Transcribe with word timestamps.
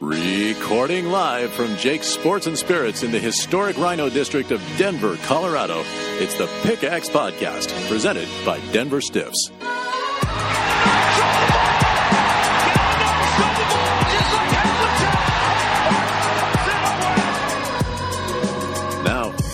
Recording 0.00 1.06
live 1.10 1.52
from 1.52 1.76
Jake's 1.76 2.06
Sports 2.08 2.46
and 2.46 2.58
Spirits 2.58 3.02
in 3.02 3.12
the 3.12 3.18
historic 3.18 3.76
RiNo 3.76 4.12
District 4.12 4.50
of 4.50 4.60
Denver, 4.76 5.16
Colorado, 5.24 5.84
it's 6.18 6.34
the 6.34 6.48
Pickaxe 6.62 7.08
Podcast, 7.08 7.70
presented 7.88 8.28
by 8.44 8.58
Denver 8.72 9.00
Stiffs. 9.00 9.50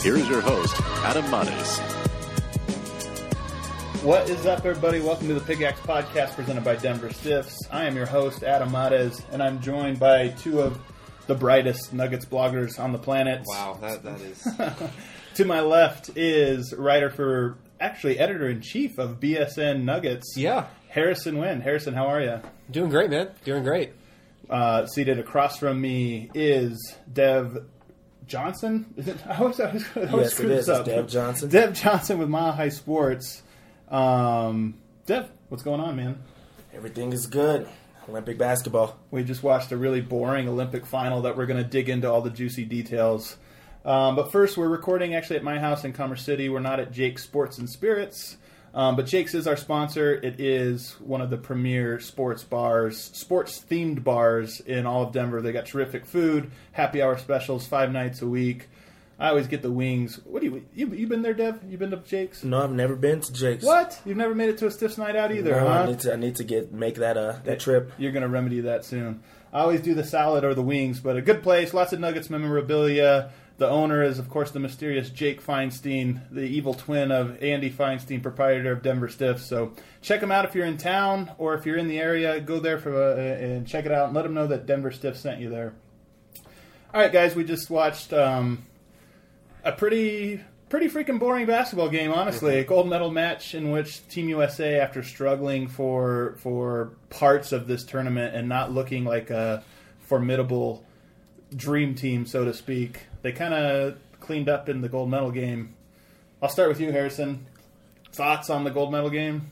Now, 0.09 0.15
here's 0.15 0.29
your 0.31 0.41
host, 0.41 0.75
Adam 1.05 1.31
Mares. 1.31 1.79
What 4.03 4.31
is 4.31 4.47
up, 4.47 4.65
everybody? 4.65 5.01
Welcome 5.01 5.29
to 5.29 5.35
the 5.35 5.41
Pickaxe 5.41 5.81
Podcast 5.81 6.35
presented 6.35 6.65
by 6.65 6.77
Denver 6.77 7.13
Stiffs. 7.13 7.59
I 7.71 7.85
am 7.85 7.95
your 7.95 8.07
host, 8.07 8.43
Adam 8.43 8.73
Mares, 8.73 9.21
and 9.33 9.43
I'm 9.43 9.61
joined 9.61 9.99
by 9.99 10.29
two 10.29 10.63
of 10.63 10.81
the 11.27 11.35
brightest 11.35 11.93
Nuggets 11.93 12.25
bloggers 12.25 12.81
on 12.81 12.93
the 12.93 12.99
planet. 12.99 13.43
Wow, 13.49 13.77
that 13.83 14.03
that 14.03 14.23
is. 14.23 14.49
to 15.35 15.45
my 15.45 15.61
left 15.61 16.17
is 16.17 16.73
writer 16.73 17.11
for, 17.11 17.59
actually, 17.79 18.19
editor 18.19 18.49
in 18.49 18.63
chief 18.63 18.97
of 18.97 19.21
BSN 19.21 19.83
Nuggets. 19.83 20.39
yeah, 20.39 20.69
Harrison 20.89 21.37
Wind. 21.37 21.63
Harrison, 21.63 21.93
how 21.93 22.07
are 22.07 22.23
you? 22.23 22.41
doing 22.71 22.89
great, 22.89 23.11
man. 23.11 23.29
Doing 23.45 23.63
great. 23.63 23.93
Uh, 24.49 24.87
seated 24.87 25.19
across 25.19 25.59
from 25.59 25.79
me 25.79 26.31
is 26.33 26.97
Dev 27.13 27.67
Johnson. 28.29 28.93
Is 28.97 29.09
it? 29.09 29.17
I 29.27 29.37
always, 29.39 29.59
I 29.61 29.67
always, 29.69 29.85
I 29.97 30.01
always 30.07 30.13
Yes, 30.27 30.35
screw 30.35 30.49
this. 30.49 30.69
Up. 30.69 30.85
Dev 30.85 31.09
Johnson. 31.09 31.49
Dev 31.49 31.73
Johnson 31.75 32.19
with 32.19 32.29
Mile 32.29 32.53
High 32.53 32.69
Sports. 32.69 33.43
Um, 33.89 34.75
Dev, 35.07 35.29
what's 35.49 35.63
going 35.63 35.81
on, 35.81 35.97
man? 35.97 36.23
Everything 36.75 37.13
is 37.13 37.27
good. 37.27 37.67
Olympic 38.09 38.39
basketball. 38.39 38.99
We 39.11 39.25
just 39.25 39.43
watched 39.43 39.73
a 39.73 39.77
really 39.77 40.01
boring 40.01 40.49
Olympic 40.49 40.87
final 40.87 41.23
that 41.23 41.37
we're 41.37 41.47
going 41.47 41.63
to 41.63 41.69
dig 41.69 41.89
into 41.89 42.11
all 42.11 42.23
the 42.23 42.31
juicy 42.31 42.65
details. 42.65 43.37
Um, 43.85 44.17
but 44.17 44.33
first, 44.33 44.57
we're 44.57 44.69
recording 44.69 45.15
actually 45.15 45.37
at 45.37 45.43
my 45.43 45.59
house 45.59 45.85
in 45.85 45.93
Commerce 45.93 46.23
City. 46.23 46.49
We're 46.49 46.61
not 46.61 46.81
at 46.81 46.93
Jake's 46.93 47.23
Sports 47.25 47.59
and 47.59 47.69
Spirits, 47.69 48.37
um, 48.75 48.97
but 48.97 49.07
Jake's 49.07 49.35
is 49.35 49.47
our 49.47 49.57
sponsor. 49.57 50.15
It 50.15 50.41
is 50.41 50.93
one 51.01 51.21
of 51.21 51.31
the 51.31 51.37
premier 51.37 52.01
sports 52.01 52.45
bars, 52.45 52.99
sports 53.15 53.65
themed 53.69 54.05
bars 54.05 54.61
in 54.61 54.87
all 54.87 55.03
of 55.03 55.13
Denver. 55.13 55.41
They 55.41 55.53
got 55.53 55.67
terrific 55.67 56.07
food, 56.07 56.51
happy 56.73 57.03
hour 57.03 57.19
specials, 57.19 57.67
five 57.67 57.93
nights 57.93 58.23
a 58.23 58.27
week. 58.27 58.69
I 59.21 59.31
always 59.31 59.49
get 59.49 59.63
the 59.63 59.73
wings. 59.73 60.21
What 60.25 60.43
do 60.43 60.47
you 60.49 60.65
you 60.75 60.95
you 60.95 61.07
been 61.09 61.23
there, 61.23 61.35
Dev? 61.35 61.61
You 61.69 61.77
been 61.77 61.91
to 61.91 61.97
Jake's? 61.97 62.45
No, 62.45 62.63
I've 62.63 62.71
never 62.71 62.95
been 62.95 63.21
to 63.21 63.33
Jake's. 63.33 63.65
What? 63.65 64.01
You've 64.05 64.17
never 64.17 64.33
made 64.35 64.49
it 64.49 64.59
to 64.59 64.67
a 64.69 64.71
Stiffs 64.71 64.97
night 64.97 65.17
out 65.17 65.33
either, 65.33 65.51
No, 65.51 65.61
huh? 65.61 65.67
I 65.67 65.87
need 65.87 66.01
to. 66.01 66.13
I 66.13 66.17
need 66.17 66.37
to 66.37 66.45
get 66.45 66.73
make 66.73 66.95
that 66.97 67.17
uh 67.17 67.35
that 67.45 67.59
trip. 67.59 67.91
You're 67.99 68.13
going 68.13 68.23
to 68.23 68.29
remedy 68.29 68.61
that 68.61 68.85
soon. 68.85 69.23
I 69.53 69.61
always 69.61 69.81
do 69.81 69.95
the 69.95 70.05
salad 70.05 70.45
or 70.45 70.55
the 70.55 70.63
wings, 70.63 71.01
but 71.01 71.17
a 71.17 71.23
good 71.23 71.43
place, 71.43 71.75
lots 71.75 71.93
of 71.93 71.99
Nuggets 71.99 72.31
memorabilia. 72.31 73.33
The 73.59 73.69
owner 73.69 74.05
is, 74.05 74.21
of 74.21 74.31
course, 74.31 74.53
the 74.53 74.61
mysterious 74.61 75.11
Jake 75.11 75.45
Feinstein, 75.45 76.21
the 76.31 76.43
evil 76.43 76.75
twin 76.75 77.11
of 77.11 77.43
Andy 77.43 77.71
Feinstein, 77.71 78.23
proprietor 78.23 78.71
of 78.71 78.83
Denver 78.83 79.09
Stiffs. 79.09 79.45
So 79.45 79.73
check 80.01 80.23
him 80.23 80.31
out 80.31 80.45
if 80.45 80.55
you're 80.55 80.65
in 80.65 80.77
town 80.77 81.33
or 81.39 81.55
if 81.55 81.67
you're 81.67 81.77
in 81.77 81.89
the 81.89 81.99
area. 81.99 82.41
Go 82.41 82.61
there 82.61 82.79
for 82.79 82.95
uh, 82.95 83.17
and 83.17 83.67
check 83.67 83.85
it 83.85 83.91
out 83.91 84.07
and 84.07 84.15
let 84.15 84.23
them 84.23 84.33
know 84.33 84.47
that 84.47 84.67
Denver 84.67 84.93
Stiffs 84.93 85.19
sent 85.19 85.41
you 85.41 85.51
there. 85.51 85.75
All 86.95 87.01
right, 87.01 87.13
guys, 87.13 87.35
we 87.35 87.43
just 87.43 87.69
watched 87.69 88.13
um, 88.13 88.65
a 89.65 89.73
pretty 89.73 90.41
pretty 90.69 90.89
freaking 90.89 91.19
boring 91.19 91.47
basketball 91.47 91.89
game, 91.89 92.13
honestly. 92.13 92.59
A 92.59 92.65
gold 92.65 92.89
medal 92.89 93.11
match 93.11 93.57
in 93.57 93.73
which 93.73 94.07
Team 94.09 94.29
USA, 94.29 94.79
after 94.79 95.03
struggling 95.03 95.67
for 95.67 96.37
for 96.39 96.93
parts 97.11 97.51
of 97.51 97.67
this 97.67 97.83
tournament 97.83 98.37
and 98.37 98.49
not 98.49 98.73
looking 98.73 99.05
like 99.05 99.31
a 99.31 99.65
formidable 99.99 100.85
dream 101.55 101.95
team, 101.95 102.27
so 102.27 102.45
to 102.45 102.53
speak, 102.55 103.07
they 103.23 103.33
kind 103.33 103.55
of 103.55 103.97
cleaned 104.21 104.49
up 104.49 104.69
in 104.69 104.81
the 104.81 104.89
gold 104.89 105.11
medal 105.11 105.31
game. 105.31 105.75
I'll 106.43 106.49
start 106.49 106.69
with 106.69 106.81
you, 106.81 106.93
Harrison. 106.93 107.47
Thoughts 108.13 108.51
on 108.51 108.65
the 108.65 108.71
gold 108.71 108.93
medal 108.93 109.11
game? 109.11 109.51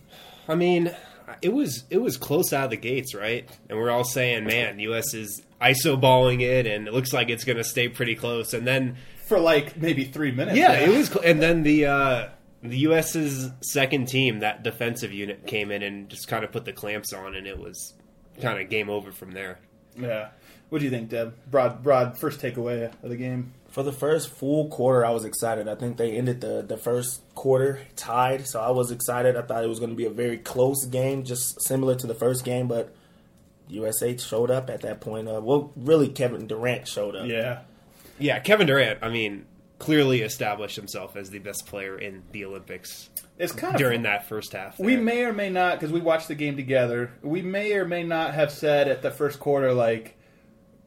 I 0.48 0.54
mean, 0.54 0.94
it 1.42 1.52
was 1.52 1.84
it 1.90 1.98
was 1.98 2.16
close 2.16 2.52
out 2.52 2.64
of 2.66 2.70
the 2.70 2.76
gates, 2.76 3.14
right? 3.14 3.48
And 3.68 3.78
we're 3.78 3.90
all 3.90 4.04
saying, 4.04 4.44
man, 4.44 4.78
U.S. 4.80 5.12
is 5.14 5.42
iso 5.60 6.00
balling 6.00 6.40
it, 6.40 6.66
and 6.66 6.86
it 6.86 6.94
looks 6.94 7.12
like 7.12 7.28
it's 7.28 7.44
going 7.44 7.56
to 7.58 7.64
stay 7.64 7.88
pretty 7.88 8.14
close. 8.14 8.54
And 8.54 8.66
then, 8.66 8.96
For 9.26 9.38
like 9.38 9.76
maybe 9.76 10.04
three 10.04 10.30
minutes. 10.30 10.56
yeah, 10.56 10.72
it 10.72 10.88
was. 10.88 11.08
Cl- 11.08 11.24
and 11.24 11.42
then 11.42 11.62
the 11.64 11.86
uh, 11.86 12.28
the 12.62 12.78
U.S.'s 12.78 13.50
second 13.62 14.06
team, 14.06 14.40
that 14.40 14.62
defensive 14.62 15.12
unit, 15.12 15.46
came 15.46 15.70
in 15.72 15.82
and 15.82 16.08
just 16.08 16.28
kind 16.28 16.44
of 16.44 16.52
put 16.52 16.64
the 16.64 16.72
clamps 16.72 17.12
on, 17.12 17.34
and 17.34 17.46
it 17.46 17.58
was 17.58 17.94
kind 18.40 18.60
of 18.60 18.68
game 18.70 18.88
over 18.90 19.10
from 19.12 19.32
there. 19.32 19.58
Yeah. 19.98 20.28
What 20.68 20.78
do 20.78 20.84
you 20.84 20.90
think, 20.90 21.08
Dev? 21.10 21.32
Broad, 21.50 21.82
broad 21.82 22.18
first 22.18 22.40
takeaway 22.40 22.92
of 23.02 23.08
the 23.08 23.16
game. 23.16 23.52
For 23.68 23.82
the 23.82 23.92
first 23.92 24.30
full 24.30 24.68
quarter, 24.68 25.04
I 25.04 25.10
was 25.10 25.24
excited. 25.24 25.68
I 25.68 25.74
think 25.74 25.96
they 25.96 26.16
ended 26.16 26.40
the 26.40 26.64
the 26.66 26.76
first 26.76 27.20
quarter 27.34 27.80
tied, 27.94 28.46
so 28.46 28.60
I 28.60 28.70
was 28.70 28.90
excited. 28.90 29.36
I 29.36 29.42
thought 29.42 29.62
it 29.62 29.68
was 29.68 29.78
going 29.78 29.90
to 29.90 29.96
be 29.96 30.06
a 30.06 30.10
very 30.10 30.38
close 30.38 30.86
game, 30.86 31.24
just 31.24 31.60
similar 31.60 31.94
to 31.96 32.06
the 32.06 32.14
first 32.14 32.44
game. 32.44 32.68
But 32.68 32.94
USA 33.68 34.16
showed 34.16 34.50
up 34.50 34.70
at 34.70 34.80
that 34.80 35.00
point. 35.00 35.28
Uh, 35.28 35.40
well, 35.42 35.72
really, 35.76 36.08
Kevin 36.08 36.46
Durant 36.46 36.88
showed 36.88 37.14
up. 37.14 37.26
Yeah. 37.26 37.60
Yeah, 38.18 38.38
Kevin 38.38 38.66
Durant. 38.66 39.00
I 39.02 39.10
mean, 39.10 39.44
clearly 39.78 40.22
established 40.22 40.76
himself 40.76 41.16
as 41.16 41.30
the 41.30 41.38
best 41.38 41.66
player 41.66 41.98
in 41.98 42.22
the 42.32 42.44
Olympics 42.44 43.10
It's 43.38 43.52
kind 43.52 43.74
of 43.74 43.78
during 43.78 44.02
that 44.02 44.26
first 44.26 44.52
half. 44.52 44.78
We 44.78 44.96
may 44.96 45.24
or 45.24 45.32
may 45.32 45.50
not, 45.50 45.74
because 45.78 45.92
we 45.92 46.00
watched 46.00 46.28
the 46.28 46.34
game 46.34 46.56
together. 46.56 47.12
We 47.22 47.42
may 47.42 47.74
or 47.74 47.84
may 47.84 48.02
not 48.02 48.34
have 48.34 48.50
said 48.50 48.88
at 48.88 49.02
the 49.02 49.10
first 49.10 49.38
quarter, 49.38 49.74
like 49.74 50.15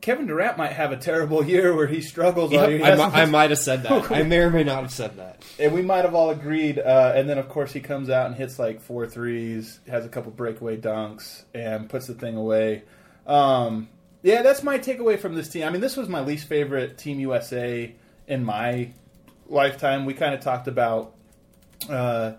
Kevin 0.01 0.27
Durant 0.27 0.57
might 0.57 0.71
have 0.71 0.91
a 0.91 0.97
terrible 0.97 1.43
year 1.45 1.75
where 1.75 1.87
he 1.87 2.01
struggles. 2.01 2.51
Yep. 2.51 2.69
He 2.69 2.83
I, 2.83 2.95
mi- 2.95 3.01
I 3.01 3.25
might 3.25 3.49
have 3.49 3.59
said 3.59 3.83
that. 3.83 4.11
I 4.11 4.23
may 4.23 4.37
or 4.39 4.49
may 4.49 4.63
not 4.63 4.81
have 4.83 4.91
said 4.91 5.17
that. 5.17 5.43
and 5.59 5.73
we 5.73 5.81
might 5.81 6.05
have 6.05 6.16
all 6.16 6.29
agreed. 6.29 6.79
Uh, 6.79 7.11
and 7.16 7.29
then, 7.29 7.37
of 7.37 7.49
course, 7.49 7.73
he 7.73 7.81
comes 7.81 8.09
out 8.09 8.28
and 8.28 8.35
hits 8.35 8.57
like 8.57 8.79
four 8.81 9.07
threes, 9.07 9.79
has 9.87 10.05
a 10.05 10.09
couple 10.09 10.31
breakaway 10.31 10.78
dunks, 10.78 11.43
and 11.53 11.90
puts 11.90 12.07
the 12.07 12.13
thing 12.13 12.37
away. 12.37 12.84
Um, 13.28 13.90
yeah, 14.23 14.41
that's 14.41 14.63
my 14.63 14.79
takeaway 14.79 15.19
from 15.19 15.35
this 15.35 15.49
team. 15.49 15.66
I 15.66 15.69
mean, 15.69 15.81
this 15.81 15.97
was 15.97 16.07
my 16.07 16.22
least 16.22 16.47
favorite 16.47 16.97
Team 16.97 17.19
USA 17.19 17.93
in 18.28 18.43
my 18.45 18.91
lifetime. 19.47 20.05
We 20.05 20.13
kind 20.13 20.34
of 20.34 20.40
talked 20.41 20.67
about. 20.67 21.13
Uh, 21.90 22.34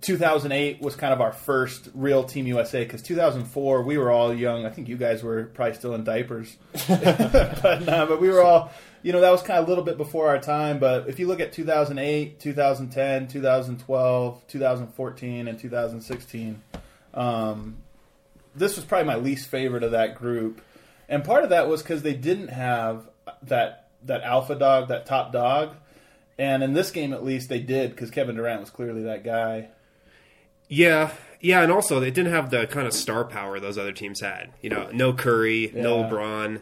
2008 0.00 0.80
was 0.80 0.94
kind 0.96 1.12
of 1.12 1.20
our 1.20 1.32
first 1.32 1.88
real 1.94 2.24
Team 2.24 2.46
USA 2.46 2.84
because 2.84 3.02
2004 3.02 3.82
we 3.82 3.98
were 3.98 4.10
all 4.10 4.32
young. 4.34 4.66
I 4.66 4.70
think 4.70 4.88
you 4.88 4.96
guys 4.96 5.22
were 5.22 5.44
probably 5.44 5.74
still 5.74 5.94
in 5.94 6.04
diapers, 6.04 6.56
but 6.88 7.82
no, 7.84 8.06
but 8.06 8.20
we 8.20 8.28
were 8.28 8.42
all, 8.42 8.70
you 9.02 9.12
know, 9.12 9.20
that 9.20 9.30
was 9.30 9.42
kind 9.42 9.58
of 9.58 9.66
a 9.66 9.68
little 9.68 9.84
bit 9.84 9.96
before 9.96 10.28
our 10.28 10.38
time. 10.38 10.78
But 10.78 11.08
if 11.08 11.18
you 11.18 11.26
look 11.26 11.40
at 11.40 11.52
2008, 11.52 12.38
2010, 12.38 13.28
2012, 13.28 14.46
2014, 14.46 15.48
and 15.48 15.58
2016, 15.58 16.62
um, 17.14 17.76
this 18.54 18.76
was 18.76 18.84
probably 18.84 19.06
my 19.06 19.16
least 19.16 19.48
favorite 19.48 19.82
of 19.82 19.92
that 19.92 20.16
group, 20.16 20.60
and 21.08 21.24
part 21.24 21.44
of 21.44 21.50
that 21.50 21.68
was 21.68 21.82
because 21.82 22.02
they 22.02 22.14
didn't 22.14 22.48
have 22.48 23.08
that 23.42 23.88
that 24.04 24.22
alpha 24.22 24.54
dog, 24.54 24.88
that 24.88 25.06
top 25.06 25.32
dog. 25.32 25.74
And 26.38 26.62
in 26.62 26.74
this 26.74 26.90
game, 26.90 27.14
at 27.14 27.24
least, 27.24 27.48
they 27.48 27.60
did 27.60 27.90
because 27.90 28.10
Kevin 28.10 28.36
Durant 28.36 28.60
was 28.60 28.68
clearly 28.68 29.04
that 29.04 29.24
guy. 29.24 29.68
Yeah, 30.68 31.12
yeah, 31.40 31.62
and 31.62 31.70
also 31.70 32.00
they 32.00 32.10
didn't 32.10 32.32
have 32.32 32.50
the 32.50 32.66
kind 32.66 32.86
of 32.86 32.92
star 32.92 33.24
power 33.24 33.60
those 33.60 33.78
other 33.78 33.92
teams 33.92 34.20
had. 34.20 34.52
You 34.60 34.70
know, 34.70 34.90
no 34.92 35.12
Curry, 35.12 35.70
no 35.74 36.04
LeBron. 36.04 36.60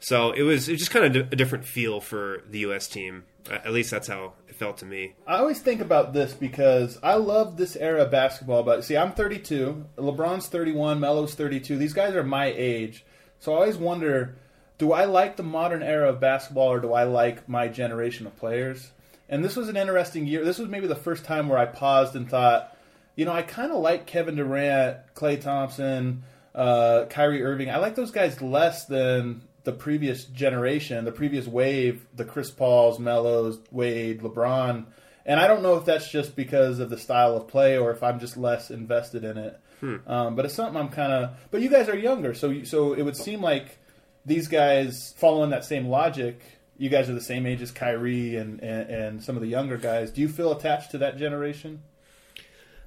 So 0.00 0.32
it 0.32 0.42
was 0.42 0.68
it 0.68 0.72
was 0.72 0.80
just 0.80 0.90
kind 0.90 1.16
of 1.16 1.32
a 1.32 1.36
different 1.36 1.64
feel 1.64 2.00
for 2.00 2.42
the 2.48 2.60
U.S. 2.60 2.86
team. 2.86 3.24
At 3.50 3.72
least 3.72 3.90
that's 3.90 4.08
how 4.08 4.34
it 4.48 4.54
felt 4.54 4.78
to 4.78 4.86
me. 4.86 5.14
I 5.26 5.38
always 5.38 5.60
think 5.60 5.80
about 5.80 6.12
this 6.12 6.32
because 6.32 6.98
I 7.02 7.14
love 7.14 7.56
this 7.56 7.76
era 7.76 8.02
of 8.02 8.10
basketball. 8.10 8.62
But 8.62 8.84
see, 8.84 8.96
I'm 8.96 9.12
32. 9.12 9.84
LeBron's 9.98 10.46
31. 10.46 11.00
Melo's 11.00 11.34
32. 11.34 11.76
These 11.76 11.92
guys 11.92 12.14
are 12.14 12.22
my 12.22 12.46
age. 12.46 13.04
So 13.40 13.52
I 13.52 13.56
always 13.56 13.76
wonder 13.76 14.36
do 14.78 14.92
I 14.92 15.04
like 15.04 15.36
the 15.36 15.42
modern 15.42 15.82
era 15.82 16.08
of 16.08 16.20
basketball 16.20 16.68
or 16.68 16.80
do 16.80 16.92
I 16.92 17.04
like 17.04 17.48
my 17.48 17.68
generation 17.68 18.26
of 18.26 18.36
players? 18.36 18.90
And 19.28 19.44
this 19.44 19.56
was 19.56 19.68
an 19.68 19.76
interesting 19.76 20.26
year. 20.26 20.44
This 20.44 20.58
was 20.58 20.68
maybe 20.68 20.86
the 20.86 20.94
first 20.94 21.24
time 21.24 21.48
where 21.48 21.58
I 21.58 21.66
paused 21.66 22.16
and 22.16 22.28
thought, 22.28 22.73
you 23.16 23.24
know, 23.24 23.32
I 23.32 23.42
kind 23.42 23.70
of 23.72 23.78
like 23.78 24.06
Kevin 24.06 24.36
Durant, 24.36 24.98
Klay 25.14 25.40
Thompson, 25.40 26.22
uh, 26.54 27.06
Kyrie 27.08 27.42
Irving. 27.42 27.70
I 27.70 27.78
like 27.78 27.94
those 27.94 28.10
guys 28.10 28.40
less 28.42 28.86
than 28.86 29.42
the 29.64 29.72
previous 29.72 30.24
generation, 30.24 31.04
the 31.04 31.12
previous 31.12 31.46
wave, 31.46 32.06
the 32.14 32.24
Chris 32.24 32.50
Pauls, 32.50 32.98
Melos, 32.98 33.58
Wade, 33.70 34.20
LeBron. 34.20 34.84
And 35.26 35.40
I 35.40 35.46
don't 35.46 35.62
know 35.62 35.76
if 35.76 35.86
that's 35.86 36.10
just 36.10 36.36
because 36.36 36.80
of 36.80 36.90
the 36.90 36.98
style 36.98 37.36
of 37.36 37.48
play 37.48 37.78
or 37.78 37.90
if 37.90 38.02
I'm 38.02 38.20
just 38.20 38.36
less 38.36 38.70
invested 38.70 39.24
in 39.24 39.38
it. 39.38 39.58
Um, 40.06 40.34
but 40.34 40.44
it's 40.44 40.54
something 40.54 40.76
I'm 40.76 40.90
kind 40.90 41.12
of. 41.12 41.36
But 41.50 41.62
you 41.62 41.70
guys 41.70 41.88
are 41.88 41.96
younger, 41.96 42.34
so 42.34 42.50
you, 42.50 42.64
so 42.64 42.92
it 42.92 43.02
would 43.02 43.16
seem 43.16 43.40
like 43.40 43.78
these 44.26 44.48
guys 44.48 45.14
following 45.16 45.50
that 45.50 45.64
same 45.64 45.88
logic. 45.88 46.40
You 46.76 46.90
guys 46.90 47.08
are 47.08 47.14
the 47.14 47.20
same 47.22 47.46
age 47.46 47.62
as 47.62 47.70
Kyrie 47.70 48.36
and, 48.36 48.60
and, 48.60 48.90
and 48.90 49.22
some 49.24 49.36
of 49.36 49.42
the 49.42 49.48
younger 49.48 49.76
guys. 49.78 50.10
Do 50.10 50.20
you 50.20 50.28
feel 50.28 50.52
attached 50.52 50.90
to 50.90 50.98
that 50.98 51.16
generation? 51.16 51.82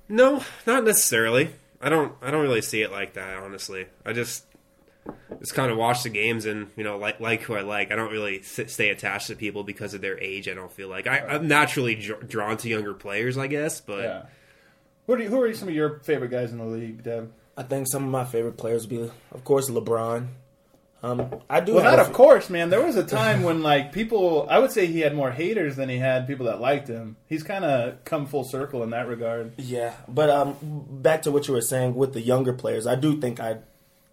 No, 0.09 0.43
not 0.65 0.83
necessarily. 0.83 1.53
I 1.81 1.89
don't. 1.89 2.13
I 2.21 2.31
don't 2.31 2.41
really 2.41 2.61
see 2.61 2.81
it 2.81 2.91
like 2.91 3.13
that. 3.13 3.37
Honestly, 3.37 3.87
I 4.05 4.13
just 4.13 4.45
just 5.39 5.53
kind 5.53 5.71
of 5.71 5.77
watch 5.77 6.03
the 6.03 6.09
games 6.09 6.45
and 6.45 6.69
you 6.75 6.83
know 6.83 6.97
like 6.97 7.19
like 7.19 7.41
who 7.41 7.55
I 7.55 7.61
like. 7.61 7.91
I 7.91 7.95
don't 7.95 8.11
really 8.11 8.41
sit, 8.41 8.69
stay 8.69 8.89
attached 8.89 9.27
to 9.27 9.35
people 9.35 9.63
because 9.63 9.93
of 9.93 10.01
their 10.01 10.19
age. 10.19 10.47
I 10.47 10.53
don't 10.53 10.71
feel 10.71 10.87
like 10.87 11.07
I, 11.07 11.19
I'm 11.19 11.47
naturally 11.47 11.95
dr- 11.95 12.27
drawn 12.27 12.57
to 12.57 12.69
younger 12.69 12.93
players, 12.93 13.37
I 13.37 13.47
guess. 13.47 13.79
But 13.81 14.03
Yeah. 14.03 14.21
Who 15.05 15.13
are, 15.13 15.19
you, 15.21 15.29
who 15.29 15.41
are 15.41 15.53
some 15.53 15.69
of 15.69 15.73
your 15.73 15.99
favorite 15.99 16.31
guys 16.31 16.51
in 16.51 16.57
the 16.57 16.65
league, 16.65 17.03
Dev? 17.03 17.31
I 17.55 17.63
think 17.63 17.87
some 17.89 18.03
of 18.03 18.09
my 18.09 18.25
favorite 18.25 18.57
players 18.57 18.81
would 18.81 18.89
be, 18.89 19.11
of 19.31 19.43
course, 19.45 19.69
LeBron. 19.69 20.27
Um, 21.03 21.41
I 21.49 21.59
do. 21.59 21.75
Well, 21.75 21.83
not 21.83 21.99
a 21.99 22.01
of 22.01 22.13
course, 22.13 22.49
man. 22.49 22.69
There 22.69 22.83
was 22.83 22.95
a 22.95 23.03
time 23.03 23.43
when 23.43 23.61
like 23.61 23.93
people, 23.93 24.47
I 24.49 24.59
would 24.59 24.71
say 24.71 24.87
he 24.87 25.01
had 25.01 25.15
more 25.15 25.31
haters 25.31 25.75
than 25.75 25.89
he 25.89 25.97
had 25.97 26.25
people 26.25 26.47
that 26.47 26.59
liked 26.59 26.87
him. 26.87 27.17
He's 27.27 27.43
kind 27.43 27.63
of 27.63 28.03
come 28.03 28.25
full 28.25 28.43
circle 28.43 28.83
in 28.83 28.89
that 28.89 29.07
regard. 29.07 29.53
Yeah, 29.57 29.93
but 30.07 30.29
um, 30.29 30.55
back 30.89 31.21
to 31.23 31.31
what 31.31 31.47
you 31.47 31.53
were 31.53 31.61
saying 31.61 31.95
with 31.95 32.13
the 32.13 32.21
younger 32.21 32.53
players, 32.53 32.87
I 32.87 32.95
do 32.95 33.19
think 33.19 33.39
I 33.39 33.59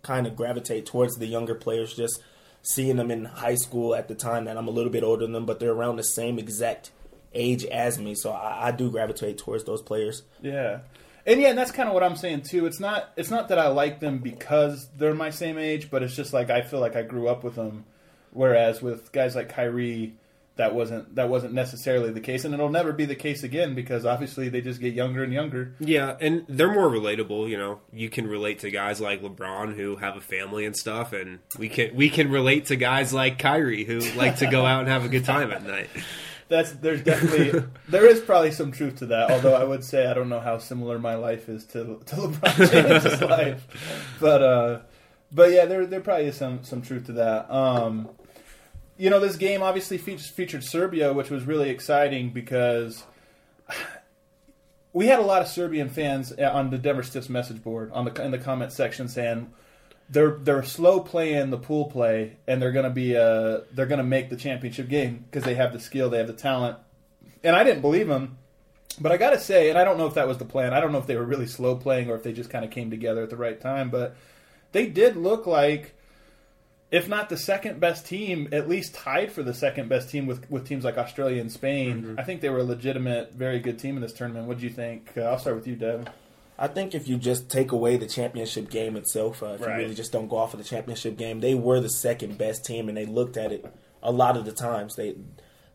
kind 0.02 0.26
of 0.26 0.36
gravitate 0.36 0.84
towards 0.84 1.16
the 1.16 1.26
younger 1.26 1.54
players. 1.54 1.94
Just 1.94 2.22
seeing 2.62 2.96
them 2.96 3.10
in 3.10 3.24
high 3.26 3.54
school 3.54 3.94
at 3.94 4.08
the 4.08 4.14
time 4.14 4.44
that 4.44 4.56
I'm 4.56 4.68
a 4.68 4.70
little 4.70 4.92
bit 4.92 5.02
older 5.02 5.24
than 5.24 5.32
them, 5.32 5.46
but 5.46 5.60
they're 5.60 5.72
around 5.72 5.96
the 5.96 6.04
same 6.04 6.38
exact 6.38 6.90
age 7.34 7.64
as 7.66 7.98
me, 7.98 8.14
so 8.14 8.30
I, 8.30 8.68
I 8.68 8.70
do 8.70 8.90
gravitate 8.90 9.38
towards 9.38 9.64
those 9.64 9.82
players. 9.82 10.22
Yeah. 10.40 10.80
And 11.26 11.40
yeah, 11.40 11.48
and 11.48 11.58
that's 11.58 11.70
kind 11.70 11.88
of 11.88 11.94
what 11.94 12.02
I'm 12.02 12.16
saying 12.16 12.42
too. 12.42 12.66
It's 12.66 12.80
not 12.80 13.10
it's 13.16 13.30
not 13.30 13.48
that 13.48 13.58
I 13.58 13.68
like 13.68 14.00
them 14.00 14.18
because 14.18 14.88
they're 14.96 15.14
my 15.14 15.30
same 15.30 15.58
age, 15.58 15.90
but 15.90 16.02
it's 16.02 16.16
just 16.16 16.32
like 16.32 16.50
I 16.50 16.62
feel 16.62 16.80
like 16.80 16.96
I 16.96 17.02
grew 17.02 17.28
up 17.28 17.44
with 17.44 17.54
them. 17.54 17.84
Whereas 18.32 18.82
with 18.82 19.12
guys 19.12 19.36
like 19.36 19.48
Kyrie, 19.48 20.14
that 20.56 20.74
wasn't 20.74 21.14
that 21.14 21.28
wasn't 21.28 21.54
necessarily 21.54 22.10
the 22.10 22.20
case, 22.20 22.44
and 22.44 22.52
it'll 22.52 22.68
never 22.68 22.92
be 22.92 23.06
the 23.06 23.14
case 23.14 23.42
again 23.42 23.74
because 23.74 24.04
obviously 24.04 24.48
they 24.48 24.60
just 24.60 24.80
get 24.80 24.94
younger 24.94 25.24
and 25.24 25.32
younger. 25.32 25.74
Yeah, 25.80 26.16
and 26.20 26.44
they're 26.48 26.72
more 26.72 26.88
relatable. 26.88 27.48
You 27.48 27.58
know, 27.58 27.80
you 27.92 28.08
can 28.10 28.26
relate 28.26 28.60
to 28.60 28.70
guys 28.70 29.00
like 29.00 29.22
LeBron 29.22 29.74
who 29.74 29.96
have 29.96 30.16
a 30.16 30.20
family 30.20 30.64
and 30.64 30.76
stuff, 30.76 31.12
and 31.12 31.40
we 31.58 31.68
can 31.68 31.94
we 31.94 32.10
can 32.10 32.30
relate 32.30 32.66
to 32.66 32.76
guys 32.76 33.12
like 33.14 33.38
Kyrie 33.38 33.84
who 33.84 34.00
like 34.16 34.36
to 34.38 34.46
go 34.46 34.64
out 34.66 34.80
and 34.80 34.88
have 34.88 35.04
a 35.04 35.08
good 35.08 35.24
time 35.24 35.50
at 35.50 35.64
night. 35.64 35.88
That's 36.48 36.72
there's 36.72 37.02
definitely 37.02 37.64
there 37.88 38.06
is 38.06 38.20
probably 38.20 38.50
some 38.50 38.72
truth 38.72 38.96
to 38.96 39.06
that. 39.06 39.30
Although 39.30 39.54
I 39.54 39.64
would 39.64 39.84
say 39.84 40.06
I 40.06 40.14
don't 40.14 40.28
know 40.28 40.40
how 40.40 40.58
similar 40.58 40.98
my 40.98 41.14
life 41.14 41.48
is 41.48 41.64
to 41.66 42.00
to 42.06 42.16
LeBron 42.16 43.02
James' 43.02 43.20
life, 43.22 44.16
but 44.20 44.42
uh, 44.42 44.80
but 45.32 45.50
yeah, 45.50 45.64
there 45.64 45.86
there 45.86 46.00
probably 46.00 46.26
is 46.26 46.36
some 46.36 46.62
some 46.62 46.82
truth 46.82 47.06
to 47.06 47.12
that. 47.12 47.50
Um, 47.50 48.08
you 48.96 49.10
know, 49.10 49.20
this 49.20 49.36
game 49.36 49.62
obviously 49.62 49.98
features, 49.98 50.28
featured 50.28 50.64
Serbia, 50.64 51.12
which 51.12 51.30
was 51.30 51.44
really 51.44 51.70
exciting 51.70 52.30
because 52.30 53.04
we 54.92 55.06
had 55.06 55.18
a 55.18 55.22
lot 55.22 55.42
of 55.42 55.48
Serbian 55.48 55.88
fans 55.88 56.32
on 56.32 56.70
the 56.70 56.78
Denver 56.78 57.02
Stiffs 57.02 57.28
message 57.28 57.62
board 57.62 57.90
on 57.92 58.04
the 58.04 58.22
in 58.22 58.30
the 58.30 58.38
comment 58.38 58.72
section 58.72 59.08
saying 59.08 59.50
they're 60.08 60.36
they're 60.42 60.62
slow 60.62 61.00
playing 61.00 61.50
the 61.50 61.58
pool 61.58 61.86
play 61.86 62.36
and 62.46 62.60
they're 62.60 62.72
gonna 62.72 62.90
be 62.90 63.16
uh 63.16 63.60
they're 63.72 63.86
gonna 63.86 64.02
make 64.02 64.30
the 64.30 64.36
championship 64.36 64.88
game 64.88 65.24
because 65.30 65.44
they 65.44 65.54
have 65.54 65.72
the 65.72 65.80
skill, 65.80 66.10
they 66.10 66.18
have 66.18 66.26
the 66.26 66.32
talent, 66.32 66.78
and 67.42 67.56
I 67.56 67.64
didn't 67.64 67.80
believe 67.80 68.08
them. 68.08 68.38
But 69.00 69.10
I 69.10 69.16
gotta 69.16 69.40
say, 69.40 69.70
and 69.70 69.78
I 69.78 69.84
don't 69.84 69.98
know 69.98 70.06
if 70.06 70.14
that 70.14 70.28
was 70.28 70.38
the 70.38 70.44
plan. 70.44 70.72
I 70.72 70.80
don't 70.80 70.92
know 70.92 70.98
if 70.98 71.06
they 71.06 71.16
were 71.16 71.24
really 71.24 71.46
slow 71.46 71.74
playing 71.74 72.10
or 72.10 72.14
if 72.14 72.22
they 72.22 72.32
just 72.32 72.50
kind 72.50 72.64
of 72.64 72.70
came 72.70 72.90
together 72.90 73.22
at 73.22 73.30
the 73.30 73.36
right 73.36 73.60
time. 73.60 73.90
But 73.90 74.14
they 74.72 74.86
did 74.86 75.16
look 75.16 75.46
like, 75.46 75.94
if 76.92 77.08
not 77.08 77.28
the 77.28 77.36
second 77.36 77.80
best 77.80 78.06
team, 78.06 78.48
at 78.52 78.68
least 78.68 78.94
tied 78.94 79.32
for 79.32 79.42
the 79.42 79.54
second 79.54 79.88
best 79.88 80.10
team 80.10 80.26
with 80.26 80.48
with 80.50 80.66
teams 80.68 80.84
like 80.84 80.96
Australia 80.96 81.40
and 81.40 81.50
Spain. 81.50 82.14
I 82.18 82.22
think 82.22 82.40
they 82.40 82.50
were 82.50 82.58
a 82.58 82.64
legitimate, 82.64 83.32
very 83.32 83.58
good 83.58 83.78
team 83.80 83.96
in 83.96 84.02
this 84.02 84.12
tournament. 84.12 84.46
What 84.46 84.58
do 84.58 84.64
you 84.64 84.70
think? 84.72 85.10
Uh, 85.16 85.22
I'll 85.22 85.38
start 85.38 85.56
with 85.56 85.66
you, 85.66 85.74
Dev. 85.74 86.06
I 86.58 86.68
think 86.68 86.94
if 86.94 87.08
you 87.08 87.16
just 87.16 87.50
take 87.50 87.72
away 87.72 87.96
the 87.96 88.06
championship 88.06 88.70
game 88.70 88.96
itself, 88.96 89.42
uh, 89.42 89.46
if 89.54 89.60
Right. 89.60 89.70
you 89.70 89.76
really 89.82 89.94
just 89.94 90.12
don't 90.12 90.28
go 90.28 90.36
off 90.36 90.54
of 90.54 90.58
the 90.58 90.64
championship 90.64 91.16
game, 91.16 91.40
they 91.40 91.54
were 91.54 91.80
the 91.80 91.88
second 91.90 92.38
best 92.38 92.64
team, 92.64 92.88
and 92.88 92.96
they 92.96 93.06
looked 93.06 93.36
at 93.36 93.50
it 93.52 93.66
a 94.02 94.12
lot 94.12 94.36
of 94.36 94.44
the 94.44 94.52
times. 94.52 94.94
They 94.96 95.16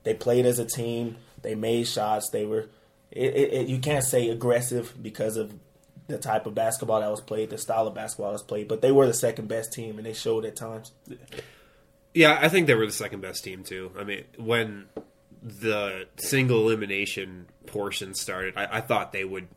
they 0.03 0.13
played 0.13 0.45
as 0.45 0.59
a 0.59 0.65
team. 0.65 1.17
They 1.41 1.55
made 1.55 1.87
shots. 1.87 2.29
They 2.29 2.45
were. 2.45 2.69
It, 3.11 3.35
it, 3.35 3.53
it, 3.53 3.67
you 3.67 3.79
can't 3.79 4.03
say 4.05 4.29
aggressive 4.29 4.93
because 5.01 5.35
of 5.35 5.53
the 6.07 6.17
type 6.17 6.45
of 6.45 6.55
basketball 6.55 7.01
that 7.01 7.09
was 7.11 7.21
played, 7.21 7.49
the 7.49 7.57
style 7.57 7.85
of 7.87 7.93
basketball 7.93 8.27
that 8.29 8.33
was 8.33 8.43
played, 8.43 8.67
but 8.67 8.81
they 8.81 8.91
were 8.91 9.05
the 9.07 9.13
second 9.13 9.47
best 9.47 9.73
team, 9.73 9.97
and 9.97 10.05
they 10.05 10.13
showed 10.13 10.45
at 10.45 10.55
times. 10.55 10.91
Yeah, 12.13 12.39
I 12.41 12.49
think 12.49 12.67
they 12.67 12.73
were 12.75 12.85
the 12.85 12.91
second 12.91 13.21
best 13.21 13.43
team 13.43 13.63
too. 13.63 13.91
I 13.97 14.03
mean, 14.03 14.23
when 14.37 14.85
the 15.43 16.07
single 16.17 16.61
elimination 16.61 17.47
portion 17.67 18.13
started, 18.15 18.55
I, 18.57 18.77
I 18.77 18.81
thought 18.81 19.11
they 19.11 19.23
would 19.25 19.47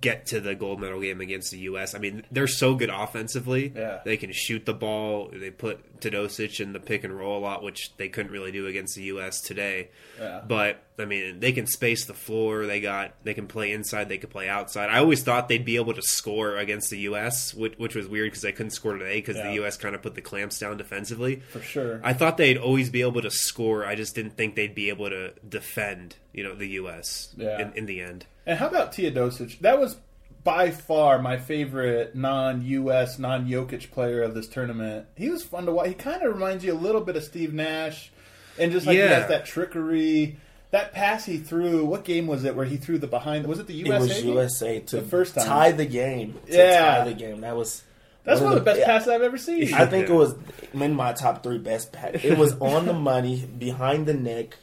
get 0.00 0.26
to 0.26 0.40
the 0.40 0.54
gold 0.54 0.80
medal 0.80 1.00
game 1.00 1.20
against 1.20 1.50
the 1.50 1.58
U.S. 1.60 1.94
I 1.94 1.98
mean, 1.98 2.24
they're 2.30 2.46
so 2.46 2.74
good 2.74 2.90
offensively. 2.90 3.72
Yeah. 3.74 4.00
They 4.04 4.16
can 4.16 4.32
shoot 4.32 4.64
the 4.66 4.74
ball. 4.74 5.30
They 5.32 5.50
put 5.50 6.00
Teodosic 6.00 6.60
in 6.60 6.72
the 6.72 6.80
pick 6.80 7.02
and 7.04 7.16
roll 7.16 7.38
a 7.38 7.40
lot, 7.40 7.62
which 7.62 7.96
they 7.96 8.08
couldn't 8.08 8.30
really 8.32 8.52
do 8.52 8.66
against 8.66 8.94
the 8.94 9.02
U.S. 9.04 9.40
today. 9.40 9.90
Yeah. 10.18 10.40
But 10.46 10.82
I 11.00 11.04
mean, 11.04 11.40
they 11.40 11.52
can 11.52 11.66
space 11.66 12.06
the 12.06 12.14
floor. 12.14 12.66
They 12.66 12.80
got 12.80 13.12
they 13.24 13.34
can 13.34 13.46
play 13.48 13.72
inside. 13.72 14.08
They 14.08 14.18
can 14.18 14.30
play 14.30 14.48
outside. 14.48 14.90
I 14.90 14.98
always 14.98 15.22
thought 15.22 15.48
they'd 15.48 15.64
be 15.64 15.76
able 15.76 15.94
to 15.94 16.02
score 16.02 16.56
against 16.56 16.90
the 16.90 16.98
U.S., 17.00 17.52
which, 17.54 17.76
which 17.78 17.94
was 17.94 18.06
weird 18.08 18.28
because 18.30 18.42
they 18.42 18.52
couldn't 18.52 18.70
score 18.70 18.94
today 18.96 19.16
because 19.16 19.36
Yeah. 19.36 19.48
the 19.48 19.54
U.S. 19.54 19.76
kind 19.76 19.94
of 19.94 20.02
put 20.02 20.14
the 20.14 20.22
clamps 20.22 20.58
down 20.58 20.76
defensively. 20.76 21.36
For 21.50 21.60
sure. 21.60 22.00
I 22.04 22.12
thought 22.12 22.36
they'd 22.36 22.56
always 22.58 22.90
be 22.90 23.02
able 23.02 23.22
to 23.22 23.30
score. 23.30 23.84
I 23.84 23.94
just 23.96 24.14
didn't 24.14 24.36
think 24.36 24.54
they'd 24.54 24.74
be 24.74 24.88
able 24.90 25.08
to 25.10 25.32
defend, 25.48 26.16
you 26.38 26.44
know, 26.44 26.54
the 26.54 26.68
U.S. 26.80 27.34
Yeah. 27.36 27.60
in, 27.60 27.72
in 27.74 27.86
the 27.86 28.00
end. 28.00 28.24
And 28.46 28.58
how 28.58 28.68
about 28.68 28.92
Teodosic? 28.92 29.58
That 29.58 29.78
was 29.80 29.96
by 30.44 30.70
far 30.70 31.18
my 31.20 31.36
favorite 31.36 32.14
non-U.S., 32.14 33.18
non-Jokic 33.18 33.90
player 33.90 34.22
of 34.22 34.34
this 34.34 34.46
tournament. 34.48 35.06
He 35.16 35.28
was 35.30 35.42
fun 35.42 35.66
to 35.66 35.72
watch. 35.72 35.88
He 35.88 35.94
kind 35.94 36.22
of 36.22 36.32
reminds 36.32 36.64
you 36.64 36.72
a 36.72 36.78
little 36.78 37.00
bit 37.00 37.16
of 37.16 37.24
Steve 37.24 37.52
Nash, 37.52 38.10
and 38.58 38.72
just 38.72 38.86
like 38.86 38.94
he 38.94 39.00
has 39.00 39.28
that 39.28 39.44
trickery. 39.46 40.38
That 40.70 40.92
pass 40.92 41.24
he 41.24 41.38
threw, 41.38 41.84
what 41.86 42.04
game 42.04 42.26
was 42.26 42.44
it 42.44 42.54
where 42.54 42.66
he 42.66 42.76
threw 42.76 42.98
the 42.98 43.06
behind? 43.06 43.46
Was 43.46 43.58
it 43.58 43.66
the 43.66 43.80
It 43.80 43.88
was 43.88 44.12
game? 44.12 44.28
USA 44.34 44.80
to 44.80 44.96
The 44.96 45.02
first 45.02 45.34
time. 45.34 45.46
tie 45.46 45.72
the 45.72 45.86
game. 45.86 46.34
To 46.46 46.54
Yeah. 46.56 46.98
tie 46.98 47.04
the 47.08 47.14
game. 47.14 47.40
That 47.40 47.56
was 47.56 47.82
That's 48.24 48.42
one 48.42 48.52
of 48.52 48.58
the 48.58 48.64
best 48.66 48.80
yeah. 48.80 48.84
passes 48.86 49.08
I've 49.08 49.22
ever 49.22 49.38
seen. 49.38 49.72
I 49.72 49.86
think 49.86 50.10
it 50.10 50.12
was 50.12 50.34
in 50.74 50.92
my 50.94 51.14
top 51.14 51.42
three 51.42 51.56
best 51.56 51.92
pass. 51.92 52.22
It 52.22 52.36
was 52.36 52.52
on 52.60 52.84
the 52.84 52.92
money, 52.92 53.46
behind 53.46 54.04
the 54.04 54.12
neck, 54.12 54.58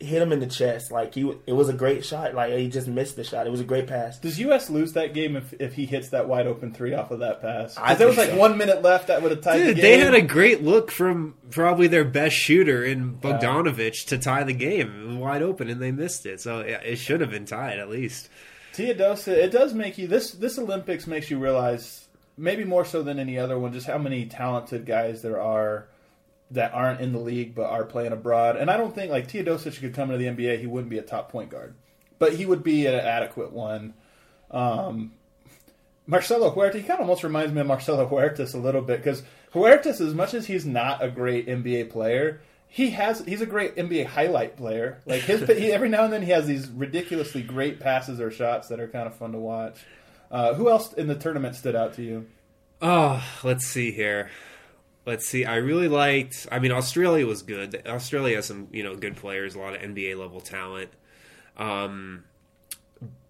hit 0.00 0.22
him 0.22 0.32
in 0.32 0.38
the 0.40 0.46
chest. 0.46 0.90
Like 0.92 1.14
he, 1.14 1.28
it 1.46 1.52
was 1.52 1.68
a 1.68 1.72
great 1.72 2.04
shot. 2.04 2.34
Like 2.34 2.52
he 2.52 2.68
just 2.68 2.86
missed 2.86 3.16
the 3.16 3.24
shot. 3.24 3.46
It 3.46 3.50
was 3.50 3.60
a 3.60 3.64
great 3.64 3.86
pass. 3.86 4.18
Does 4.18 4.38
U.S. 4.40 4.70
lose 4.70 4.92
that 4.92 5.12
game 5.14 5.34
if, 5.36 5.52
if 5.60 5.74
he 5.74 5.86
hits 5.86 6.10
that 6.10 6.28
wide 6.28 6.46
open 6.46 6.72
three 6.72 6.94
off 6.94 7.10
of 7.10 7.18
that 7.20 7.40
pass? 7.42 7.74
'Cause 7.74 7.84
I 7.84 7.94
there 7.94 8.06
was 8.06 8.16
like 8.16 8.30
so. 8.30 8.36
one 8.36 8.56
minute 8.56 8.82
left 8.82 9.08
that 9.08 9.22
would 9.22 9.30
have 9.32 9.40
tied 9.40 9.56
Dude, 9.58 9.76
the 9.76 9.80
they 9.82 9.98
had 9.98 10.14
a 10.14 10.22
great 10.22 10.62
look 10.62 10.90
from 10.90 11.34
probably 11.50 11.86
their 11.88 12.04
best 12.04 12.36
shooter 12.36 12.84
in 12.84 13.14
Bogdanovich 13.16 14.06
to 14.06 14.18
tie 14.18 14.44
the 14.44 14.52
game. 14.52 15.18
Wide 15.18 15.42
open, 15.42 15.68
and 15.68 15.80
they 15.80 15.90
missed 15.92 16.26
it. 16.26 16.40
So 16.40 16.60
yeah, 16.64 16.80
it 16.80 16.96
should 16.96 17.20
have 17.20 17.30
been 17.30 17.44
tied 17.46 17.78
at 17.78 17.88
least. 17.88 18.28
Teodosa, 18.74 19.28
it 19.32 19.50
does 19.50 19.74
make 19.74 19.98
you 19.98 20.06
this 20.06 20.30
this 20.32 20.58
Olympics 20.58 21.06
makes 21.06 21.30
you 21.30 21.38
realize 21.38 22.06
maybe 22.36 22.64
more 22.64 22.84
so 22.84 23.02
than 23.02 23.18
any 23.18 23.36
other 23.36 23.58
one 23.58 23.72
just 23.72 23.88
how 23.88 23.98
many 23.98 24.26
talented 24.26 24.86
guys 24.86 25.22
there 25.22 25.40
are 25.42 25.88
that 26.50 26.72
aren't 26.72 27.00
in 27.00 27.12
the 27.12 27.18
league 27.18 27.54
but 27.54 27.66
are 27.66 27.84
playing 27.84 28.12
abroad. 28.12 28.56
And 28.56 28.70
I 28.70 28.76
don't 28.76 28.94
think 28.94 29.10
like 29.10 29.28
Teodosic 29.28 29.80
could 29.80 29.94
come 29.94 30.10
into 30.10 30.18
the 30.18 30.30
NBA. 30.30 30.60
He 30.60 30.66
wouldn't 30.66 30.90
be 30.90 30.98
a 30.98 31.02
top 31.02 31.30
point 31.30 31.50
guard, 31.50 31.74
but 32.18 32.34
he 32.34 32.46
would 32.46 32.62
be 32.62 32.86
an 32.86 32.94
adequate 32.94 33.52
one. 33.52 33.94
Um, 34.50 35.12
Marcelo 36.06 36.50
Huerta, 36.50 36.74
he 36.78 36.82
kind 36.82 36.94
of 36.94 37.00
almost 37.00 37.22
reminds 37.22 37.52
me 37.52 37.60
of 37.60 37.66
Marcelo 37.66 38.08
Huertas 38.08 38.54
a 38.54 38.58
little 38.58 38.80
bit 38.80 38.98
because 38.98 39.22
Huertas, 39.52 40.00
as 40.00 40.14
much 40.14 40.32
as 40.32 40.46
he's 40.46 40.64
not 40.64 41.04
a 41.04 41.10
great 41.10 41.46
NBA 41.46 41.90
player, 41.90 42.40
he 42.66 42.90
has 42.90 43.24
he's 43.26 43.42
a 43.42 43.46
great 43.46 43.76
NBA 43.76 44.06
highlight 44.06 44.56
player. 44.56 45.00
Like 45.04 45.22
his 45.22 45.46
he, 45.46 45.70
every 45.70 45.88
now 45.88 46.04
and 46.04 46.12
then 46.12 46.22
he 46.22 46.30
has 46.30 46.46
these 46.46 46.68
ridiculously 46.68 47.42
great 47.42 47.80
passes 47.80 48.20
or 48.20 48.30
shots 48.30 48.68
that 48.68 48.80
are 48.80 48.88
kind 48.88 49.06
of 49.06 49.16
fun 49.16 49.32
to 49.32 49.38
watch. 49.38 49.78
Uh, 50.30 50.54
who 50.54 50.70
else 50.70 50.92
in 50.92 51.06
the 51.06 51.14
tournament 51.14 51.56
stood 51.56 51.74
out 51.76 51.94
to 51.94 52.02
you? 52.02 52.26
Oh, 52.80 53.22
let's 53.42 53.66
see 53.66 53.90
here. 53.92 54.30
Let's 55.08 55.26
see. 55.26 55.46
I 55.46 55.56
really 55.56 55.88
liked. 55.88 56.46
I 56.52 56.58
mean, 56.58 56.70
Australia 56.70 57.26
was 57.26 57.40
good. 57.42 57.82
Australia 57.86 58.36
has 58.36 58.44
some 58.46 58.68
you 58.72 58.82
know 58.84 58.94
good 58.94 59.16
players, 59.16 59.54
a 59.54 59.58
lot 59.58 59.74
of 59.74 59.80
NBA 59.80 60.18
level 60.18 60.40
talent. 60.40 60.90
Um, 61.56 62.24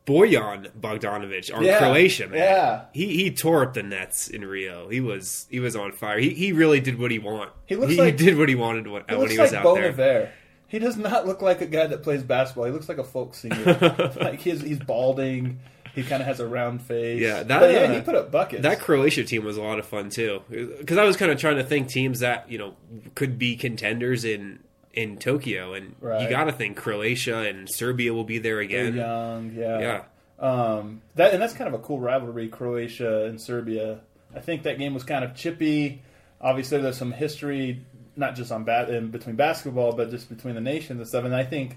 Bojan 0.07 0.71
Bogdanovic 0.73 1.55
on 1.55 1.63
Yeah, 1.63 1.79
Croatia, 1.79 2.27
man. 2.29 2.39
yeah. 2.39 2.85
He 2.93 3.15
he 3.17 3.31
tore 3.31 3.63
up 3.63 3.75
the 3.75 3.83
nets 3.83 4.27
in 4.29 4.45
Rio. 4.45 4.89
He 4.89 5.01
was 5.01 5.47
he 5.51 5.61
was 5.61 5.77
on 5.77 5.93
fire. 5.93 6.19
He 6.19 6.31
he 6.31 6.53
really 6.53 6.81
did 6.81 6.99
what 6.99 7.11
he 7.11 7.19
want. 7.19 7.51
He 7.67 7.77
looks 7.77 7.93
he, 7.93 7.99
like- 7.99 8.17
did 8.17 8.37
what 8.39 8.49
he 8.49 8.55
wanted 8.55 8.89
when, 8.89 9.05
He 9.09 9.15
when 9.15 9.31
he 9.31 9.39
was 9.39 9.53
like 9.53 9.59
out 9.61 9.65
Bo 9.65 9.93
there. 9.93 10.33
He 10.67 10.79
does 10.79 10.97
not 10.99 11.27
look 11.27 11.41
like 11.43 11.61
a 11.63 11.67
guy 11.67 11.87
that 11.87 12.03
plays 12.03 12.23
basketball. 12.23 12.65
He 12.67 12.73
looks 12.73 12.89
like 12.89 12.99
a 12.99 13.05
folk 13.05 13.35
singer. 13.35 14.13
like 14.21 14.41
he's 14.41 14.61
he's 14.63 14.79
balding. 14.79 15.61
He 16.03 16.09
kind 16.09 16.21
of 16.23 16.27
has 16.29 16.41
a 16.41 16.47
round 16.47 16.83
face. 16.83 17.21
Yeah, 17.21 17.43
that- 17.43 17.61
But 17.61 17.73
yeah, 17.73 17.79
uh, 17.81 17.93
he 17.95 18.01
put 18.01 18.15
up 18.15 18.31
buckets. 18.31 18.63
That 18.63 18.81
Croatia 18.81 19.25
team 19.25 19.45
was 19.45 19.57
a 19.57 19.63
lot 19.63 19.79
of 19.79 19.87
fun 19.87 20.11
too, 20.11 20.43
because 20.49 20.99
I 20.99 21.05
was 21.05 21.17
kind 21.17 21.33
of 21.33 21.39
trying 21.39 21.57
to 21.57 21.65
think 21.65 21.89
teams 21.89 22.21
that 22.21 22.51
you 22.51 22.59
know 22.59 22.75
could 23.15 23.39
be 23.39 23.57
contenders 23.57 24.25
in 24.25 24.61
in 24.95 25.17
Tokyo, 25.19 25.75
and 25.75 25.95
you 26.03 26.29
got 26.29 26.45
to 26.45 26.53
think 26.53 26.77
Croatia 26.77 27.39
and 27.39 27.69
Serbia 27.71 28.13
will 28.15 28.25
be 28.25 28.39
there 28.39 28.57
They're 28.57 28.61
again. 28.63 28.95
young, 28.97 29.53
yeah. 29.57 29.79
Yeah. 29.81 30.03
Um, 30.41 31.03
that 31.17 31.33
and 31.33 31.43
that's 31.43 31.53
kind 31.53 31.73
of 31.73 31.75
a 31.79 31.83
cool 31.83 31.99
rivalry, 32.01 32.49
Croatia 32.49 33.25
and 33.27 33.41
Serbia. 33.41 34.01
I 34.35 34.41
think 34.41 34.63
that 34.65 34.79
game 34.79 34.95
was 34.95 35.03
kind 35.05 35.25
of 35.25 35.35
chippy. 35.35 36.03
Obviously, 36.41 36.81
there's 36.81 36.97
some 36.97 37.11
history, 37.13 37.85
not 38.15 38.37
just 38.37 38.53
on 38.53 38.63
bat 38.65 38.89
in 38.91 39.11
between 39.11 39.35
basketball, 39.37 39.93
but 39.93 40.11
just 40.11 40.29
between 40.29 40.55
the 40.55 40.61
nations 40.61 41.01
and 41.01 41.09
stuff. 41.09 41.25
And 41.25 41.35
I 41.35 41.43
think 41.45 41.77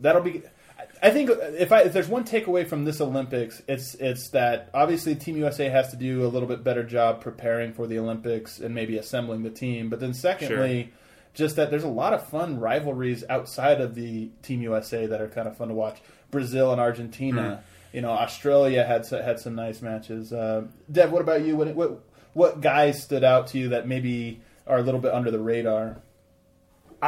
that'll 0.00 0.22
be. 0.22 0.42
I 1.02 1.10
think 1.10 1.30
if 1.30 1.72
I 1.72 1.82
if 1.82 1.92
there's 1.92 2.08
one 2.08 2.24
takeaway 2.24 2.66
from 2.66 2.84
this 2.84 3.00
Olympics, 3.00 3.62
it's 3.68 3.94
it's 3.96 4.30
that 4.30 4.70
obviously 4.72 5.14
Team 5.14 5.36
USA 5.36 5.68
has 5.68 5.90
to 5.90 5.96
do 5.96 6.24
a 6.24 6.28
little 6.28 6.48
bit 6.48 6.64
better 6.64 6.82
job 6.82 7.20
preparing 7.20 7.72
for 7.72 7.86
the 7.86 7.98
Olympics 7.98 8.58
and 8.58 8.74
maybe 8.74 8.96
assembling 8.96 9.42
the 9.42 9.50
team. 9.50 9.88
But 9.88 10.00
then 10.00 10.14
secondly, 10.14 10.92
just 11.34 11.56
that 11.56 11.70
there's 11.70 11.84
a 11.84 11.88
lot 11.88 12.14
of 12.14 12.26
fun 12.26 12.58
rivalries 12.58 13.24
outside 13.28 13.80
of 13.80 13.94
the 13.94 14.30
Team 14.42 14.62
USA 14.62 15.06
that 15.06 15.20
are 15.20 15.28
kind 15.28 15.46
of 15.46 15.56
fun 15.56 15.68
to 15.68 15.74
watch. 15.74 16.00
Brazil 16.30 16.72
and 16.72 16.80
Argentina. 16.80 17.62
You 17.92 18.02
know, 18.02 18.10
Australia 18.10 18.84
had 18.84 19.06
had 19.06 19.38
some 19.38 19.54
nice 19.54 19.80
matches. 19.80 20.32
Uh, 20.32 20.64
Dev, 20.90 21.12
what 21.12 21.22
about 21.22 21.42
you? 21.42 21.56
What, 21.56 21.74
what 21.74 22.00
what 22.32 22.60
guys 22.60 23.02
stood 23.02 23.24
out 23.24 23.48
to 23.48 23.58
you 23.58 23.70
that 23.70 23.86
maybe 23.86 24.40
are 24.66 24.78
a 24.78 24.82
little 24.82 25.00
bit 25.00 25.12
under 25.12 25.30
the 25.30 25.38
radar? 25.38 25.98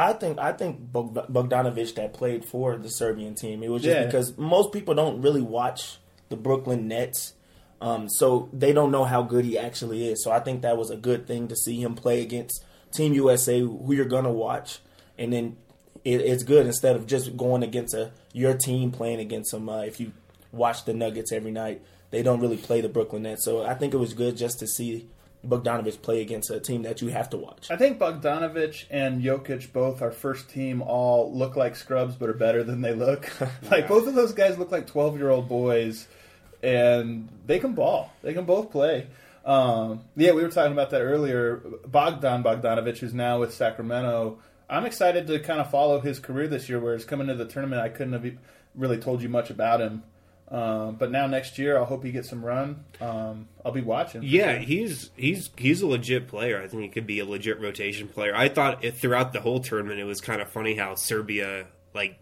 I 0.07 0.13
think 0.13 0.39
I 0.39 0.53
think 0.53 0.91
Bog- 0.91 1.27
Bogdanovic 1.31 1.95
that 1.95 2.13
played 2.13 2.45
for 2.45 2.77
the 2.77 2.89
Serbian 2.89 3.35
team. 3.35 3.63
It 3.63 3.69
was 3.69 3.83
just 3.83 3.95
Yeah. 3.97 4.05
because 4.05 4.37
most 4.37 4.71
people 4.71 4.93
don't 4.95 5.21
really 5.21 5.41
watch 5.41 5.97
the 6.29 6.35
Brooklyn 6.37 6.87
Nets, 6.87 7.33
um, 7.81 8.07
so 8.09 8.49
they 8.53 8.71
don't 8.73 8.91
know 8.91 9.03
how 9.05 9.23
good 9.23 9.45
he 9.45 9.57
actually 9.57 10.07
is. 10.09 10.23
So 10.23 10.31
I 10.31 10.39
think 10.39 10.61
that 10.61 10.77
was 10.77 10.89
a 10.89 10.97
good 10.97 11.25
thing 11.27 11.47
to 11.47 11.55
see 11.55 11.81
him 11.81 11.95
play 11.95 12.21
against 12.21 12.63
Team 12.93 13.13
USA, 13.13 13.59
who 13.59 13.93
you're 13.93 14.05
gonna 14.05 14.31
watch, 14.31 14.79
and 15.17 15.31
then 15.33 15.57
it, 16.05 16.21
it's 16.21 16.43
good 16.43 16.65
instead 16.65 16.95
of 16.95 17.05
just 17.07 17.35
going 17.35 17.63
against 17.63 17.93
a 17.93 18.11
your 18.33 18.53
team 18.53 18.91
playing 18.91 19.19
against 19.19 19.51
them. 19.51 19.67
Uh, 19.69 19.81
if 19.81 19.99
you 19.99 20.11
watch 20.51 20.85
the 20.85 20.93
Nuggets 20.93 21.31
every 21.31 21.51
night, 21.51 21.81
they 22.11 22.23
don't 22.23 22.39
really 22.39 22.57
play 22.57 22.81
the 22.81 22.89
Brooklyn 22.89 23.23
Nets. 23.23 23.43
So 23.45 23.63
I 23.63 23.73
think 23.75 23.93
it 23.93 23.97
was 23.97 24.13
good 24.13 24.37
just 24.37 24.59
to 24.59 24.67
see 24.67 25.07
Bogdanovic 25.45 26.01
play 26.01 26.21
against 26.21 26.49
a 26.49 26.59
team 26.59 26.83
that 26.83 27.01
you 27.01 27.09
have 27.09 27.29
to 27.29 27.37
watch. 27.37 27.71
I 27.71 27.77
think 27.77 27.97
Bogdanovich 27.97 28.85
and 28.89 29.23
Jokic 29.23 29.71
both 29.71 30.01
are 30.01 30.11
first 30.11 30.49
team 30.49 30.81
all 30.81 31.33
look 31.33 31.55
like 31.55 31.75
scrubs 31.75 32.15
but 32.15 32.29
are 32.29 32.33
better 32.33 32.63
than 32.63 32.81
they 32.81 32.93
look. 32.93 33.29
like 33.71 33.87
both 33.87 34.07
of 34.07 34.15
those 34.15 34.33
guys 34.33 34.57
look 34.57 34.71
like 34.71 34.87
12-year-old 34.87 35.47
boys 35.47 36.07
and 36.61 37.29
they 37.45 37.59
can 37.59 37.73
ball. 37.73 38.11
They 38.21 38.33
can 38.33 38.45
both 38.45 38.71
play. 38.71 39.07
Um, 39.45 40.01
yeah, 40.17 40.33
we 40.33 40.43
were 40.43 40.49
talking 40.49 40.73
about 40.73 40.89
that 40.89 41.01
earlier. 41.01 41.61
Bogdan 41.87 42.43
Bogdanovich 42.43 42.97
who's 42.97 43.13
now 43.13 43.39
with 43.39 43.53
Sacramento. 43.53 44.39
I'm 44.69 44.85
excited 44.85 45.25
to 45.27 45.39
kind 45.39 45.61
of 45.61 45.71
follow 45.71 46.01
his 46.01 46.19
career 46.19 46.47
this 46.47 46.67
year 46.67 46.79
whereas 46.79 47.05
coming 47.05 47.27
to 47.27 47.35
the 47.35 47.45
tournament 47.45 47.81
I 47.81 47.89
couldn't 47.89 48.13
have 48.13 48.29
really 48.75 48.97
told 48.97 49.21
you 49.21 49.29
much 49.29 49.49
about 49.49 49.79
him. 49.79 50.03
Um, 50.51 50.95
but 50.95 51.11
now 51.11 51.27
next 51.27 51.59
year, 51.59 51.79
I 51.79 51.83
hope 51.85 52.03
he 52.03 52.11
gets 52.11 52.27
some 52.29 52.43
run. 52.43 52.83
Um, 52.99 53.47
I'll 53.63 53.71
be 53.71 53.81
watching. 53.81 54.23
Yeah, 54.23 54.57
he's 54.57 55.11
he's 55.15 55.51
he's 55.57 55.81
a 55.83 55.87
legit 55.87 56.27
player. 56.27 56.59
I 56.61 56.67
think 56.67 56.81
he 56.81 56.89
could 56.89 57.05
be 57.05 57.19
a 57.19 57.25
legit 57.25 57.59
rotation 57.61 58.07
player. 58.07 58.33
I 58.35 58.49
thought 58.49 58.83
it, 58.83 58.95
throughout 58.95 59.31
the 59.31 59.41
whole 59.41 59.59
tournament, 59.59 59.99
it 59.99 60.05
was 60.05 60.21
kind 60.21 60.41
of 60.41 60.49
funny 60.49 60.75
how 60.75 60.95
Serbia 60.95 61.67
like 61.93 62.17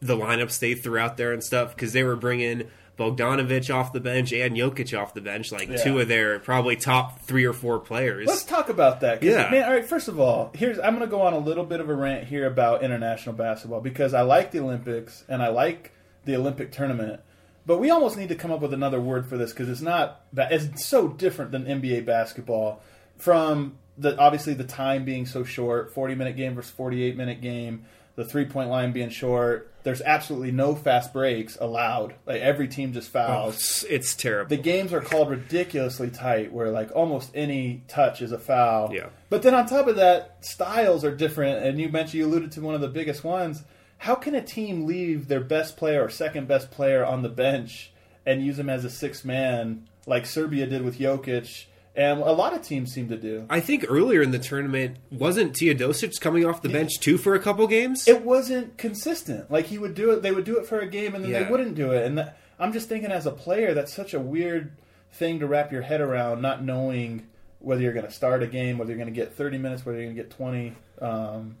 the 0.00 0.16
lineup 0.16 0.50
stayed 0.50 0.76
throughout 0.82 1.16
there 1.16 1.32
and 1.32 1.42
stuff 1.42 1.74
because 1.74 1.92
they 1.92 2.04
were 2.04 2.14
bringing 2.16 2.68
Bogdanovic 2.98 3.74
off 3.74 3.92
the 3.92 4.00
bench 4.00 4.32
and 4.32 4.56
Jokic 4.56 4.96
off 4.98 5.12
the 5.14 5.20
bench, 5.20 5.50
like 5.52 5.68
Yeah. 5.68 5.76
two 5.82 5.98
of 5.98 6.08
their 6.08 6.38
probably 6.38 6.76
top 6.76 7.20
three 7.22 7.44
or 7.44 7.52
four 7.52 7.78
players. 7.80 8.26
Let's 8.26 8.44
talk 8.44 8.68
about 8.68 9.00
that. 9.00 9.22
Yeah. 9.22 9.50
man. 9.50 9.64
All 9.64 9.72
right. 9.72 9.84
First 9.84 10.08
of 10.08 10.20
all, 10.20 10.50
here's 10.54 10.78
I'm 10.78 10.94
going 10.94 11.00
to 11.00 11.10
go 11.10 11.22
on 11.22 11.32
a 11.32 11.38
little 11.38 11.64
bit 11.64 11.80
of 11.80 11.88
a 11.88 11.94
rant 11.94 12.24
here 12.28 12.46
about 12.46 12.82
international 12.82 13.34
basketball 13.34 13.80
because 13.80 14.14
I 14.14 14.22
like 14.22 14.50
the 14.52 14.60
Olympics 14.60 15.24
and 15.28 15.42
I 15.42 15.48
like 15.48 15.92
the 16.24 16.36
Olympic 16.36 16.72
tournament, 16.72 17.20
but 17.66 17.78
we 17.78 17.90
almost 17.90 18.16
need 18.16 18.28
to 18.28 18.34
come 18.36 18.50
up 18.52 18.60
with 18.60 18.72
another 18.72 19.00
word 19.00 19.26
for 19.26 19.36
this 19.36 19.50
because 19.52 19.68
it's 19.68 19.80
not 19.80 20.22
that 20.32 20.52
it's 20.52 20.84
so 20.84 21.08
different 21.08 21.50
than 21.52 21.64
NBA 21.66 22.04
basketball. 22.06 22.80
From 23.18 23.76
the 23.98 24.16
obviously 24.18 24.54
the 24.54 24.64
time 24.64 25.04
being 25.04 25.26
so 25.26 25.42
short, 25.44 25.92
40 25.92 26.14
minute 26.14 26.36
game 26.36 26.54
versus 26.54 26.70
48 26.72 27.16
minute 27.16 27.40
game, 27.40 27.84
the 28.14 28.24
three 28.24 28.44
point 28.44 28.68
line 28.70 28.92
being 28.92 29.08
short. 29.10 29.72
There's 29.84 30.02
absolutely 30.02 30.50
no 30.50 30.74
fast 30.74 31.12
breaks 31.12 31.56
allowed. 31.60 32.14
Like 32.26 32.40
every 32.40 32.66
team 32.68 32.92
just 32.92 33.08
Oh, 33.10 33.12
fouls 33.26 33.54
it's, 33.54 33.82
it's 33.84 34.14
terrible. 34.16 34.48
the 34.48 34.60
games 34.60 34.92
are 34.92 35.00
called 35.00 35.30
ridiculously 35.30 36.10
tight 36.10 36.52
where 36.52 36.70
like 36.70 36.90
almost 36.94 37.30
any 37.34 37.82
touch 37.88 38.20
is 38.20 38.32
a 38.32 38.38
foul 38.38 38.92
Yeah. 38.92 39.06
but 39.30 39.42
then 39.42 39.54
on 39.54 39.66
top 39.66 39.86
of 39.86 39.96
that 39.96 40.44
styles 40.44 41.04
are 41.04 41.14
different 41.14 41.64
and 41.64 41.80
you 41.80 41.88
mentioned 41.88 42.14
you 42.14 42.26
alluded 42.26 42.50
to 42.52 42.60
one 42.60 42.74
of 42.74 42.80
the 42.80 42.88
biggest 42.88 43.22
ones 43.22 43.62
how 43.98 44.14
can 44.14 44.34
a 44.34 44.42
team 44.42 44.86
leave 44.86 45.28
their 45.28 45.40
best 45.40 45.76
player 45.76 46.04
or 46.04 46.10
second 46.10 46.46
best 46.48 46.70
player 46.70 47.04
on 47.04 47.22
the 47.22 47.28
bench 47.28 47.92
and 48.24 48.44
use 48.44 48.58
him 48.58 48.68
as 48.68 48.84
a 48.84 48.90
six 48.90 49.24
man 49.24 49.88
like 50.06 50.26
serbia 50.26 50.66
did 50.66 50.82
with 50.82 50.98
Jokic 50.98 51.64
and 51.94 52.20
a 52.20 52.32
lot 52.32 52.52
of 52.52 52.62
teams 52.62 52.92
seem 52.92 53.08
to 53.08 53.16
do 53.16 53.46
I 53.48 53.60
think 53.60 53.86
earlier 53.88 54.22
in 54.22 54.30
the 54.30 54.38
tournament 54.38 54.98
wasn't 55.10 55.54
Teodosic 55.54 56.20
coming 56.20 56.44
off 56.44 56.62
the 56.62 56.68
bench 56.68 57.00
too 57.00 57.16
for 57.18 57.34
a 57.34 57.38
couple 57.38 57.66
games. 57.66 58.06
it 58.06 58.22
wasn't 58.22 58.76
consistent. 58.76 59.50
Like 59.50 59.66
he 59.66 59.78
would 59.78 59.94
do 59.94 60.10
it, 60.12 60.22
they 60.22 60.32
would 60.32 60.44
do 60.44 60.58
it 60.58 60.66
for 60.66 60.78
a 60.80 60.86
game, 60.86 61.14
and 61.14 61.24
then 61.24 61.32
they 61.32 61.44
wouldn't 61.44 61.74
do 61.74 61.92
it. 61.92 62.04
And 62.04 62.18
that, 62.18 62.38
I'm 62.58 62.72
just 62.72 62.88
thinking, 62.88 63.10
as 63.10 63.26
a 63.26 63.30
player, 63.30 63.74
that's 63.74 63.92
such 63.92 64.14
a 64.14 64.20
weird 64.20 64.72
thing 65.12 65.40
to 65.40 65.46
wrap 65.46 65.72
your 65.72 65.82
head 65.82 66.00
around, 66.00 66.42
not 66.42 66.62
knowing 66.62 67.26
whether 67.58 67.80
you're 67.80 67.92
going 67.92 68.06
to 68.06 68.12
start 68.12 68.42
a 68.42 68.46
game, 68.46 68.78
whether 68.78 68.90
you're 68.90 68.98
going 68.98 69.12
to 69.12 69.18
get 69.18 69.34
30 69.34 69.58
minutes, 69.58 69.84
whether 69.84 69.98
you're 69.98 70.06
going 70.06 70.16
to 70.16 70.22
get 70.22 70.30
20. 70.30 70.74
Um, 71.00 71.56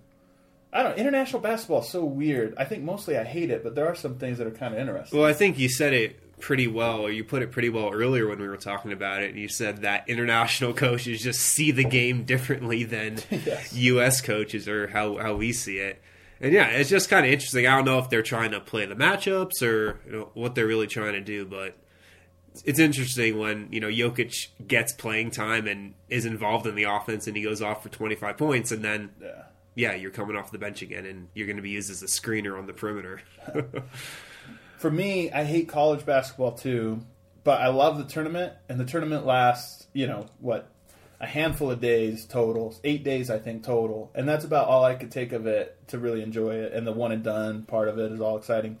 I 0.76 0.82
don't. 0.82 0.92
know. 0.92 0.96
International 0.98 1.40
basketball 1.40 1.80
is 1.80 1.88
so 1.88 2.04
weird. 2.04 2.54
I 2.58 2.64
think 2.64 2.82
mostly 2.84 3.16
I 3.16 3.24
hate 3.24 3.50
it, 3.50 3.62
but 3.64 3.74
there 3.74 3.86
are 3.86 3.94
some 3.94 4.18
things 4.18 4.38
that 4.38 4.46
are 4.46 4.50
kind 4.52 4.74
of 4.74 4.80
interesting. 4.80 5.18
Well, 5.18 5.28
I 5.28 5.32
think 5.32 5.58
you 5.58 5.68
said 5.68 5.92
it 5.94 6.38
pretty 6.38 6.66
well, 6.66 7.00
or 7.00 7.10
you 7.10 7.24
put 7.24 7.40
it 7.42 7.50
pretty 7.50 7.70
well 7.70 7.90
earlier 7.92 8.28
when 8.28 8.38
we 8.38 8.46
were 8.46 8.58
talking 8.58 8.92
about 8.92 9.22
it. 9.22 9.30
And 9.30 9.38
You 9.38 9.48
said 9.48 9.82
that 9.82 10.08
international 10.08 10.72
coaches 10.86 11.22
just 11.22 11.40
see 11.40 11.70
the 11.70 11.84
game 11.84 12.24
differently 12.24 12.84
than 12.84 13.18
Yes. 13.30 13.72
U.S. 13.72 14.20
coaches, 14.20 14.68
or 14.68 14.88
how, 14.88 15.16
how 15.16 15.34
we 15.34 15.52
see 15.52 15.78
it. 15.78 16.02
And 16.40 16.52
yeah, 16.52 16.66
it's 16.68 16.90
just 16.90 17.08
kind 17.08 17.24
of 17.24 17.32
interesting. 17.32 17.66
I 17.66 17.74
don't 17.76 17.86
know 17.86 17.98
if 17.98 18.10
they're 18.10 18.22
trying 18.22 18.50
to 18.50 18.60
play 18.60 18.84
the 18.84 18.94
matchups 18.94 19.62
or 19.62 19.98
you 20.04 20.12
know, 20.12 20.30
what 20.34 20.54
they're 20.54 20.66
really 20.66 20.86
trying 20.86 21.14
to 21.14 21.22
do, 21.22 21.46
but 21.46 21.74
it's 22.64 22.78
interesting 22.78 23.38
when 23.38 23.68
you 23.70 23.80
know 23.80 23.88
Jokic 23.88 24.48
gets 24.66 24.92
playing 24.92 25.30
time 25.30 25.66
and 25.66 25.94
is 26.10 26.26
involved 26.26 26.66
in 26.66 26.74
the 26.74 26.84
offense, 26.84 27.26
and 27.26 27.34
he 27.36 27.42
goes 27.42 27.62
off 27.62 27.82
for 27.82 27.88
25 27.88 28.36
points, 28.36 28.70
and 28.72 28.84
then 28.84 29.10
yeah. 29.22 29.44
Yeah, 29.76 29.94
you're 29.94 30.10
coming 30.10 30.36
off 30.36 30.50
the 30.50 30.58
bench 30.58 30.82
again, 30.82 31.04
and 31.04 31.28
you're 31.34 31.46
going 31.46 31.58
to 31.58 31.62
be 31.62 31.70
used 31.70 31.90
as 31.90 32.02
a 32.02 32.06
screener 32.06 32.58
on 32.58 32.66
the 32.66 32.72
perimeter. 32.72 33.20
For 34.78 34.90
me, 34.90 35.30
I 35.30 35.44
hate 35.44 35.68
college 35.68 36.04
basketball 36.04 36.52
too, 36.52 37.02
but 37.44 37.60
I 37.60 37.68
love 37.68 37.98
the 37.98 38.04
tournament, 38.04 38.54
and 38.68 38.80
the 38.80 38.86
tournament 38.86 39.26
lasts, 39.26 39.86
you 39.92 40.06
know, 40.06 40.26
what, 40.40 40.70
a 41.20 41.26
handful 41.26 41.70
of 41.70 41.80
days 41.80 42.24
total, 42.24 42.74
eight 42.84 43.04
days, 43.04 43.30
I 43.30 43.38
think, 43.38 43.64
total. 43.64 44.10
And 44.14 44.26
that's 44.26 44.46
about 44.46 44.66
all 44.66 44.82
I 44.82 44.94
could 44.94 45.12
take 45.12 45.32
of 45.32 45.46
it 45.46 45.78
to 45.88 45.98
really 45.98 46.22
enjoy 46.22 46.54
it. 46.56 46.72
And 46.72 46.86
the 46.86 46.92
one 46.92 47.12
and 47.12 47.22
done 47.22 47.62
part 47.62 47.88
of 47.88 47.98
it 47.98 48.12
is 48.12 48.20
all 48.20 48.38
exciting. 48.38 48.78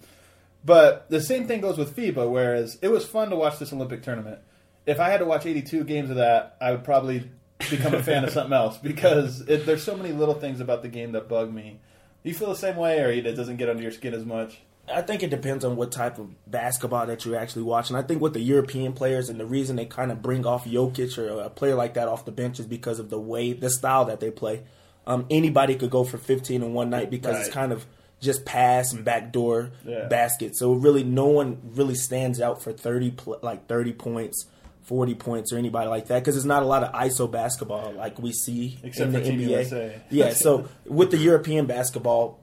But 0.64 1.08
the 1.10 1.20
same 1.20 1.46
thing 1.46 1.60
goes 1.60 1.78
with 1.78 1.94
FIBA, 1.94 2.30
whereas 2.30 2.78
it 2.82 2.88
was 2.88 3.04
fun 3.06 3.30
to 3.30 3.36
watch 3.36 3.58
this 3.58 3.72
Olympic 3.72 4.02
tournament. 4.02 4.40
If 4.86 4.98
I 4.98 5.10
had 5.10 5.18
to 5.18 5.26
watch 5.26 5.46
82 5.46 5.84
games 5.84 6.10
of 6.10 6.16
that, 6.16 6.56
I 6.60 6.70
would 6.72 6.84
probably 6.84 7.30
become 7.70 7.94
a 7.94 8.02
fan 8.02 8.24
of 8.24 8.30
something 8.30 8.52
else 8.52 8.76
because 8.78 9.40
it, 9.42 9.66
there's 9.66 9.82
so 9.82 9.96
many 9.96 10.12
little 10.12 10.34
things 10.34 10.60
about 10.60 10.82
the 10.82 10.88
game 10.88 11.12
that 11.12 11.28
bug 11.28 11.52
me. 11.52 11.78
You 12.22 12.34
feel 12.34 12.48
the 12.48 12.56
same 12.56 12.76
way, 12.76 13.00
or 13.00 13.10
it 13.10 13.22
doesn't 13.36 13.56
get 13.56 13.68
under 13.68 13.82
your 13.82 13.92
skin 13.92 14.12
as 14.14 14.24
much? 14.24 14.58
I 14.92 15.02
think 15.02 15.22
it 15.24 15.30
depends 15.30 15.64
on 15.64 15.74
what 15.76 15.90
type 15.90 16.18
of 16.18 16.28
basketball 16.50 17.06
that 17.06 17.24
you're 17.24 17.36
actually 17.36 17.62
watching. 17.62 17.96
I 17.96 18.02
think 18.02 18.20
with 18.20 18.34
the 18.34 18.40
European 18.40 18.92
players 18.92 19.28
and 19.28 19.38
the 19.40 19.46
reason 19.46 19.74
they 19.76 19.84
kind 19.86 20.12
of 20.12 20.22
bring 20.22 20.46
off 20.46 20.64
Jokic 20.64 21.18
or 21.18 21.40
a 21.40 21.50
player 21.50 21.74
like 21.74 21.94
that 21.94 22.06
off 22.08 22.24
the 22.24 22.30
bench 22.32 22.60
is 22.60 22.66
because 22.66 22.98
of 23.00 23.10
the 23.10 23.18
way, 23.18 23.52
the 23.52 23.70
style 23.70 24.04
that 24.06 24.20
they 24.20 24.30
play. 24.30 24.62
Um, 25.06 25.26
anybody 25.30 25.74
could 25.76 25.90
go 25.90 26.04
for 26.04 26.18
15 26.18 26.62
in 26.62 26.72
one 26.72 26.90
night 26.90 27.10
because 27.10 27.34
Right. 27.34 27.46
it's 27.46 27.54
kind 27.54 27.72
of 27.72 27.84
just 28.20 28.44
pass 28.44 28.92
and 28.92 29.04
backdoor 29.04 29.70
Yeah. 29.84 30.06
basket. 30.08 30.56
So 30.56 30.72
really, 30.72 31.04
no 31.04 31.26
one 31.26 31.58
really 31.74 31.94
stands 31.96 32.40
out 32.40 32.62
for 32.62 32.72
30 32.72 33.10
pl- 33.12 33.38
like 33.42 33.66
30 33.68 33.92
points. 33.92 34.46
40 34.86 35.14
points 35.16 35.52
or 35.52 35.58
anybody 35.58 35.88
like 35.88 36.06
that 36.08 36.20
because 36.20 36.34
there's 36.34 36.44
not 36.46 36.62
a 36.62 36.66
lot 36.66 36.82
of 36.82 36.92
ISO 36.92 37.30
basketball 37.30 37.92
like 37.92 38.18
we 38.18 38.32
see 38.32 38.78
Except 38.82 39.06
in 39.08 39.12
the 39.12 39.20
for 39.20 39.26
NBA. 39.32 39.48
USA. 39.50 40.00
yeah, 40.10 40.30
so 40.32 40.68
with 40.86 41.10
the 41.10 41.18
European 41.18 41.66
basketball, 41.66 42.38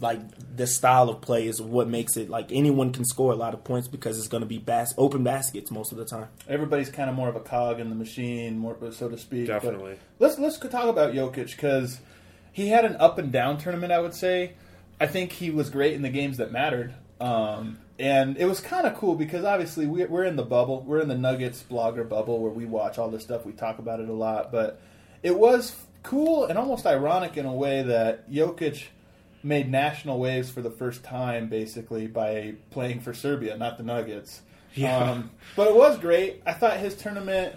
like 0.00 0.20
the 0.56 0.66
style 0.66 1.08
of 1.08 1.20
play 1.20 1.48
is 1.48 1.60
what 1.60 1.88
makes 1.88 2.16
it 2.16 2.30
like 2.30 2.52
anyone 2.52 2.92
can 2.92 3.04
score 3.04 3.32
a 3.32 3.36
lot 3.36 3.52
of 3.52 3.64
points 3.64 3.88
because 3.88 4.16
it's 4.16 4.28
going 4.28 4.42
to 4.42 4.46
be 4.46 4.58
bas- 4.58 4.94
open 4.96 5.24
baskets 5.24 5.70
most 5.72 5.90
of 5.90 5.98
the 5.98 6.04
time. 6.04 6.28
Everybody's 6.48 6.88
kind 6.88 7.10
of 7.10 7.16
more 7.16 7.28
of 7.28 7.34
a 7.36 7.40
cog 7.40 7.80
in 7.80 7.88
the 7.88 7.96
machine, 7.96 8.58
more 8.58 8.76
so 8.92 9.08
to 9.08 9.18
speak. 9.18 9.48
But 9.48 9.54
Definitely. 9.54 9.98
let's 10.20 10.38
let's 10.38 10.56
talk 10.58 10.84
about 10.86 11.14
Jokic 11.14 11.50
because 11.50 12.00
he 12.52 12.68
had 12.68 12.84
an 12.84 12.94
up 13.00 13.18
and 13.18 13.32
down 13.32 13.58
tournament. 13.58 13.92
I 13.92 13.98
would 13.98 14.14
say. 14.14 14.52
I 15.00 15.06
think 15.06 15.30
he 15.30 15.50
was 15.50 15.70
great 15.70 15.94
in 15.94 16.02
the 16.02 16.08
games 16.08 16.38
that 16.38 16.50
mattered. 16.50 16.92
Um, 17.20 17.78
and 17.98 18.36
it 18.36 18.44
was 18.44 18.60
kind 18.60 18.86
of 18.86 18.96
cool 18.96 19.14
because 19.16 19.44
obviously 19.44 19.86
we, 19.86 20.04
we're 20.04 20.24
in 20.24 20.36
the 20.36 20.44
bubble. 20.44 20.82
We're 20.82 21.00
in 21.00 21.08
the 21.08 21.18
Nuggets 21.18 21.64
blogger 21.68 22.08
bubble 22.08 22.40
where 22.40 22.52
we 22.52 22.64
watch 22.64 22.98
all 22.98 23.08
this 23.08 23.22
stuff. 23.22 23.44
We 23.44 23.52
talk 23.52 23.78
about 23.78 24.00
it 24.00 24.08
a 24.08 24.12
lot. 24.12 24.52
But 24.52 24.80
it 25.22 25.36
was 25.36 25.74
cool 26.02 26.46
and 26.46 26.58
almost 26.58 26.86
ironic 26.86 27.36
in 27.36 27.46
a 27.46 27.52
way 27.52 27.82
that 27.82 28.30
Jokic 28.30 28.84
made 29.42 29.70
national 29.70 30.18
waves 30.18 30.50
for 30.50 30.62
the 30.62 30.70
first 30.70 31.02
time, 31.02 31.48
basically, 31.48 32.06
by 32.06 32.54
playing 32.70 33.00
for 33.00 33.12
Serbia, 33.14 33.56
not 33.56 33.78
the 33.78 33.84
Nuggets. 33.84 34.42
Yeah. 34.74 34.96
Um, 34.96 35.30
but 35.56 35.68
it 35.68 35.74
was 35.74 35.98
great. 35.98 36.42
I 36.46 36.52
thought 36.52 36.76
his 36.78 36.94
tournament. 36.94 37.54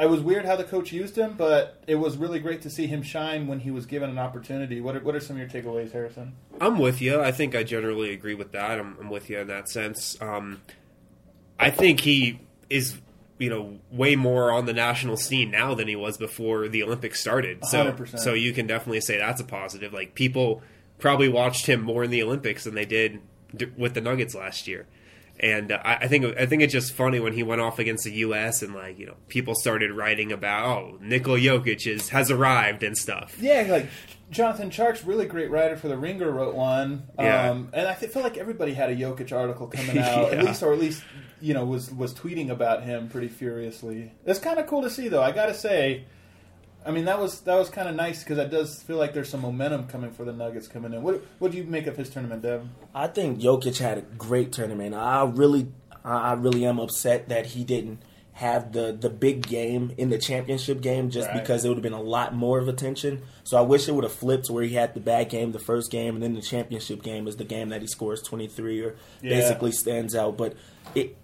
It 0.00 0.08
was 0.08 0.20
weird 0.20 0.46
how 0.46 0.56
the 0.56 0.64
coach 0.64 0.92
used 0.92 1.16
him, 1.16 1.34
but 1.36 1.82
it 1.86 1.96
was 1.96 2.16
really 2.16 2.40
great 2.40 2.62
to 2.62 2.70
see 2.70 2.86
him 2.86 3.02
shine 3.02 3.46
when 3.46 3.60
he 3.60 3.70
was 3.70 3.84
given 3.84 4.08
an 4.08 4.18
opportunity. 4.18 4.80
What 4.80 4.96
are, 4.96 5.00
what 5.00 5.14
are 5.14 5.20
some 5.20 5.38
of 5.38 5.40
your 5.40 5.62
takeaways, 5.62 5.92
Harrison? 5.92 6.34
I'm 6.58 6.78
with 6.78 7.02
you. 7.02 7.20
I 7.20 7.32
think 7.32 7.54
I 7.54 7.64
generally 7.64 8.12
agree 8.14 8.34
with 8.34 8.52
that. 8.52 8.80
I'm, 8.80 8.96
I'm 8.98 9.10
with 9.10 9.28
you 9.28 9.38
in 9.40 9.48
that 9.48 9.68
sense. 9.68 10.16
Um, 10.22 10.62
I 11.58 11.68
think 11.68 12.00
he 12.00 12.40
is, 12.70 12.98
you 13.38 13.50
know, 13.50 13.78
way 13.90 14.16
more 14.16 14.50
on 14.50 14.64
the 14.64 14.72
national 14.72 15.18
scene 15.18 15.50
now 15.50 15.74
than 15.74 15.86
he 15.86 15.96
was 15.96 16.16
before 16.16 16.66
the 16.68 16.82
Olympics 16.82 17.20
started. 17.20 17.66
So, 17.66 17.92
100%. 17.92 18.18
so 18.20 18.32
you 18.32 18.54
can 18.54 18.66
definitely 18.66 19.02
say 19.02 19.18
that's 19.18 19.42
a 19.42 19.44
positive. 19.44 19.92
Like 19.92 20.14
people 20.14 20.62
probably 20.98 21.28
watched 21.28 21.66
him 21.66 21.82
more 21.82 22.04
in 22.04 22.10
the 22.10 22.22
Olympics 22.22 22.64
than 22.64 22.74
they 22.74 22.86
did 22.86 23.20
d- 23.54 23.66
with 23.76 23.92
the 23.92 24.00
Nuggets 24.00 24.34
last 24.34 24.66
year. 24.66 24.86
And 25.40 25.72
uh, 25.72 25.80
I, 25.82 25.94
I 25.94 26.08
think 26.08 26.36
I 26.36 26.46
think 26.46 26.62
it's 26.62 26.72
just 26.72 26.92
funny 26.92 27.18
when 27.18 27.32
he 27.32 27.42
went 27.42 27.60
off 27.60 27.78
against 27.78 28.04
the 28.04 28.12
U.S. 28.12 28.62
and 28.62 28.74
like 28.74 28.98
you 28.98 29.06
know 29.06 29.16
people 29.28 29.54
started 29.54 29.90
writing 29.90 30.32
about 30.32 30.66
oh 30.66 30.98
Nikola 31.00 31.38
Jokic 31.38 31.86
is 31.86 32.10
has 32.10 32.30
arrived 32.30 32.82
and 32.82 32.96
stuff. 32.96 33.36
Yeah, 33.40 33.66
like 33.70 33.86
Jonathan 34.30 34.70
Tjarks 34.70 35.06
really 35.06 35.26
great 35.26 35.50
writer 35.50 35.76
for 35.76 35.88
the 35.88 35.96
Ringer 35.96 36.30
wrote 36.30 36.54
one. 36.54 37.08
Yeah. 37.18 37.50
Um, 37.50 37.70
and 37.72 37.88
I 37.88 37.94
feel 37.94 38.22
like 38.22 38.36
everybody 38.36 38.74
had 38.74 38.90
a 38.90 38.94
Jokic 38.96 39.36
article 39.36 39.66
coming 39.66 39.98
out, 39.98 40.32
at 40.32 40.44
least, 40.44 40.62
or 40.62 40.72
at 40.72 40.78
least 40.78 41.02
you 41.40 41.54
know 41.54 41.64
was 41.64 41.90
was 41.90 42.14
tweeting 42.14 42.50
about 42.50 42.82
him 42.84 43.08
pretty 43.08 43.28
furiously. 43.28 44.12
It's 44.24 44.38
kind 44.38 44.58
of 44.58 44.66
cool 44.66 44.82
to 44.82 44.90
see, 44.90 45.08
though. 45.08 45.22
I 45.22 45.32
got 45.32 45.46
to 45.46 45.54
say, 45.54 46.04
I 46.84 46.90
mean 46.92 47.04
that 47.04 47.20
was 47.20 47.40
that 47.42 47.56
was 47.56 47.68
kind 47.68 47.88
of 47.88 47.94
nice 47.94 48.22
because 48.24 48.38
it 48.38 48.50
does 48.50 48.82
feel 48.82 48.96
like 48.96 49.12
there's 49.12 49.28
some 49.28 49.40
momentum 49.42 49.86
coming 49.86 50.10
for 50.10 50.24
the 50.24 50.32
Nuggets 50.32 50.66
coming 50.66 50.92
in. 50.94 51.02
What 51.02 51.22
what 51.38 51.50
do 51.52 51.58
you 51.58 51.64
make 51.64 51.86
of 51.86 51.96
his 51.96 52.08
tournament, 52.08 52.42
Dev? 52.42 52.66
I 52.94 53.06
think 53.06 53.38
Jokic 53.38 53.78
had 53.78 53.98
a 53.98 54.02
great 54.02 54.50
tournament. 54.52 54.94
I 54.94 55.24
really, 55.24 55.68
I 56.04 56.32
really 56.32 56.64
am 56.64 56.78
upset 56.78 57.28
that 57.28 57.46
he 57.46 57.64
didn't 57.64 58.00
have 58.34 58.72
the 58.72 58.96
the 58.98 59.10
big 59.10 59.46
game 59.46 59.92
in 59.98 60.08
the 60.08 60.16
championship 60.16 60.80
game 60.80 61.10
just 61.10 61.28
Right. 61.28 61.40
because 61.42 61.64
it 61.64 61.68
would 61.68 61.76
have 61.76 61.82
been 61.82 61.92
a 61.92 62.00
lot 62.00 62.34
more 62.34 62.58
of 62.58 62.68
attention. 62.68 63.20
So 63.44 63.58
I 63.58 63.60
wish 63.60 63.86
it 63.86 63.92
would 63.92 64.04
have 64.04 64.12
flipped 64.14 64.48
where 64.48 64.64
he 64.64 64.74
had 64.74 64.94
the 64.94 65.00
bad 65.00 65.28
game 65.28 65.52
the 65.52 65.58
first 65.58 65.90
game 65.90 66.14
and 66.14 66.22
then 66.22 66.32
the 66.34 66.40
championship 66.40 67.02
game 67.02 67.28
is 67.28 67.36
the 67.36 67.44
game 67.44 67.68
that 67.68 67.82
he 67.82 67.86
scores 67.88 68.22
23 68.22 68.80
or 68.82 68.96
Yeah. 69.20 69.38
basically 69.38 69.72
stands 69.72 70.14
out. 70.14 70.38
But 70.38 70.54
it 70.94 71.16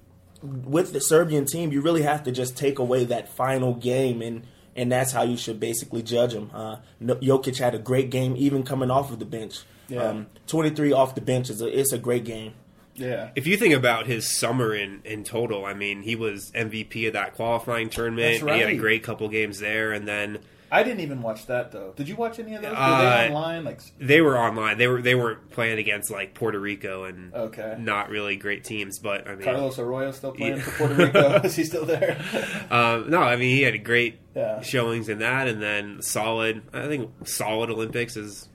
with 0.43 0.93
the 0.93 1.01
Serbian 1.01 1.47
team, 1.47 1.73
you 1.73 1.81
really 1.81 2.03
have 2.03 2.23
to 2.25 2.33
just 2.33 2.59
take 2.59 2.79
away 2.79 3.05
that 3.05 3.27
final 3.31 3.73
game 3.73 4.21
and. 4.21 4.43
And 4.77 4.93
that's 4.93 5.11
how 5.13 5.23
you 5.23 5.37
should 5.37 5.59
basically 5.59 6.03
judge 6.03 6.35
him. 6.35 6.51
Uh, 6.53 6.77
No- 7.01 7.17
Jokic 7.17 7.59
had 7.59 7.75
a 7.75 7.79
great 7.79 8.11
game, 8.11 8.35
even 8.37 8.63
coming 8.63 8.91
off 8.91 9.11
of 9.11 9.19
the 9.19 9.25
bench. 9.25 9.61
Yeah. 9.89 10.03
Um, 10.03 10.27
23 10.47 10.93
off 10.93 11.15
the 11.15 11.21
bench 11.21 11.49
is 11.51 11.63
a, 11.63 11.67
it's 11.67 11.93
a 11.93 11.99
great 11.99 12.25
game. 12.25 12.53
Yeah, 12.95 13.29
If 13.37 13.47
you 13.47 13.59
think 13.59 13.75
about 13.75 14.07
his 14.07 14.39
summer 14.39 14.75
in, 14.75 15.03
in 15.05 15.23
total, 15.23 15.67
I 15.67 15.75
mean, 15.75 16.03
he 16.03 16.17
was 16.17 16.51
MVP 16.55 17.07
of 17.09 17.13
that 17.13 17.35
qualifying 17.35 17.91
tournament. 17.91 18.41
That's 18.41 18.55
He 18.55 18.61
had 18.61 18.71
a 18.71 18.77
great 18.77 19.03
couple 19.03 19.29
games 19.29 19.59
there, 19.59 19.93
and 19.93 20.09
then 20.09 20.39
I 20.71 20.83
didn't 20.83 21.01
even 21.01 21.23
watch 21.23 21.47
that 21.47 21.71
though. 21.71 21.93
Did 21.95 22.09
you 22.09 22.17
watch 22.17 22.39
any 22.41 22.55
of 22.57 22.63
those? 22.63 22.73
Were 22.73 22.77
Uh, 22.77 22.99
they 23.21 23.29
online? 23.29 23.65
Like, 23.65 23.81
they 23.99 24.21
were 24.21 24.37
online. 24.39 24.79
They 24.79 24.89
were 24.89 25.01
they 25.01 25.15
weren't 25.15 25.51
playing 25.51 25.79
against 25.79 26.11
like 26.11 26.35
Puerto 26.35 26.59
Rico 26.59 27.05
and 27.05 27.33
Okay. 27.33 27.77
not 27.79 28.11
really 28.11 28.37
great 28.37 28.65
teams. 28.65 28.99
But 28.99 29.29
I 29.29 29.37
mean, 29.37 29.45
Carlos 29.45 29.79
Arroyo 29.79 30.11
still 30.11 30.33
playing 30.33 30.57
Yeah. 30.57 30.63
for 30.63 30.71
Puerto 30.89 30.95
Rico? 30.95 31.41
Is 31.45 31.55
he 31.55 31.65
still 31.65 31.85
there? 31.87 32.19
um, 32.71 33.11
no, 33.11 33.21
I 33.21 33.37
mean 33.37 33.55
he 33.57 33.63
had 33.63 33.85
great 33.85 34.19
Yeah. 34.35 34.61
showings 34.63 35.09
in 35.09 35.19
that, 35.21 35.47
and 35.49 35.63
then 35.63 36.03
solid. 36.03 36.63
I 36.73 36.89
think 36.89 37.11
solid 37.27 37.71
Olympics 37.71 38.17
is 38.17 38.49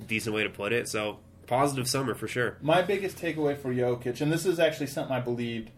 a 0.00 0.04
decent 0.04 0.34
way 0.34 0.42
to 0.42 0.50
put 0.50 0.72
it. 0.74 0.88
So 0.88 1.18
positive 1.46 1.88
summer 1.88 2.14
for 2.14 2.28
sure. 2.28 2.56
My 2.62 2.82
biggest 2.82 3.16
takeaway 3.18 3.56
for 3.56 3.72
Jokic, 3.72 4.20
and 4.20 4.30
this 4.32 4.44
is 4.46 4.58
actually 4.60 4.86
something 4.88 5.14
I 5.14 5.20
believed 5.20 5.70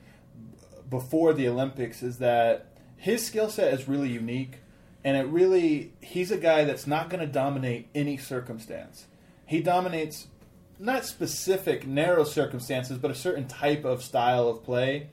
before 0.89 1.33
the 1.33 1.49
Olympics, 1.49 2.03
is 2.03 2.19
that 2.19 2.67
his 2.97 3.25
skill 3.27 3.49
set 3.49 3.73
is 3.75 3.89
really 3.89 4.09
unique, 4.09 4.59
and 5.07 5.17
it 5.17 5.27
really 5.29 5.93
he's 6.01 6.33
a 6.33 6.37
guy 6.37 6.65
that's 6.65 6.85
not 6.85 7.09
going 7.09 7.21
to 7.21 7.33
dominate 7.33 7.87
any 7.95 8.17
circumstance. 8.17 9.07
He 9.47 9.63
dominates 9.63 10.27
not 10.81 11.05
specific 11.05 11.87
narrow 11.87 12.25
circumstances, 12.25 12.99
but 12.99 13.13
a 13.13 13.15
certain 13.15 13.47
type 13.47 13.85
of 13.85 14.03
style 14.03 14.49
of 14.49 14.65
play. 14.65 15.07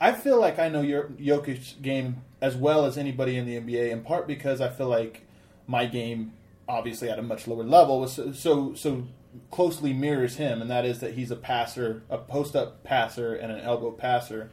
I 0.00 0.12
feel 0.12 0.40
like 0.40 0.60
I 0.60 0.68
know 0.68 0.82
your 0.82 1.08
Jokic's 1.20 1.74
game 1.82 2.22
as 2.40 2.54
well 2.54 2.86
as 2.86 2.96
anybody 2.96 3.36
in 3.36 3.44
the 3.44 3.58
NBA, 3.58 3.90
in 3.90 4.02
part 4.02 4.28
because 4.28 4.60
I 4.60 4.68
feel 4.68 4.88
like 4.88 5.22
my 5.66 5.86
game, 5.86 6.32
obviously 6.68 7.10
at 7.10 7.18
a 7.18 7.22
much 7.22 7.48
lower 7.48 7.64
level, 7.64 8.00
was 8.00 8.12
so 8.12 8.30
so, 8.30 8.74
so 8.74 9.04
closely 9.50 9.92
mirrors 9.92 10.36
him, 10.36 10.62
and 10.62 10.70
that 10.70 10.84
is 10.84 11.00
that 11.00 11.14
he's 11.14 11.32
a 11.32 11.36
passer, 11.36 12.04
a 12.08 12.18
post 12.18 12.54
up 12.54 12.84
passer, 12.84 13.34
and 13.34 13.50
an 13.50 13.58
elbow 13.62 13.90
passer. 13.90 14.50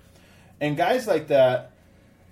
And 0.59 0.75
guys 0.75 1.05
like 1.05 1.27
that, 1.27 1.73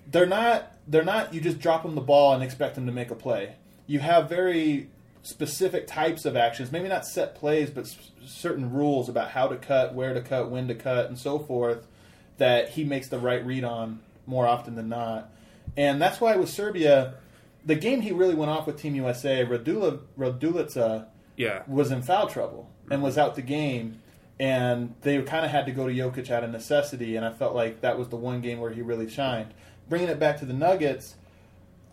they're 0.07 0.25
not 0.25 0.78
they're 0.89 1.03
not 1.05 1.33
you 1.33 1.39
just 1.39 1.59
drop 1.59 1.83
them 1.83 1.95
the 1.95 2.01
ball 2.01 2.33
and 2.33 2.43
expect 2.43 2.75
them 2.75 2.85
to 2.87 2.91
make 2.91 3.11
a 3.11 3.15
play. 3.15 3.55
You 3.87 3.99
have 3.99 4.27
very 4.27 4.89
specific 5.23 5.85
types 5.87 6.25
of 6.25 6.35
actions, 6.35 6.71
maybe 6.71 6.87
not 6.89 7.05
set 7.05 7.35
plays, 7.35 7.69
but 7.69 7.85
s- 7.85 8.11
certain 8.25 8.73
rules 8.73 9.07
about 9.09 9.29
how 9.31 9.47
to 9.47 9.55
cut, 9.55 9.93
where 9.93 10.13
to 10.13 10.21
cut, 10.21 10.49
when 10.49 10.67
to 10.67 10.75
cut, 10.75 11.07
and 11.07 11.17
so 11.17 11.39
forth. 11.39 11.87
That 12.37 12.69
he 12.69 12.83
makes 12.85 13.09
the 13.09 13.19
right 13.19 13.45
read 13.45 13.63
on 13.63 13.99
more 14.25 14.47
often 14.47 14.75
than 14.75 14.87
not, 14.89 15.29
and 15.75 16.01
that's 16.01 16.21
why 16.21 16.35
with 16.37 16.49
Serbia, 16.49 17.15
the 17.65 17.75
game 17.75 17.99
he 18.01 18.11
really 18.13 18.33
went 18.35 18.49
off 18.49 18.65
with 18.65 18.77
Team 18.81 18.95
USA, 18.95 19.43
Radula 19.45 19.99
Raduljica 20.17 21.05
Yeah, 21.35 21.63
was 21.67 21.91
in 21.91 22.01
foul 22.01 22.27
trouble 22.27 22.69
and 22.89 23.03
was 23.03 23.17
out 23.17 23.35
the 23.35 23.41
game, 23.41 23.99
and 24.39 24.95
they 25.01 25.21
kind 25.23 25.43
of 25.45 25.51
had 25.51 25.65
to 25.65 25.73
go 25.73 25.85
to 25.87 25.93
Jokic 25.93 26.31
out 26.31 26.45
of 26.45 26.51
necessity. 26.51 27.17
And 27.17 27.25
I 27.25 27.33
felt 27.33 27.53
like 27.53 27.81
that 27.81 27.97
was 27.99 28.07
the 28.07 28.15
one 28.15 28.39
game 28.39 28.59
where 28.59 28.71
he 28.71 28.81
really 28.81 29.09
shined. 29.09 29.53
Bringing 29.89 30.09
it 30.09 30.19
back 30.19 30.37
to 30.39 30.45
the 30.45 30.53
Nuggets, 30.53 31.15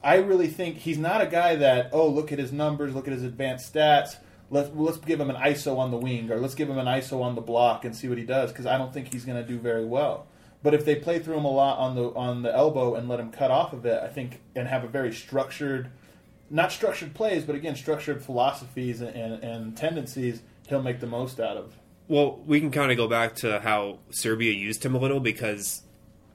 I 0.04 0.16
really 0.16 0.48
think 0.48 0.78
he's 0.78 0.98
not 0.98 1.20
a 1.20 1.26
guy 1.26 1.56
that 1.56 1.90
oh 1.92 2.08
look 2.08 2.30
at 2.30 2.38
his 2.38 2.52
numbers, 2.52 2.94
look 2.94 3.08
at 3.08 3.12
his 3.12 3.24
advanced 3.24 3.72
stats. 3.72 4.16
Let's 4.50 4.70
let's 4.74 4.98
give 4.98 5.20
him 5.20 5.30
an 5.30 5.36
ISO 5.36 5.78
on 5.78 5.90
the 5.90 5.96
wing 5.96 6.30
or 6.30 6.38
let's 6.38 6.54
give 6.54 6.70
him 6.70 6.78
an 6.78 6.86
ISO 6.86 7.22
on 7.22 7.34
the 7.34 7.40
block 7.40 7.84
and 7.84 7.96
see 7.96 8.08
what 8.08 8.18
he 8.18 8.24
does 8.24 8.52
because 8.52 8.66
I 8.66 8.78
don't 8.78 8.92
think 8.92 9.12
he's 9.12 9.24
going 9.24 9.42
to 9.42 9.48
do 9.48 9.58
very 9.58 9.84
well. 9.84 10.26
But 10.62 10.74
if 10.74 10.84
they 10.84 10.96
play 10.96 11.18
through 11.18 11.38
him 11.38 11.44
a 11.44 11.50
lot 11.50 11.78
on 11.78 11.96
the 11.96 12.08
on 12.14 12.42
the 12.42 12.54
elbow 12.54 12.94
and 12.94 13.08
let 13.08 13.18
him 13.18 13.32
cut 13.32 13.50
off 13.50 13.72
of 13.72 13.84
it, 13.86 14.00
I 14.02 14.08
think 14.08 14.40
and 14.54 14.68
have 14.68 14.84
a 14.84 14.88
very 14.88 15.12
structured 15.12 15.90
not 16.50 16.72
structured 16.72 17.14
plays, 17.14 17.44
but 17.44 17.56
again, 17.56 17.74
structured 17.74 18.22
philosophies 18.22 19.00
and, 19.00 19.16
and, 19.16 19.42
and 19.42 19.76
tendencies, 19.76 20.42
he'll 20.68 20.82
make 20.82 21.00
the 21.00 21.06
most 21.06 21.40
out 21.40 21.56
of. 21.56 21.76
Well, 22.08 22.40
we 22.46 22.60
can 22.60 22.70
kind 22.70 22.92
of 22.92 22.96
go 22.96 23.08
back 23.08 23.34
to 23.36 23.58
how 23.58 23.98
Serbia 24.10 24.52
used 24.52 24.84
him 24.84 24.94
a 24.94 24.98
little 24.98 25.18
because 25.18 25.82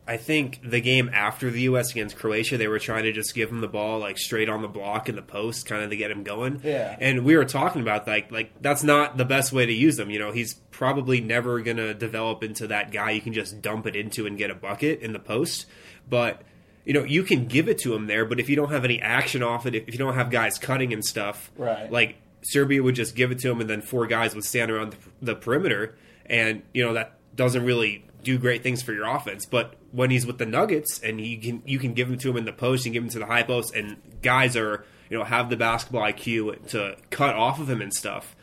I 0.07 0.17
think 0.17 0.59
the 0.63 0.81
game 0.81 1.09
after 1.13 1.51
the 1.51 1.61
U.S. 1.61 1.91
against 1.91 2.17
Croatia, 2.17 2.57
they 2.57 2.67
were 2.67 2.79
trying 2.79 3.03
to 3.03 3.11
just 3.11 3.35
give 3.35 3.49
him 3.49 3.61
the 3.61 3.67
ball 3.67 3.99
like 3.99 4.17
straight 4.17 4.49
on 4.49 4.61
the 4.61 4.67
block 4.67 5.07
in 5.07 5.15
the 5.15 5.21
post, 5.21 5.67
kind 5.67 5.83
of 5.83 5.91
to 5.91 5.95
get 5.95 6.09
him 6.11 6.23
going. 6.23 6.59
Yeah. 6.63 6.97
And 6.99 7.23
we 7.23 7.37
were 7.37 7.45
talking 7.45 7.81
about 7.81 8.07
like 8.07 8.31
like 8.31 8.51
that's 8.61 8.83
not 8.83 9.17
the 9.17 9.25
best 9.25 9.53
way 9.53 9.65
to 9.65 9.73
use 9.73 9.99
him. 9.99 10.09
You 10.09 10.19
know, 10.19 10.31
he's 10.31 10.55
probably 10.71 11.21
never 11.21 11.61
gonna 11.61 11.93
develop 11.93 12.43
into 12.43 12.67
that 12.67 12.91
guy 12.91 13.11
you 13.11 13.21
can 13.21 13.33
just 13.33 13.61
dump 13.61 13.85
it 13.85 13.95
into 13.95 14.25
and 14.25 14.37
get 14.37 14.49
a 14.49 14.55
bucket 14.55 15.01
in 15.01 15.13
the 15.13 15.19
post. 15.19 15.65
But 16.09 16.41
you 16.83 16.93
know, 16.93 17.03
you 17.03 17.21
can 17.23 17.45
give 17.45 17.69
it 17.69 17.77
to 17.79 17.93
him 17.93 18.07
there, 18.07 18.25
but 18.25 18.39
if 18.39 18.49
you 18.49 18.55
don't 18.55 18.71
have 18.71 18.83
any 18.83 18.99
action 18.99 19.43
off 19.43 19.67
it, 19.67 19.75
if 19.75 19.93
you 19.93 19.99
don't 19.99 20.15
have 20.15 20.31
guys 20.31 20.57
cutting 20.57 20.93
and 20.93 21.05
stuff, 21.05 21.51
Right. 21.55 21.91
Like 21.91 22.15
Serbia 22.41 22.81
would 22.81 22.95
just 22.95 23.15
give 23.15 23.31
it 23.31 23.37
to 23.39 23.51
him, 23.51 23.61
and 23.61 23.69
then 23.69 23.81
four 23.81 24.07
guys 24.07 24.33
would 24.33 24.43
stand 24.43 24.71
around 24.71 24.93
the, 24.93 24.97
the 25.33 25.35
perimeter, 25.35 25.95
and 26.25 26.63
you 26.73 26.83
know 26.83 26.93
that 26.93 27.17
doesn't 27.35 27.63
really 27.63 28.03
do 28.23 28.37
great 28.37 28.63
things 28.63 28.81
for 28.81 28.93
your 28.93 29.07
offense. 29.07 29.45
But 29.45 29.75
when 29.91 30.11
he's 30.11 30.25
with 30.25 30.37
the 30.37 30.45
Nuggets, 30.45 30.99
and 30.99 31.19
you 31.21 31.39
can 31.39 31.63
you 31.65 31.79
can 31.79 31.93
give 31.93 32.09
him 32.09 32.17
to 32.19 32.29
him 32.29 32.37
in 32.37 32.45
the 32.45 32.53
post 32.53 32.85
and 32.85 32.93
give 32.93 33.03
him 33.03 33.09
to 33.09 33.19
the 33.19 33.25
high 33.25 33.43
post, 33.43 33.75
and 33.75 33.97
guys 34.21 34.55
are 34.55 34.85
you 35.09 35.17
know 35.17 35.23
have 35.23 35.49
the 35.49 35.57
basketball 35.57 36.01
IQ 36.01 36.67
to 36.69 36.97
cut 37.09 37.35
off 37.35 37.59
of 37.59 37.69
him 37.69 37.81
and 37.81 37.93
stuff. 37.93 38.35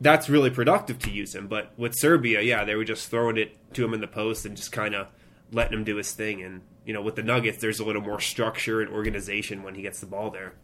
That's 0.00 0.28
really 0.28 0.50
productive 0.50 0.98
to 1.00 1.10
use 1.10 1.34
him. 1.34 1.46
But 1.46 1.72
with 1.78 1.94
Serbia, 1.96 2.40
yeah, 2.42 2.64
they 2.64 2.74
were 2.74 2.84
just 2.84 3.08
throwing 3.10 3.36
it 3.36 3.56
to 3.74 3.84
him 3.84 3.94
in 3.94 4.00
the 4.00 4.08
post 4.08 4.44
and 4.44 4.56
just 4.56 4.72
kind 4.72 4.94
of 4.94 5.08
letting 5.52 5.72
him 5.72 5.84
do 5.84 5.96
his 5.96 6.12
thing. 6.12 6.42
And 6.42 6.62
you 6.84 6.92
know, 6.92 7.02
with 7.02 7.16
the 7.16 7.22
Nuggets, 7.22 7.58
there's 7.58 7.80
a 7.80 7.84
little 7.84 8.02
more 8.02 8.20
structure 8.20 8.80
and 8.80 8.90
organization 8.90 9.62
when 9.62 9.74
he 9.74 9.82
gets 9.82 10.00
the 10.00 10.06
ball 10.06 10.30
there. 10.30 10.54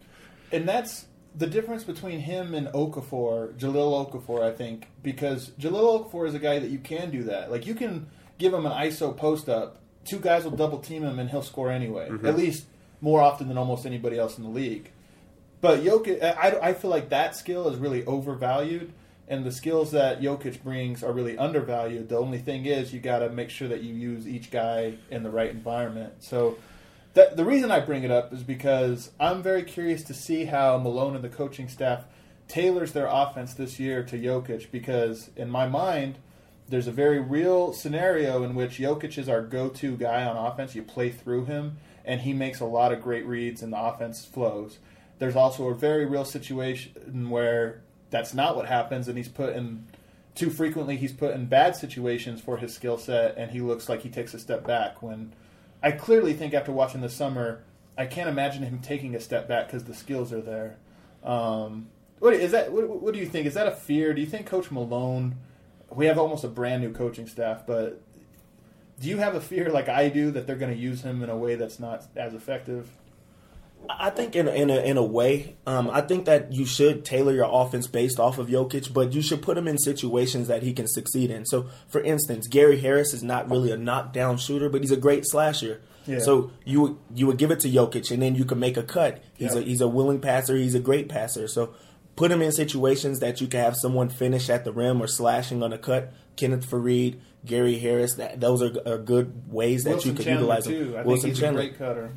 and 0.52 0.68
that's 0.68 1.06
the 1.34 1.46
difference 1.46 1.84
between 1.84 2.20
him 2.20 2.54
and 2.54 2.66
Okafor, 2.68 3.54
Jahlil 3.56 4.10
Okafor, 4.10 4.42
I 4.42 4.52
think, 4.52 4.88
because 5.02 5.50
Jahlil 5.50 6.10
Okafor 6.10 6.26
is 6.26 6.34
a 6.34 6.38
guy 6.38 6.58
that 6.58 6.70
you 6.70 6.78
can 6.78 7.10
do 7.10 7.24
that. 7.24 7.50
Like 7.50 7.66
you 7.66 7.74
can 7.74 8.08
give 8.40 8.53
him 8.53 8.66
an 8.66 8.72
ISO 8.72 9.16
post 9.16 9.48
up, 9.48 9.81
two 10.05 10.18
guys 10.18 10.42
will 10.42 10.50
double 10.50 10.79
team 10.79 11.05
him, 11.05 11.20
and 11.20 11.31
he'll 11.31 11.42
score 11.42 11.70
anyway. 11.70 12.09
Mm-hmm. 12.09 12.26
At 12.26 12.37
least 12.37 12.64
more 13.00 13.20
often 13.20 13.46
than 13.46 13.57
almost 13.57 13.87
anybody 13.87 14.18
else 14.18 14.37
in 14.37 14.44
the 14.44 14.50
league. 14.50 14.90
But 15.61 15.81
Jokic, 15.81 16.22
I, 16.22 16.70
I 16.70 16.74
feel 16.74 16.90
like 16.90 17.11
that 17.11 17.37
skill 17.37 17.68
is 17.68 17.79
really 17.79 18.05
overvalued, 18.07 18.92
and 19.29 19.44
the 19.44 19.53
skills 19.53 19.92
that 19.92 20.20
Jokic 20.20 20.62
brings 20.62 21.05
are 21.05 21.12
really 21.12 21.37
undervalued. 21.37 22.09
The 22.09 22.16
only 22.16 22.38
thing 22.38 22.64
is, 22.66 22.92
you 22.92 22.98
got 23.00 23.20
to 23.20 23.29
make 23.29 23.50
sure 23.50 23.68
that 23.68 23.83
you 23.83 23.94
use 23.94 24.26
each 24.26 24.50
guy 24.50 24.94
in 25.11 25.22
the 25.22 25.31
right 25.31 25.50
environment. 25.50 26.14
So, 26.20 26.59
that, 27.14 27.37
the 27.37 27.44
reason 27.44 27.70
I 27.70 27.81
bring 27.81 28.05
it 28.05 28.11
up 28.11 28.33
is 28.33 28.42
because 28.42 29.11
I'm 29.20 29.42
very 29.42 29.62
curious 29.62 30.03
to 30.05 30.14
see 30.14 30.46
how 30.46 30.79
Malone 30.79 31.14
and 31.14 31.24
the 31.24 31.29
coaching 31.29 31.68
staff 31.68 32.05
tailors 32.48 32.92
their 32.92 33.07
offense 33.07 33.53
this 33.55 33.79
year 33.79 34.03
to 34.05 34.16
Jokic. 34.16 34.70
Because 34.70 35.31
in 35.37 35.50
my 35.50 35.66
mind, 35.66 36.16
there's 36.70 36.87
a 36.87 36.92
very 36.92 37.18
real 37.18 37.72
scenario 37.72 38.44
in 38.44 38.54
which 38.54 38.78
Jokic 38.78 39.18
is 39.18 39.28
our 39.28 39.42
go-to 39.42 39.96
guy 39.96 40.24
on 40.24 40.37
offense. 40.37 40.74
You 40.74 40.83
play 40.83 41.11
through 41.11 41.46
him, 41.46 41.78
and 42.04 42.20
he 42.20 42.33
makes 42.33 42.61
a 42.61 42.64
lot 42.64 42.92
of 42.92 43.02
great 43.02 43.26
reads, 43.26 43.61
and 43.62 43.72
the 43.72 43.80
offense 43.80 44.24
flows. 44.24 44.78
There's 45.18 45.37
also 45.37 45.68
a 45.68 45.74
very 45.74 46.06
real 46.06 46.24
situation 46.24 47.28
where 47.28 47.83
that's 48.11 48.33
not 48.33 48.56
what 48.56 48.66
happens, 48.66 49.09
and 49.09 49.18
he's 49.18 49.28
put 49.28 49.54
in 49.54 49.85
too 50.37 50.48
frequently. 50.48 50.96
He's 50.96 51.12
put 51.12 51.35
in 51.35 51.46
bad 51.46 51.74
situations 51.74 52.40
for 52.40 52.56
his 52.56 52.72
skill 52.72 52.96
set, 52.96 53.37
and 53.37 53.50
he 53.50 53.61
looks 53.61 53.88
like 53.88 54.02
he 54.02 54.09
takes 54.09 54.33
a 54.33 54.38
step 54.38 54.64
back. 54.64 55.02
When 55.02 55.33
I 55.83 55.90
clearly 55.90 56.35
think 56.35 56.54
after 56.54 56.70
watching 56.70 57.00
the 57.00 57.09
summer, 57.09 57.64
I 57.98 58.06
can't 58.06 58.28
imagine 58.28 58.62
him 58.62 58.78
taking 58.78 59.16
a 59.16 59.20
step 59.20 59.48
back 59.48 59.66
because 59.66 59.85
the 59.85 59.94
skills 59.94 60.33
are 60.33 60.40
there. 60.40 60.76
Um, 61.24 61.88
what 62.20 62.33
is 62.33 62.52
that? 62.52 62.70
What, 62.70 62.88
what 62.88 63.12
do 63.12 63.18
you 63.18 63.26
think? 63.26 63.46
Is 63.46 63.54
that 63.54 63.66
a 63.66 63.72
fear? 63.72 64.14
Do 64.14 64.20
you 64.20 64.26
think 64.26 64.46
Coach 64.46 64.70
Malone? 64.70 65.37
We 65.94 66.07
have 66.07 66.18
almost 66.18 66.44
a 66.44 66.48
brand 66.48 66.83
new 66.83 66.92
coaching 66.92 67.26
staff, 67.26 67.66
but 67.66 68.00
do 69.00 69.09
you 69.09 69.16
have 69.18 69.35
a 69.35 69.40
fear 69.40 69.70
like 69.70 69.88
I 69.88 70.09
do 70.09 70.31
that 70.33 70.46
they're 70.46 70.57
going 70.57 70.72
to 70.72 70.79
use 70.79 71.03
him 71.03 71.22
in 71.22 71.31
a 71.31 71.37
way 71.37 71.55
that's 71.57 71.81
not 71.81 72.05
as 72.16 72.35
effective? 72.35 72.88
I 73.88 74.11
think 74.11 74.37
in 74.37 74.46
a, 74.46 74.50
in 74.53 74.68
a, 74.68 74.76
in 74.76 74.96
a 74.98 75.03
way, 75.03 75.57
um, 75.66 75.88
I 75.90 76.03
think 76.03 76.26
that 76.26 76.53
you 76.53 76.66
should 76.66 77.03
tailor 77.05 77.33
your 77.33 77.48
offense 77.50 77.87
based 77.87 78.20
off 78.20 78.37
of 78.38 78.48
Jokic, 78.48 78.92
but 78.92 79.14
you 79.14 79.22
should 79.22 79.40
put 79.40 79.57
him 79.57 79.66
in 79.66 79.79
situations 79.79 80.48
that 80.48 80.62
he 80.62 80.74
can 80.74 80.87
succeed 80.87 81.31
in. 81.31 81.46
So, 81.46 81.66
for 81.88 82.03
instance, 82.03 82.46
Gary 82.46 82.79
Harris 82.81 83.14
is 83.14 83.22
not 83.22 83.50
really 83.50 83.70
a 83.72 83.79
knockdown 83.79 84.37
shooter, 84.37 84.68
but 84.68 84.83
he's 84.83 84.90
a 84.90 84.98
great 84.98 85.24
slasher. 85.26 85.81
Yeah. 86.07 86.18
So 86.18 86.50
you 86.64 86.81
would- 86.83 86.96
you 87.14 87.26
would 87.26 87.38
give 87.38 87.50
it 87.50 87.61
to 87.61 87.68
Jokic, 87.70 88.11
and 88.11 88.22
then 88.22 88.35
you 88.35 88.44
can 88.44 88.59
make 88.59 88.76
a 88.76 88.83
cut. 88.83 89.22
He's 89.35 89.55
Yeah. 89.55 89.61
a 89.61 89.64
he's 89.64 89.81
a 89.81 89.88
willing 89.88 90.20
passer. 90.20 90.57
He's 90.57 90.74
a 90.74 90.81
great 90.81 91.09
passer. 91.09 91.48
So 91.48 91.70
put 92.20 92.30
him 92.30 92.42
in 92.42 92.52
situations 92.52 93.20
that 93.20 93.40
you 93.40 93.46
can 93.46 93.61
have 93.61 93.74
someone 93.74 94.11
finish 94.11 94.50
at 94.50 94.64
the 94.64 94.72
rim 94.72 95.02
or 95.02 95.06
slashing 95.06 95.62
on 95.62 95.72
a 95.72 95.78
cut. 95.78 96.12
Kenneth 96.37 96.70
Faried, 96.70 97.18
Gary 97.46 97.78
Harris. 97.78 98.16
That 98.16 98.40
those 98.40 98.61
are, 98.62 98.76
are 98.87 98.98
good 98.98 99.50
ways 99.50 99.85
that 99.85 99.92
Wilson 99.92 100.11
you 100.11 100.16
can 100.16 100.24
Chandler 100.24 100.40
utilize 100.42 100.66
too. 100.66 100.94
I 100.98 101.02
Wilson 101.02 101.22
think 101.22 101.35
he's 101.35 101.40
Chandler 101.40 101.62
a 101.62 101.64
great 101.68 101.78
cutter. 101.78 102.12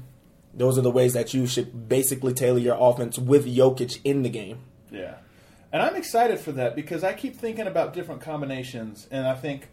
those 0.53 0.77
are 0.77 0.81
the 0.81 0.91
ways 0.91 1.13
that 1.13 1.33
you 1.33 1.47
should 1.47 1.87
basically 1.87 2.33
tailor 2.33 2.59
your 2.59 2.75
offense 2.77 3.17
with 3.17 3.45
Jokic 3.45 4.01
in 4.03 4.23
the 4.23 4.29
game. 4.29 4.59
Yeah. 4.91 5.15
And 5.71 5.81
I'm 5.81 5.95
excited 5.95 6.39
for 6.39 6.51
that 6.51 6.75
because 6.75 7.03
I 7.05 7.13
keep 7.13 7.37
thinking 7.37 7.65
about 7.65 7.93
different 7.93 8.19
combinations, 8.19 9.07
and 9.09 9.25
I 9.25 9.35
think 9.35 9.69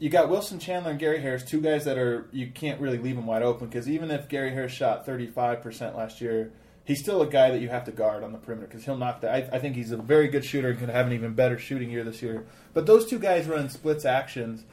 you 0.00 0.10
got 0.10 0.28
Wilson 0.28 0.58
Chandler 0.58 0.90
and 0.90 0.98
Gary 0.98 1.20
Harris, 1.20 1.44
two 1.44 1.60
guys 1.60 1.84
that 1.84 1.96
are 1.96 2.28
you 2.32 2.48
can't 2.48 2.80
really 2.80 2.98
leave 2.98 3.14
them 3.14 3.26
wide 3.26 3.44
open 3.44 3.68
because 3.68 3.88
even 3.88 4.10
if 4.10 4.28
Gary 4.28 4.50
Harris 4.50 4.72
shot 4.72 5.06
35 5.06 5.62
percent 5.62 5.96
last 5.96 6.20
year, 6.20 6.52
he's 6.88 6.98
still 6.98 7.20
a 7.20 7.26
guy 7.26 7.50
that 7.50 7.60
you 7.60 7.68
have 7.68 7.84
to 7.84 7.92
guard 7.92 8.24
on 8.24 8.32
the 8.32 8.38
perimeter 8.38 8.66
because 8.66 8.84
he'll 8.86 8.96
knock 8.96 9.20
that. 9.20 9.52
I, 9.52 9.56
I 9.56 9.58
think 9.60 9.76
he's 9.76 9.92
a 9.92 9.98
very 9.98 10.26
good 10.26 10.42
shooter 10.44 10.70
and 10.70 10.78
can 10.78 10.88
have 10.88 11.06
an 11.06 11.12
even 11.12 11.34
better 11.34 11.58
shooting 11.58 11.90
year 11.90 12.02
this 12.02 12.22
year. 12.22 12.46
But 12.72 12.86
those 12.86 13.06
two 13.06 13.18
guys 13.18 13.46
run 13.46 13.68
splits 13.68 14.06
actions. 14.06 14.64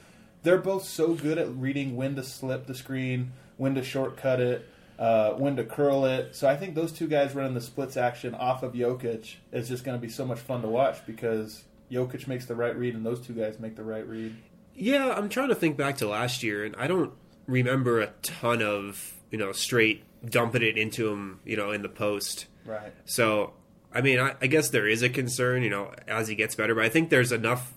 They're 0.42 0.58
both 0.58 0.86
so 0.86 1.14
good 1.14 1.38
at 1.38 1.54
reading 1.54 1.98
when 1.98 2.16
to 2.16 2.24
slip 2.24 2.68
the 2.68 2.74
screen, 2.74 3.34
when 3.58 3.76
to 3.76 3.84
shortcut 3.84 4.40
it, 4.40 4.66
uh, 4.98 5.32
when 5.32 5.58
to 5.58 5.66
curl 5.66 6.06
it. 6.06 6.34
So 6.36 6.48
I 6.48 6.56
think 6.56 6.74
those 6.74 6.94
two 6.94 7.08
guys 7.08 7.36
running 7.36 7.54
the 7.54 7.62
splits 7.62 7.98
action 7.98 8.34
off 8.34 8.64
of 8.64 8.74
Jokic 8.74 9.36
is 9.52 9.68
just 9.68 9.84
going 9.84 9.98
to 9.98 10.02
be 10.02 10.10
so 10.10 10.26
much 10.26 10.40
fun 10.40 10.62
to 10.62 10.70
watch 10.70 11.06
because 11.06 11.66
Jokic 11.92 12.28
makes 12.28 12.46
the 12.46 12.56
right 12.56 12.76
read 12.78 12.96
and 12.96 13.06
those 13.06 13.20
two 13.20 13.34
guys 13.34 13.60
make 13.60 13.76
the 13.76 13.84
right 13.84 14.08
read. 14.08 14.38
Yeah, 14.74 15.10
I'm 15.10 15.28
trying 15.28 15.50
to 15.50 15.56
think 15.56 15.76
back 15.76 15.98
to 15.98 16.08
last 16.08 16.44
year, 16.44 16.64
and 16.64 16.78
I 16.78 16.88
don't 16.88 17.12
remember 17.46 18.00
a 18.00 18.08
ton 18.22 18.62
of 18.62 19.14
you 19.32 19.38
know 19.38 19.52
straight 19.52 20.04
dumping 20.30 20.62
it 20.62 20.78
into 20.78 21.10
him, 21.10 21.40
you 21.46 21.58
know, 21.58 21.72
in 21.72 21.82
the 21.82 21.90
post. 21.90 22.48
Right. 22.66 22.94
So, 23.06 23.54
I 23.94 24.02
mean, 24.02 24.20
I, 24.20 24.36
I 24.42 24.48
guess 24.48 24.70
there 24.70 24.88
is 24.88 25.02
a 25.02 25.10
concern, 25.10 25.64
you 25.64 25.70
know, 25.70 25.94
as 26.08 26.28
he 26.28 26.36
gets 26.36 26.56
better, 26.56 26.76
but 26.76 26.84
I 26.84 26.90
think 26.90 27.10
there's 27.10 27.32
enough 27.32 27.74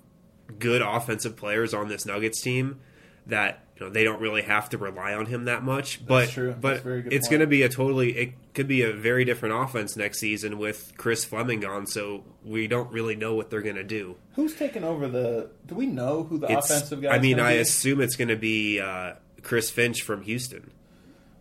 good 0.59 0.83
offensive 0.83 1.37
players 1.37 1.75
on 1.75 1.89
this 1.89 2.07
Nuggets 2.07 2.41
team 2.41 2.81
that 3.27 3.63
you 3.77 3.85
know 3.87 3.93
they 3.93 4.03
don't 4.05 4.21
really 4.21 4.43
have 4.43 4.71
to 4.71 4.79
rely 4.79 5.13
on 5.13 5.27
him 5.27 5.45
that 5.45 5.63
much. 5.63 6.05
But 6.05 6.31
true. 6.31 6.55
But 6.59 6.79
a 6.79 6.81
very 6.81 7.03
good 7.03 7.13
it's 7.13 7.29
going 7.29 7.41
to 7.41 7.47
be 7.47 7.63
a 7.63 7.69
totally 7.69 8.17
it 8.17 8.33
could 8.55 8.67
be 8.67 8.83
a 8.83 8.93
very 8.93 9.25
different 9.25 9.55
offense 9.55 9.97
next 9.97 10.19
season 10.19 10.59
with 10.59 10.95
Chris 10.97 11.25
Fleming 11.25 11.65
on. 11.65 11.87
So 11.87 12.25
we 12.45 12.67
don't 12.67 12.91
really 12.91 13.15
know 13.15 13.35
what 13.35 13.51
they're 13.51 13.63
going 13.63 13.77
to 13.77 13.85
do. 13.85 14.17
Who's 14.35 14.55
taking 14.55 14.83
over 14.85 15.07
the? 15.07 15.51
Do 15.67 15.75
we 15.75 15.87
know 15.87 16.25
who 16.25 16.39
the 16.39 16.51
It's, 16.51 16.71
offensive 16.71 17.03
guy? 17.03 17.11
I 17.15 17.19
mean, 17.19 17.39
I 17.39 17.55
be? 17.55 17.61
assume 17.61 18.01
it's 18.01 18.17
going 18.17 18.29
to 18.29 18.37
be 18.37 18.81
uh, 18.81 19.15
Chris 19.43 19.71
Finch 19.71 20.03
from 20.03 20.23
Houston. 20.23 20.71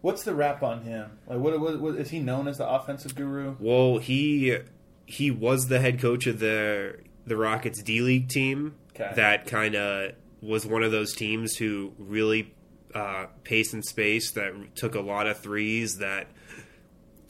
What's 0.07 0.23
the 0.23 0.33
rap 0.33 0.63
on 0.63 0.83
him? 0.83 1.19
Like, 1.27 1.39
what, 1.39 1.59
what, 1.59 1.81
what 1.81 1.95
is 1.95 2.09
he 2.09 2.19
known 2.19 2.47
as 2.47 2.59
the 2.59 2.65
offensive 2.65 3.13
guru? 3.13 3.57
Well, 3.59 3.97
he 3.97 4.57
he 5.05 5.31
was 5.31 5.67
the 5.67 5.81
head 5.81 5.99
coach 5.99 6.27
of 6.27 6.39
the 6.39 6.95
the 7.25 7.35
Rockets 7.35 7.83
D 7.83 7.99
League 7.99 8.29
team. 8.29 8.75
Okay. 8.95 9.11
That 9.15 9.47
kind 9.47 9.75
of 9.75 10.13
was 10.41 10.65
one 10.65 10.81
of 10.83 10.93
those 10.93 11.13
teams 11.13 11.57
who 11.57 11.91
really 11.97 12.53
uh, 12.95 13.25
pace 13.43 13.73
and 13.73 13.83
space 13.83 14.31
that 14.31 14.53
took 14.75 14.95
a 14.95 15.01
lot 15.01 15.27
of 15.27 15.41
threes 15.41 15.97
that 15.97 16.27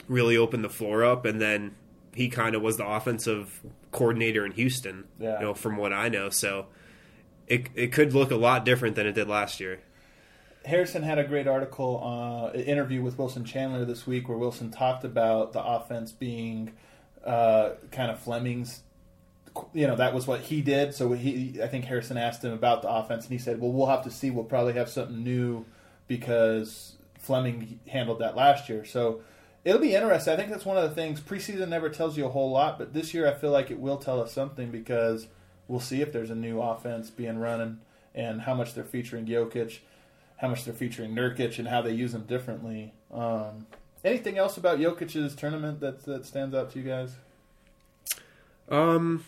really 0.07 0.37
opened 0.37 0.63
the 0.63 0.69
floor 0.69 1.03
up, 1.03 1.25
and 1.25 1.41
then 1.41 1.73
he 2.13 2.29
kind 2.29 2.53
of 2.53 2.61
was 2.61 2.77
the 2.77 2.85
offensive 2.85 3.59
coordinator 3.91 4.45
in 4.45 4.51
Houston. 4.51 5.05
Yeah. 5.19 5.39
You 5.39 5.45
know, 5.45 5.53
from 5.55 5.77
what 5.77 5.93
I 5.93 6.09
know, 6.09 6.29
so 6.29 6.67
it 7.47 7.69
it 7.73 7.91
could 7.91 8.13
look 8.13 8.29
a 8.29 8.35
lot 8.35 8.65
different 8.65 8.95
than 8.95 9.07
it 9.07 9.13
did 9.13 9.27
last 9.27 9.59
year. 9.59 9.79
Harrison 10.67 11.01
had 11.01 11.17
a 11.17 11.23
great 11.23 11.47
article, 11.47 12.01
uh, 12.03 12.57
interview 12.57 13.01
with 13.01 13.17
Wilson 13.17 13.45
Chandler 13.45 13.85
this 13.85 14.05
week, 14.05 14.27
where 14.27 14.37
Wilson 14.37 14.69
talked 14.69 15.05
about 15.05 15.53
the 15.53 15.63
offense 15.63 16.11
being 16.11 16.73
uh, 17.25 17.71
kind 17.91 18.11
of 18.11 18.19
Fleming's. 18.19 18.81
You 19.73 19.87
know, 19.87 19.95
that 19.95 20.13
was 20.13 20.27
what 20.27 20.41
he 20.41 20.61
did. 20.61 20.93
So 20.93 21.13
he, 21.13 21.61
I 21.63 21.67
think 21.67 21.85
Harrison 21.85 22.17
asked 22.17 22.43
him 22.43 22.51
about 22.51 22.81
the 22.81 22.89
offense, 22.89 23.23
and 23.23 23.31
he 23.31 23.39
said, 23.39 23.61
"Well, 23.61 23.71
we'll 23.71 23.87
have 23.87 24.03
to 24.03 24.11
see. 24.11 24.29
We'll 24.29 24.43
probably 24.43 24.73
have 24.73 24.89
something 24.89 25.23
new 25.23 25.65
because 26.07 26.97
Fleming 27.17 27.79
handled 27.87 28.19
that 28.19 28.35
last 28.35 28.67
year." 28.67 28.83
So 28.83 29.21
it'll 29.63 29.81
be 29.81 29.95
interesting. 29.95 30.33
I 30.33 30.35
think 30.35 30.49
that's 30.49 30.65
one 30.65 30.77
of 30.77 30.83
the 30.83 30.93
things. 30.93 31.21
Preseason 31.21 31.69
never 31.69 31.89
tells 31.89 32.17
you 32.17 32.25
a 32.25 32.29
whole 32.29 32.51
lot, 32.51 32.77
but 32.77 32.93
this 32.93 33.13
year 33.13 33.25
I 33.25 33.33
feel 33.33 33.51
like 33.51 33.71
it 33.71 33.79
will 33.79 33.97
tell 33.97 34.21
us 34.21 34.33
something 34.33 34.69
because 34.69 35.27
we'll 35.69 35.79
see 35.79 36.01
if 36.01 36.11
there's 36.11 36.29
a 36.29 36.35
new 36.35 36.61
offense 36.61 37.09
being 37.09 37.39
run 37.39 37.79
and 38.13 38.41
how 38.41 38.53
much 38.53 38.73
they're 38.73 38.83
featuring 38.83 39.25
Jokic 39.25 39.79
how 40.37 40.47
much 40.47 40.65
they're 40.65 40.73
featuring 40.73 41.13
Nurkic 41.15 41.59
and 41.59 41.67
how 41.67 41.81
they 41.81 41.91
use 41.93 42.11
them 42.13 42.23
differently. 42.23 42.93
Um, 43.11 43.67
anything 44.03 44.37
else 44.37 44.57
about 44.57 44.79
Jokic's 44.79 45.35
tournament 45.35 45.79
that 45.81 46.03
that 46.05 46.25
stands 46.25 46.55
out 46.55 46.71
to 46.71 46.79
you 46.79 46.85
guys? 46.85 47.15
Um, 48.69 49.23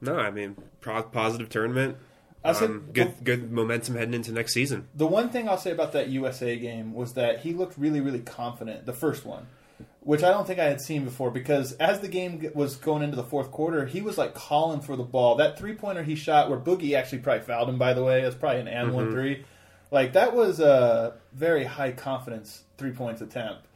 no, 0.00 0.16
I 0.16 0.30
mean 0.30 0.56
pro- 0.80 1.02
positive 1.02 1.48
tournament. 1.48 1.96
I 2.44 2.52
said- 2.52 2.70
Um, 2.70 2.88
good 2.92 3.12
good 3.24 3.50
momentum 3.50 3.96
heading 3.96 4.14
into 4.14 4.32
next 4.32 4.52
season. 4.52 4.86
The 4.94 5.06
one 5.06 5.30
thing 5.30 5.48
I'll 5.48 5.58
say 5.58 5.70
about 5.72 5.92
that 5.92 6.08
USA 6.08 6.56
game 6.56 6.94
was 6.94 7.14
that 7.14 7.40
he 7.40 7.52
looked 7.52 7.76
really, 7.78 8.00
really 8.00 8.20
confident. 8.20 8.86
The 8.86 8.92
first 8.92 9.24
one, 9.24 9.46
which 10.00 10.22
I 10.22 10.30
don't 10.30 10.46
think 10.46 10.58
I 10.60 10.64
had 10.64 10.80
seen 10.80 11.04
before, 11.04 11.30
because 11.30 11.72
as 11.74 12.00
the 12.00 12.08
game 12.08 12.50
was 12.54 12.76
going 12.76 13.02
into 13.02 13.16
the 13.16 13.24
fourth 13.24 13.50
quarter, 13.50 13.86
he 13.86 14.00
was 14.00 14.16
like 14.18 14.34
calling 14.34 14.80
for 14.80 14.94
the 14.96 15.02
ball. 15.02 15.36
That 15.36 15.58
three 15.58 15.74
pointer 15.74 16.02
he 16.04 16.14
shot, 16.14 16.48
where 16.50 16.58
Boogie 16.58 16.94
actually 16.96 17.18
probably 17.18 17.42
fouled 17.42 17.68
him. 17.68 17.78
By 17.78 17.94
the 17.94 18.04
way, 18.04 18.22
it 18.22 18.26
was 18.26 18.34
probably 18.36 18.60
an 18.60 18.68
and 18.68 18.92
one 18.92 19.10
three. 19.10 19.44
Like 19.90 20.12
that 20.14 20.34
was 20.34 20.60
a 20.60 21.14
very 21.32 21.64
high 21.64 21.92
confidence 21.92 22.62
three 22.78 22.92
points 22.92 23.20
attempt. 23.20 23.66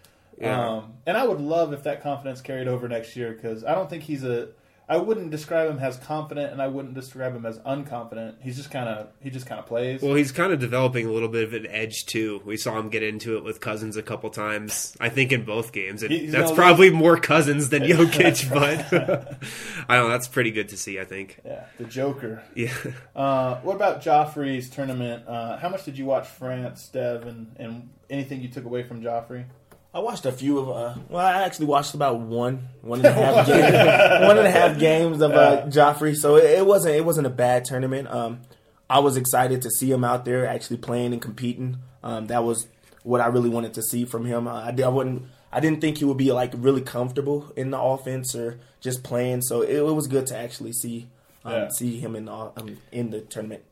Yeah. 0.41 0.69
Um, 0.69 0.95
and 1.07 1.17
I 1.17 1.27
would 1.27 1.41
love 1.41 1.73
if 1.73 1.83
that 1.85 2.03
confidence 2.03 2.41
carried 2.41 2.67
over 2.67 2.89
next 2.89 3.15
year 3.15 3.33
because 3.33 3.65
I 3.65 3.75
don't 3.75 3.91
think 3.91 4.05
he's 4.05 4.25
a. 4.25 4.49
I 4.91 4.97
wouldn't 4.97 5.31
describe 5.31 5.71
him 5.71 5.79
as 5.79 5.97
confident, 5.99 6.51
and 6.53 6.61
I 6.61 6.67
wouldn't 6.67 6.95
describe 6.95 7.33
him 7.37 7.47
as 7.47 7.61
unconfident. 7.61 8.35
He's 8.43 8.57
just 8.57 8.73
kind 8.73 8.89
of 8.89 9.07
he 9.23 9.31
just 9.31 9.47
kind 9.47 9.61
of 9.61 9.67
plays. 9.67 10.03
Well, 10.03 10.15
he's 10.17 10.33
kind 10.33 10.53
of 10.53 10.59
developing 10.59 11.07
a 11.07 11.13
little 11.13 11.29
bit 11.29 11.45
of 11.45 11.55
an 11.55 11.69
edge 11.69 12.07
too. 12.07 12.43
We 12.45 12.57
saw 12.57 12.77
him 12.77 12.89
get 12.89 13.05
into 13.05 13.37
it 13.37 13.45
with 13.45 13.61
Cousins 13.61 13.97
a 13.97 14.03
couple 14.03 14.31
times. 14.31 14.97
I 14.99 15.09
think 15.09 15.31
in 15.31 15.45
both 15.45 15.71
games, 15.71 16.03
and 16.03 16.11
He's 16.11 16.33
that's 16.33 16.51
probably 16.51 16.91
more 16.91 17.17
Cousins 17.17 17.69
than 17.69 17.83
Jokic. 17.85 18.53
but 18.53 18.93
I 19.89 19.95
don't 19.95 20.07
know. 20.07 20.11
That's 20.11 20.27
pretty 20.27 20.51
good 20.51 20.71
to 20.71 20.77
see. 20.77 20.99
I 20.99 21.05
think. 21.05 21.39
yeah, 21.45 21.67
the 21.79 21.85
Joker. 21.85 22.43
Yeah. 22.57 22.75
Uh, 23.15 23.61
what 23.61 23.77
about 23.77 24.03
Joffrey's 24.03 24.69
tournament? 24.69 25.23
Uh, 25.29 25.57
how 25.57 25.69
much 25.69 25.85
did 25.85 25.99
you 25.99 26.05
watch 26.07 26.27
France, 26.27 26.89
Dev, 26.89 27.29
and, 27.29 27.55
and 27.59 27.91
anything 28.11 28.41
you 28.41 28.49
took 28.49 28.65
away 28.65 28.83
from 28.83 29.03
Joffrey? 29.03 29.45
I 29.93 29.99
watched 29.99 30.25
a 30.27 30.33
few 30.33 30.59
of. 30.59 30.69
Uh, 30.71 30.95
well, 31.09 31.25
I 31.27 31.43
actually 31.43 31.67
watched 31.67 31.95
about 31.95 32.21
one, 32.21 32.69
one 32.81 33.01
and 33.05 33.09
a 33.09 33.13
half, 33.13 33.47
game, 33.47 34.27
one 34.29 34.39
and 34.39 34.47
a 34.47 34.51
half 34.51 34.79
games 34.79 35.21
of 35.21 35.33
uh, 35.33 35.67
Joffrey. 35.67 36.17
So 36.17 36.37
it, 36.37 36.45
it 36.59 36.67
wasn't 36.67 36.95
it 36.95 37.05
wasn't 37.05 37.27
a 37.27 37.31
bad 37.31 37.65
tournament. 37.65 38.09
Um, 38.09 38.41
I 38.89 39.01
was 39.01 39.17
excited 39.17 39.63
to 39.63 39.71
see 39.71 39.91
him 39.91 40.05
out 40.05 40.25
there 40.25 40.47
actually 40.47 40.77
playing 40.79 41.13
and 41.13 41.21
competing. 41.21 41.79
Um, 42.05 42.29
that 42.29 42.45
was 42.45 42.69
what 43.03 43.21
I 43.21 43.27
really 43.27 43.49
wanted 43.51 43.75
to 43.75 43.83
see 43.83 44.05
from 44.05 44.25
him. 44.27 44.47
Uh, 44.47 44.63
I, 44.71 44.75
I 44.83 44.89
wouldn't. 44.89 45.25
I 45.53 45.59
didn't 45.59 45.81
think 45.81 45.99
he 45.99 46.05
would 46.05 46.17
be 46.19 46.31
like 46.31 46.53
really 46.57 46.83
comfortable 46.83 47.53
in 47.57 47.71
the 47.73 47.81
offense 47.81 48.37
or 48.37 48.61
just 48.81 49.03
playing. 49.03 49.43
So 49.43 49.63
it, 49.63 49.77
it 49.77 49.83
was 49.95 50.07
good 50.07 50.27
to 50.29 50.37
actually 50.37 50.73
see 50.73 51.09
um, 51.45 51.53
Yeah. 51.53 51.69
see 51.71 51.99
him 51.99 52.15
in 52.15 52.27
the, 52.27 52.33
um, 52.33 52.79
in 52.93 53.11
the 53.11 53.23
tournament. 53.23 53.63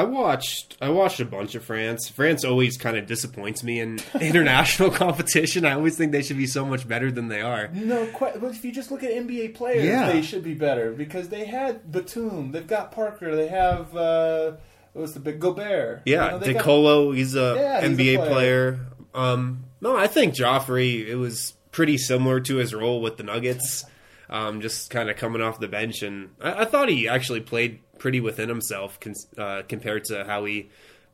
I 0.00 0.04
watched 0.04 0.76
I 0.80 0.90
watched 0.90 1.20
a 1.20 1.24
bunch 1.24 1.54
of 1.54 1.64
France. 1.64 2.08
France 2.08 2.44
always 2.44 2.76
kind 2.76 2.96
of 2.96 3.06
disappoints 3.06 3.62
me 3.64 3.80
in 3.80 3.98
international 4.20 4.90
competition. 4.90 5.64
I 5.64 5.72
always 5.72 5.96
think 5.96 6.12
they 6.12 6.22
should 6.22 6.36
be 6.36 6.46
so 6.46 6.64
much 6.66 6.86
better 6.86 7.10
than 7.10 7.28
they 7.28 7.40
are. 7.40 7.68
No, 7.72 8.06
quite, 8.06 8.40
but 8.40 8.50
if 8.50 8.64
you 8.64 8.72
just 8.72 8.90
look 8.90 9.02
at 9.02 9.10
NBA 9.10 9.54
players, 9.54 9.84
Yeah. 9.84 10.10
they 10.12 10.22
should 10.22 10.42
be 10.44 10.54
better 10.54 10.92
because 10.92 11.28
they 11.28 11.44
had 11.46 11.90
Batum, 11.90 12.52
they've 12.52 12.66
got 12.66 12.92
Parker, 12.92 13.34
they 13.34 13.48
have 13.48 13.96
uh, 13.96 14.52
what 14.92 15.02
was 15.02 15.14
the 15.14 15.20
big 15.20 15.40
Gobert? 15.40 16.02
Yeah, 16.06 16.26
You 16.26 16.30
know, 16.32 16.52
got- 16.54 16.64
DeColo, 16.64 17.16
he's 17.16 17.34
a 17.34 17.54
Yeah, 17.56 17.80
he's 17.88 17.98
a 17.98 18.02
NBA 18.02 18.16
player. 18.16 18.28
player. 18.30 18.80
Um, 19.14 19.64
no, 19.80 19.96
I 19.96 20.06
think 20.08 20.34
Joffrey. 20.34 21.06
It 21.06 21.16
was 21.16 21.54
pretty 21.72 21.96
similar 21.98 22.40
to 22.40 22.56
his 22.56 22.74
role 22.74 23.00
with 23.00 23.16
the 23.18 23.22
Nuggets, 23.22 23.84
um, 24.30 24.60
just 24.60 24.90
kind 24.90 25.08
of 25.10 25.16
coming 25.16 25.40
off 25.42 25.60
the 25.60 25.68
bench, 25.68 26.02
and 26.02 26.30
I, 26.40 26.62
I 26.62 26.64
thought 26.64 26.88
he 26.88 27.08
actually 27.08 27.40
played 27.40 27.80
pretty 27.98 28.20
within 28.20 28.48
himself 28.48 28.98
uh, 29.38 29.62
compared 29.68 30.04
to 30.04 30.24
how 30.24 30.44
he 30.44 30.68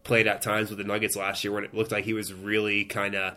played 0.04 0.26
at 0.26 0.42
times 0.42 0.68
with 0.68 0.78
the 0.78 0.84
Nuggets 0.84 1.16
last 1.16 1.44
year, 1.44 1.52
when 1.52 1.64
it 1.64 1.74
looked 1.74 1.92
like 1.92 2.04
he 2.04 2.12
was 2.12 2.32
really 2.32 2.84
kind 2.84 3.14
of 3.14 3.36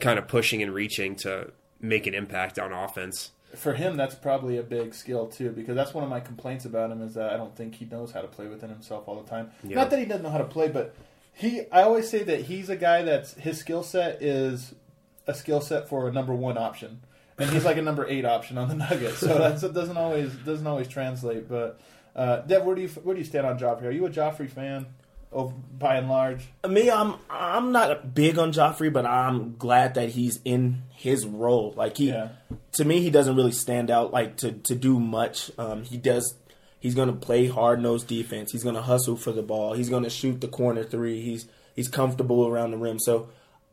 kind 0.00 0.18
of 0.18 0.28
pushing 0.28 0.62
and 0.62 0.72
reaching 0.72 1.16
to 1.16 1.50
make 1.80 2.06
an 2.06 2.14
impact 2.14 2.58
on 2.58 2.72
offense. 2.72 3.32
for 3.56 3.72
him, 3.74 3.96
that's 3.96 4.14
probably 4.14 4.58
a 4.58 4.62
big 4.62 4.94
skill 4.94 5.26
too, 5.26 5.50
because 5.50 5.74
that's 5.74 5.94
one 5.94 6.04
of 6.04 6.10
my 6.10 6.20
complaints 6.20 6.64
about 6.64 6.90
him 6.90 7.02
is 7.02 7.14
that 7.14 7.32
I 7.32 7.36
don't 7.36 7.56
think 7.56 7.74
he 7.74 7.84
knows 7.86 8.12
how 8.12 8.20
to 8.20 8.28
play 8.28 8.46
within 8.46 8.68
himself 8.70 9.08
all 9.08 9.20
the 9.20 9.28
time. 9.28 9.50
Yeah. 9.64 9.76
Not 9.76 9.90
that 9.90 9.98
he 9.98 10.04
doesn't 10.04 10.22
know 10.22 10.30
how 10.30 10.38
to 10.38 10.44
play, 10.44 10.68
but 10.68 10.94
he. 11.32 11.62
I 11.72 11.82
always 11.82 12.08
say 12.08 12.22
that 12.24 12.42
he's 12.42 12.68
a 12.68 12.76
guy 12.76 13.02
that's 13.02 13.34
his 13.34 13.58
skill 13.58 13.82
set 13.82 14.22
is 14.22 14.74
a 15.26 15.34
skill 15.34 15.60
set 15.60 15.88
for 15.88 16.08
a 16.08 16.12
number 16.12 16.34
one 16.34 16.58
option, 16.58 17.00
and 17.38 17.50
he's 17.50 17.64
like 17.64 17.76
a 17.76 17.82
number 17.82 18.06
eight 18.06 18.24
option 18.24 18.58
on 18.58 18.68
the 18.68 18.74
Nuggets. 18.74 19.18
So 19.18 19.26
that's 19.38 19.62
it 19.62 19.72
doesn't 19.72 19.96
always 19.96 20.32
doesn't 20.34 20.66
always 20.66 20.88
translate. 20.88 21.48
But 21.48 21.80
uh, 22.18 22.40
Dev, 22.42 22.64
where 22.64 22.74
do 22.74 22.82
you 22.82 22.88
where 22.88 23.14
do 23.14 23.20
you 23.20 23.24
stand 23.26 23.46
on 23.46 23.58
Joffrey? 23.58 23.84
Are 23.84 23.90
you 23.90 24.04
a 24.04 24.10
Joffrey 24.10 24.50
fan? 24.50 24.86
Over, 25.30 25.52
by 25.78 25.96
and 25.96 26.08
large, 26.08 26.48
Me, 26.66 26.90
I'm 26.90 27.14
I'm 27.28 27.70
not 27.70 28.14
big 28.14 28.38
on 28.38 28.50
Joffrey, 28.50 28.90
but 28.90 29.04
I'm 29.04 29.56
glad 29.58 29.94
that 29.94 30.08
he's 30.08 30.40
in 30.42 30.84
his 30.88 31.26
role. 31.26 31.74
Like 31.76 31.98
he, 31.98 32.08
Yeah. 32.08 32.28
to 32.72 32.84
me, 32.86 33.00
he 33.02 33.10
doesn't 33.10 33.36
really 33.36 33.52
stand 33.52 33.90
out 33.90 34.10
like 34.10 34.38
to 34.38 34.52
to 34.52 34.74
do 34.74 34.98
much. 34.98 35.50
Um, 35.58 35.84
he 35.84 35.98
does. 35.98 36.34
He's 36.80 36.94
going 36.94 37.08
to 37.08 37.14
play 37.14 37.46
hard 37.46 37.82
nosed 37.82 38.06
defense. 38.06 38.52
He's 38.52 38.62
going 38.62 38.76
to 38.76 38.82
hustle 38.82 39.16
for 39.16 39.32
the 39.32 39.42
ball. 39.42 39.74
He's 39.74 39.90
going 39.90 40.04
to 40.04 40.10
shoot 40.10 40.40
the 40.40 40.48
corner 40.48 40.82
three. 40.82 41.20
He's 41.20 41.46
he's 41.76 41.88
comfortable 41.88 42.46
around 42.46 42.70
the 42.70 42.78
rim. 42.78 42.98
So 42.98 43.28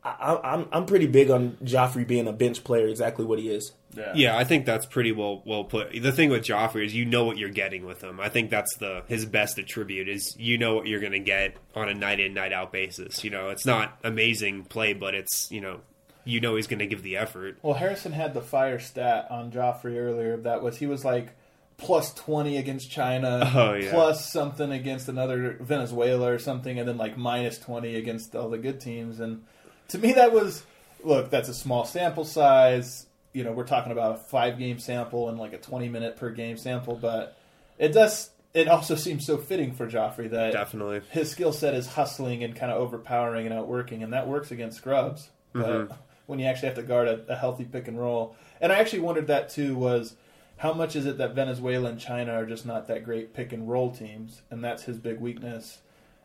I, 0.06 0.32
I- 0.34 0.52
I'm 0.54 0.68
I'm 0.72 0.86
pretty 0.86 1.06
big 1.06 1.30
on 1.30 1.56
Joffrey 1.64 2.06
being 2.06 2.26
a 2.28 2.32
bench 2.32 2.64
player. 2.64 2.86
Exactly 2.88 3.24
what 3.24 3.38
he 3.38 3.48
is. 3.50 3.72
Yeah, 4.14 4.36
I 4.36 4.44
think 4.44 4.66
that's 4.66 4.84
pretty 4.84 5.10
well 5.12 5.42
well 5.46 5.64
put. 5.64 5.90
The 5.90 6.12
thing 6.12 6.28
with 6.28 6.42
Joffrey 6.44 6.84
is 6.84 6.94
you 6.94 7.06
know 7.06 7.24
what 7.24 7.38
you're 7.38 7.48
getting 7.48 7.86
with 7.86 8.02
him. 8.04 8.20
I 8.20 8.28
think 8.28 8.50
that's 8.50 8.76
the 8.76 9.02
his 9.08 9.24
best 9.24 9.58
attribute 9.58 10.06
is 10.08 10.36
you 10.38 10.58
know 10.58 10.74
what 10.74 10.86
you're 10.86 11.00
going 11.00 11.12
to 11.12 11.18
get 11.18 11.56
on 11.74 11.88
a 11.88 11.94
night 11.94 12.20
in 12.20 12.34
night 12.34 12.52
out 12.52 12.72
basis. 12.72 13.24
You 13.24 13.30
know, 13.30 13.48
it's 13.48 13.64
not 13.64 13.98
amazing 14.04 14.64
play, 14.64 14.92
but 14.92 15.14
it's 15.14 15.50
you 15.50 15.62
know 15.62 15.80
you 16.26 16.40
know 16.40 16.56
he's 16.56 16.66
going 16.66 16.80
to 16.80 16.86
give 16.86 17.02
the 17.02 17.16
effort. 17.16 17.56
Well, 17.62 17.72
Harrison 17.72 18.12
had 18.12 18.34
the 18.34 18.42
fire 18.42 18.78
stat 18.78 19.28
on 19.30 19.50
Joffrey 19.50 19.96
earlier. 19.96 20.36
That 20.36 20.62
was 20.62 20.76
he 20.76 20.86
was 20.86 21.02
like 21.02 21.30
plus 21.78 22.12
twenty 22.12 22.58
against 22.58 22.90
China, 22.90 23.50
Oh, 23.54 23.72
yeah. 23.74 23.92
plus 23.92 24.30
something 24.30 24.72
against 24.72 25.08
another 25.08 25.56
Venezuela 25.60 26.30
or 26.32 26.38
something, 26.38 26.78
and 26.78 26.86
then 26.86 26.98
like 26.98 27.16
minus 27.16 27.58
twenty 27.58 27.96
against 27.96 28.36
all 28.36 28.50
the 28.50 28.58
good 28.58 28.78
teams. 28.78 29.20
And 29.20 29.44
to 29.88 29.98
me, 29.98 30.12
that 30.14 30.32
was 30.32 30.62
look. 31.02 31.30
That's 31.30 31.48
a 31.48 31.54
small 31.54 31.84
sample 31.84 32.24
size. 32.24 33.06
You 33.32 33.44
know, 33.44 33.52
we're 33.52 33.66
talking 33.66 33.92
about 33.92 34.14
a 34.14 34.18
five 34.18 34.58
game 34.58 34.78
sample 34.78 35.28
and 35.28 35.38
like 35.38 35.52
a 35.52 35.58
twenty 35.58 35.88
minute 35.88 36.16
per 36.16 36.30
game 36.30 36.56
sample, 36.56 36.96
but 36.96 37.36
it 37.78 37.92
does. 37.92 38.30
It 38.54 38.68
also 38.68 38.94
seems 38.96 39.26
so 39.26 39.36
fitting 39.36 39.72
for 39.72 39.86
Joffrey 39.86 40.30
that 40.30 40.52
Definitely. 40.52 41.02
his 41.10 41.30
skill 41.30 41.52
set 41.52 41.74
is 41.74 41.86
hustling 41.86 42.42
and 42.42 42.54
kind 42.56 42.72
of 42.72 42.78
overpowering 42.78 43.46
and 43.46 43.54
outworking, 43.54 44.02
and 44.02 44.12
that 44.12 44.28
works 44.28 44.50
against 44.50 44.78
scrubs. 44.78 45.30
But 45.52 45.92
when 46.26 46.38
you 46.38 46.46
actually 46.46 46.68
have 46.68 46.76
to 46.76 46.82
guard 46.82 47.08
a, 47.08 47.24
a 47.28 47.36
healthy 47.36 47.64
pick 47.64 47.88
and 47.88 47.98
roll, 47.98 48.36
and 48.60 48.72
I 48.72 48.76
actually 48.76 49.00
wondered 49.00 49.28
that 49.28 49.50
too 49.50 49.76
was 49.76 50.16
how 50.58 50.72
much 50.72 50.96
is 50.96 51.04
it 51.04 51.18
that 51.18 51.34
Venezuela 51.34 51.90
and 51.90 52.00
China 52.00 52.32
are 52.32 52.46
just 52.46 52.64
not 52.64 52.88
that 52.88 53.04
great 53.04 53.34
pick 53.34 53.52
and 53.52 53.68
roll 53.68 53.90
teams, 53.94 54.40
and 54.50 54.64
that's 54.64 54.84
his 54.84 54.98
big 54.98 55.20
weakness. 55.20 55.78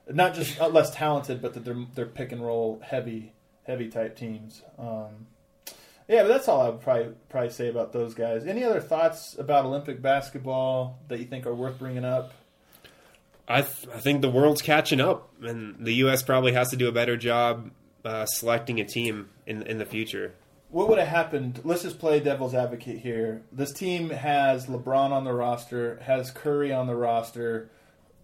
Not 0.09 0.33
just 0.33 0.59
uh, 0.59 0.67
less 0.67 0.95
talented, 0.95 1.41
but 1.41 1.53
that 1.53 1.65
they're 1.65 1.85
they're 1.93 2.05
pick 2.05 2.31
and 2.31 2.43
roll 2.43 2.81
heavy 2.83 3.33
heavy 3.63 3.89
type 3.89 4.15
teams. 4.15 4.63
Um, 4.77 5.27
yeah, 6.07 6.23
but 6.23 6.27
that's 6.27 6.47
all 6.47 6.61
I 6.61 6.69
would 6.69 6.81
probably 6.81 7.13
probably 7.29 7.51
say 7.51 7.69
about 7.69 7.93
those 7.93 8.13
guys. 8.13 8.45
Any 8.45 8.63
other 8.63 8.81
thoughts 8.81 9.35
about 9.37 9.65
Olympic 9.65 10.01
basketball 10.01 10.99
that 11.07 11.19
you 11.19 11.25
think 11.25 11.45
are 11.45 11.55
worth 11.55 11.79
bringing 11.79 12.03
up? 12.03 12.33
I 13.47 13.61
th- 13.61 13.87
I 13.93 13.99
think 13.99 14.21
the 14.21 14.29
world's 14.29 14.61
catching 14.61 14.99
up, 14.99 15.29
and 15.41 15.85
the 15.85 15.93
U.S. 15.95 16.21
probably 16.23 16.53
has 16.53 16.69
to 16.69 16.75
do 16.75 16.87
a 16.87 16.91
better 16.91 17.17
job 17.17 17.71
uh, 18.03 18.25
selecting 18.25 18.79
a 18.79 18.85
team 18.85 19.29
in 19.45 19.63
in 19.63 19.77
the 19.77 19.85
future. 19.85 20.33
What 20.69 20.87
would 20.87 20.99
have 20.99 21.07
happened? 21.07 21.59
Let's 21.65 21.83
just 21.83 21.99
play 21.99 22.21
devil's 22.21 22.55
advocate 22.55 22.99
here. 22.99 23.41
This 23.51 23.73
team 23.73 24.09
has 24.09 24.67
LeBron 24.67 25.11
on 25.11 25.25
the 25.25 25.33
roster, 25.33 25.99
has 26.03 26.31
Curry 26.31 26.71
on 26.71 26.87
the 26.87 26.95
roster, 26.95 27.69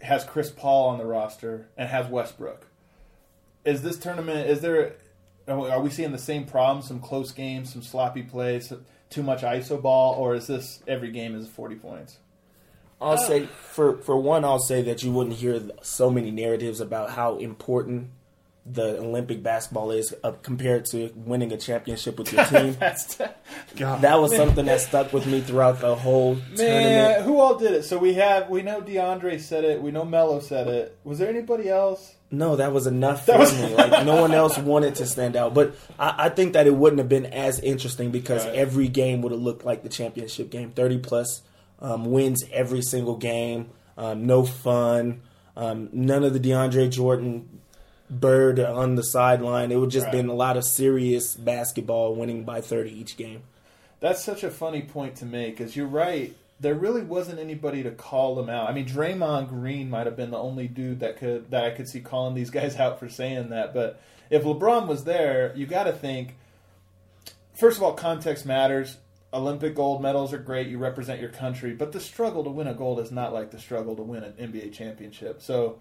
has 0.02 0.24
Chris 0.24 0.50
Paul 0.50 0.88
on 0.90 0.98
the 0.98 1.06
roster, 1.06 1.68
and 1.78 1.90
has 1.90 2.08
Westbrook. 2.08 2.68
Is 3.66 3.82
this 3.82 3.98
tournament? 3.98 4.50
Is 4.50 4.62
there? 4.62 4.94
Are 5.48 5.82
we 5.82 5.90
seeing 5.90 6.12
the 6.12 6.18
same 6.18 6.46
problems? 6.46 6.88
Some 6.88 7.00
close 7.00 7.32
games, 7.32 7.72
some 7.72 7.82
sloppy 7.82 8.24
plays, 8.24 8.74
too 9.10 9.24
much 9.24 9.42
iso 9.42 9.82
ball, 9.82 10.16
or 10.16 10.36
is 10.36 10.48
this 10.48 10.84
every 10.88 11.12
game 11.12 11.36
is 11.36 11.48
forty 11.48 11.76
points? 11.76 12.18
I'll 13.00 13.18
say 13.18 13.46
for 13.46 13.98
for 13.98 14.18
one, 14.18 14.44
I'll 14.44 14.60
say 14.60 14.82
that 14.84 15.04
you 15.04 15.12
wouldn't 15.12 15.38
hear 15.38 15.62
so 15.82 16.10
many 16.10 16.32
narratives 16.32 16.82
about 16.82 17.12
how 17.12 17.38
important 17.38 18.10
the 18.70 19.00
Olympic 19.00 19.42
basketball 19.44 19.92
is 19.92 20.14
uh, 20.24 20.32
compared 20.44 20.86
to 20.88 21.12
winning 21.16 21.52
a 21.54 21.58
championship 21.58 22.18
with 22.20 22.34
your 22.34 22.44
team. 22.46 22.76
That's 22.80 23.16
that 23.76 24.20
was 24.20 24.36
something 24.36 24.66
that 24.66 24.82
stuck 24.82 25.14
with 25.14 25.26
me 25.28 25.42
throughout 25.42 25.80
the 25.80 25.96
whole 25.96 26.36
man. 26.36 26.56
tournament. 26.58 27.26
Who 27.26 27.40
all 27.40 27.56
did 27.56 27.72
it? 27.74 27.84
So 27.84 27.98
we 27.98 28.14
have 28.16 28.50
we 28.50 28.62
know 28.64 28.82
DeAndre 28.82 29.40
said 29.40 29.64
it. 29.64 29.82
We 29.82 29.92
know 29.92 30.06
Melo 30.06 30.40
said 30.40 30.68
it. 30.68 30.98
Was 31.04 31.20
there 31.20 31.30
anybody 31.30 31.70
else? 31.70 32.16
No, 32.30 32.58
that 32.58 32.74
was 32.74 32.88
enough 32.88 33.26
That 33.26 33.34
for 33.36 33.40
was- 33.40 33.54
me. 33.62 33.74
Like 33.74 34.06
no 34.06 34.22
one 34.22 34.34
else 34.34 34.58
wanted 34.58 34.96
to 34.96 35.06
stand 35.06 35.36
out, 35.38 35.54
but 35.54 35.76
I, 35.98 36.26
I 36.26 36.30
think 36.30 36.54
that 36.54 36.68
it 36.68 36.76
wouldn't 36.76 37.00
have 37.00 37.08
been 37.10 37.26
as 37.28 37.60
interesting 37.62 38.12
because 38.12 38.46
Right. 38.46 38.56
every 38.56 38.90
game 38.90 39.22
would 39.22 39.32
have 39.32 39.42
looked 39.42 39.64
like 39.66 39.84
the 39.84 39.90
championship 39.90 40.50
game. 40.50 40.72
Thirty 40.72 40.98
plus 40.98 41.42
um, 41.80 42.12
wins 42.12 42.44
every 42.52 42.82
single 42.82 43.16
game. 43.18 43.70
Um, 43.98 44.26
no 44.26 44.44
fun. 44.46 45.22
Um, 45.56 45.90
none 45.92 46.24
of 46.24 46.34
the 46.34 46.40
DeAndre 46.40 46.92
Jordan 46.92 47.57
bird 48.10 48.60
on 48.60 48.96
the 48.96 49.04
sideline. 49.04 49.72
It 49.72 49.76
would 49.78 49.90
just 49.90 50.06
Right. 50.06 50.14
been 50.14 50.30
a 50.30 50.34
lot 50.34 50.58
of 50.58 50.64
serious 50.64 51.36
basketball, 51.36 52.16
winning 52.16 52.44
by 52.44 52.62
thirty 52.62 52.92
each 52.92 53.18
game. 53.18 53.44
That's 54.00 54.24
such 54.24 54.44
a 54.44 54.50
funny 54.52 54.82
point 54.82 55.16
to 55.18 55.26
make 55.26 55.58
because 55.58 55.76
you're 55.76 55.88
right. 55.88 56.36
There 56.60 56.74
really 56.76 57.02
wasn't 57.02 57.40
anybody 57.40 57.84
to 57.84 57.92
call 57.92 58.34
them 58.36 58.50
out. 58.50 58.70
I 58.70 58.74
mean, 58.74 58.86
Draymond 58.88 59.50
Green 59.50 59.90
might 59.90 60.06
have 60.08 60.16
been 60.16 60.32
the 60.32 60.40
only 60.40 60.68
dude 60.68 61.00
that 61.02 61.18
could 61.18 61.52
that 61.52 61.66
I 61.66 61.72
could 61.72 61.88
see 61.88 62.00
calling 62.00 62.34
these 62.34 62.50
guys 62.50 62.78
out 62.78 63.00
for 63.00 63.10
saying 63.10 63.50
that. 63.50 63.74
But 63.74 64.00
if 64.30 64.44
LeBron 64.44 64.88
was 64.88 65.04
there, 65.04 65.54
you 65.56 65.66
got 65.66 65.84
to 65.84 65.94
think. 65.94 66.36
First 67.54 67.78
of 67.78 67.84
all, 67.84 67.94
context 67.94 68.46
matters. 68.46 68.98
Olympic 69.34 69.76
gold 69.76 70.02
medals 70.02 70.32
are 70.34 70.38
great. 70.38 70.68
You 70.68 70.78
represent 70.78 71.20
your 71.20 71.30
country, 71.30 71.74
but 71.74 71.92
the 71.92 72.00
struggle 72.00 72.44
to 72.46 72.50
win 72.50 72.68
a 72.68 72.74
gold 72.74 73.00
is 73.00 73.12
not 73.12 73.34
like 73.34 73.52
the 73.52 73.60
struggle 73.60 73.96
to 73.96 74.02
win 74.02 74.24
an 74.24 74.34
NBA 74.40 74.72
championship. 74.74 75.42
So 75.42 75.80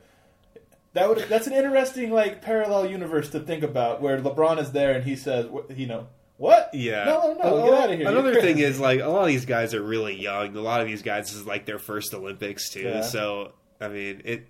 That 0.97 1.11
would 1.11 1.19
that's 1.29 1.47
an 1.47 1.53
interesting 1.53 2.11
like 2.11 2.41
parallel 2.41 2.91
universe 2.91 3.29
to 3.31 3.41
think 3.41 3.63
about 3.63 4.01
where 4.01 4.19
LeBron 4.19 4.59
is 4.59 4.73
there 4.73 4.93
and 4.93 5.05
he 5.05 5.15
says, 5.15 5.47
you 5.69 5.87
know, 5.87 6.07
what? 6.39 6.71
Yeah. 6.73 7.05
No, 7.05 7.35
no, 7.35 7.55
Well, 7.55 7.67
get 7.67 7.83
out 7.83 7.91
of 7.93 7.99
here. 7.99 8.09
Another 8.09 8.41
thing 8.41 8.59
is 8.59 8.81
like 8.81 9.01
a 9.01 9.07
lot 9.09 9.21
of 9.21 9.27
these 9.27 9.45
guys 9.45 9.75
are 9.75 9.83
really 9.83 10.19
young. 10.19 10.57
A 10.57 10.61
lot 10.63 10.81
of 10.81 10.87
these 10.87 11.03
guys 11.03 11.33
is 11.35 11.45
like 11.45 11.67
their 11.67 11.79
first 11.79 12.15
Olympics 12.15 12.71
too. 12.71 12.81
Yeah. 12.81 13.03
So 13.03 13.53
I 13.79 13.89
mean, 13.89 14.23
it. 14.25 14.47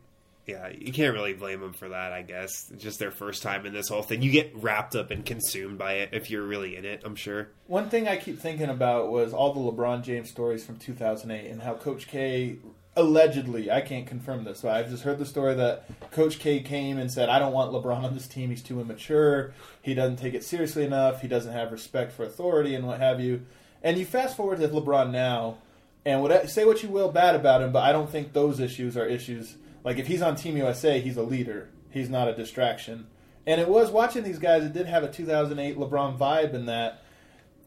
Yeah, 0.47 0.69
you 0.69 0.93
can't 0.93 1.13
really 1.13 1.33
blame 1.33 1.61
them 1.61 1.73
for 1.73 1.89
that. 1.89 2.13
I 2.13 2.23
guess 2.23 2.71
It's 2.71 2.81
just 2.81 3.01
their 3.01 3.11
first 3.11 3.43
time 3.43 3.67
in 3.67 3.73
this 3.73 3.89
whole 3.89 4.05
thing. 4.05 4.23
You 4.23 4.31
get 4.31 4.53
wrapped 4.55 4.95
up 4.95 5.11
and 5.11 5.27
consumed 5.27 5.77
by 5.77 5.95
it 5.95 6.11
if 6.13 6.31
you're 6.31 6.47
really 6.47 6.77
in 6.77 6.85
it. 6.85 7.03
I'm 7.05 7.17
sure. 7.17 7.49
One 7.67 7.89
thing 7.91 8.07
I 8.07 8.17
keep 8.17 8.39
thinking 8.39 8.69
about 8.69 9.11
was 9.11 9.33
all 9.35 9.53
the 9.53 9.73
LeBron 9.73 10.05
James 10.05 10.31
stories 10.31 10.65
from 10.65 10.77
2008 10.77 11.51
and 11.51 11.63
how 11.63 11.75
Coach 11.75 12.07
K 12.07 12.59
allegedly, 12.97 13.71
I 13.71 13.83
can't 13.83 14.07
confirm 14.07 14.45
this, 14.45 14.63
but 14.63 14.73
I've 14.73 14.89
just 14.89 15.03
heard 15.03 15.19
the 15.19 15.27
story 15.27 15.55
that 15.55 15.85
Coach 16.11 16.39
K 16.39 16.61
came 16.61 16.99
and 16.99 17.13
said, 17.13 17.29
I 17.29 17.39
don't 17.39 17.53
want 17.53 17.73
LeBron 17.73 18.03
on 18.03 18.15
this 18.15 18.27
team. 18.27 18.51
He's 18.51 18.63
too 18.63 18.81
immature. 18.81 19.53
He 19.83 19.95
doesn't 19.95 20.17
take 20.17 20.35
it 20.35 20.43
seriously 20.43 20.85
enough. 20.85 21.21
He 21.21 21.29
doesn't 21.29 21.53
have 21.53 21.73
respect 21.73 22.13
for 22.13 22.25
authority 22.25 22.75
and 22.75 22.87
what 22.87 22.99
have 23.01 23.21
you. 23.21 23.43
And 23.83 23.99
you 23.99 24.07
fast 24.07 24.37
forward 24.37 24.59
to 24.61 24.69
LeBron 24.69 25.11
now, 25.11 25.59
and 26.05 26.23
what, 26.23 26.49
say 26.49 26.65
what 26.65 26.83
you 26.83 26.89
will 26.89 27.11
bad 27.11 27.35
about 27.35 27.63
him, 27.63 27.73
but 27.73 27.83
I 27.83 27.93
don't 27.93 28.09
think 28.09 28.33
those 28.33 28.61
issues 28.61 28.97
are 28.97 29.07
issues. 29.07 29.57
Like 29.85 29.99
if 29.99 30.07
he's 30.07 30.23
on 30.23 30.37
Team 30.37 30.57
USA, 30.57 31.01
he's 31.01 31.17
a 31.17 31.23
leader. 31.23 31.69
He's 31.91 32.09
not 32.09 32.29
a 32.29 32.35
distraction. 32.35 33.07
And 33.47 33.61
it 33.61 33.69
was 33.69 33.91
watching 33.91 34.25
these 34.25 34.39
guys. 34.39 34.65
It 34.65 34.73
did 34.73 34.87
have 34.87 35.05
a 35.05 35.11
2008 35.11 35.79
LeBron 35.79 36.19
vibe 36.19 36.55
in 36.55 36.67
that. 36.67 37.03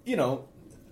You 0.04 0.18
know, 0.18 0.46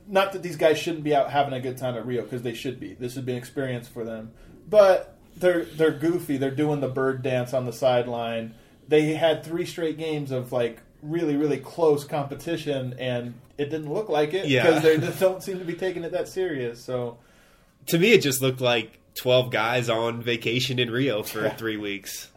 not 0.08 0.32
that 0.34 0.44
these 0.44 0.56
guys 0.56 0.78
shouldn't 0.78 1.04
be 1.04 1.14
out 1.16 1.30
having 1.32 1.54
a 1.54 1.60
good 1.60 1.78
time 1.78 1.96
at 1.96 2.06
Rio 2.06 2.22
because 2.24 2.42
they 2.42 2.54
should 2.54 2.80
be. 2.80 2.94
This 2.94 3.16
has 3.16 3.24
an 3.28 3.30
experience 3.36 3.88
for 3.88 4.04
them, 4.04 4.32
but 4.70 5.16
they're 5.36 5.66
they're 5.66 5.92
goofy. 5.92 6.38
They're 6.38 6.52
doing 6.52 6.80
the 6.80 6.88
bird 6.88 7.22
dance 7.22 7.54
on 7.54 7.66
the 7.66 7.74
sideline. 7.74 8.54
They 8.88 9.14
had 9.14 9.44
three 9.44 9.66
straight 9.66 9.98
games 9.98 10.32
of 10.32 10.52
like 10.52 10.80
really 11.04 11.36
really 11.36 11.58
close 11.58 12.04
competition, 12.06 12.96
and 13.00 13.34
it 13.58 13.66
didn't 13.70 13.92
look 13.94 14.10
like 14.10 14.34
it 14.34 14.48
Yeah. 14.48 14.66
because 14.66 14.84
they 14.84 14.98
just 14.98 15.20
don't 15.20 15.44
seem 15.44 15.60
to 15.60 15.66
be 15.66 15.74
taking 15.74 16.04
it 16.04 16.12
that 16.14 16.28
serious. 16.28 16.84
So 16.84 17.18
To 17.88 17.98
me, 18.00 18.14
it 18.14 18.22
just 18.22 18.42
looked 18.42 18.62
like 18.62 19.00
12 19.16 19.52
guys 19.52 19.90
on 19.90 20.22
vacation 20.22 20.78
in 20.80 20.90
Rio 20.92 21.24
for 21.24 21.50
three 21.52 21.78
weeks. 21.78 22.30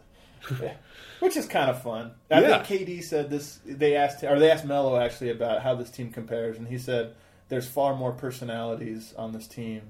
which 1.19 1.37
is 1.37 1.45
kind 1.45 1.69
of 1.69 1.81
fun. 1.83 2.11
I 2.31 2.41
Yeah. 2.41 2.63
think 2.63 2.87
KD 2.87 3.01
said 3.03 3.29
this. 3.29 3.59
They 3.65 3.95
asked, 3.95 4.23
or 4.23 4.39
they 4.39 4.49
asked 4.49 4.65
Melo 4.65 4.99
actually 4.99 5.29
about 5.29 5.61
how 5.61 5.75
this 5.75 5.89
team 5.91 6.11
compares, 6.11 6.57
and 6.57 6.67
he 6.67 6.77
said 6.79 7.13
there's 7.51 7.67
far 7.67 7.93
more 7.97 8.13
personalities 8.13 9.13
on 9.17 9.33
this 9.33 9.45
team, 9.45 9.81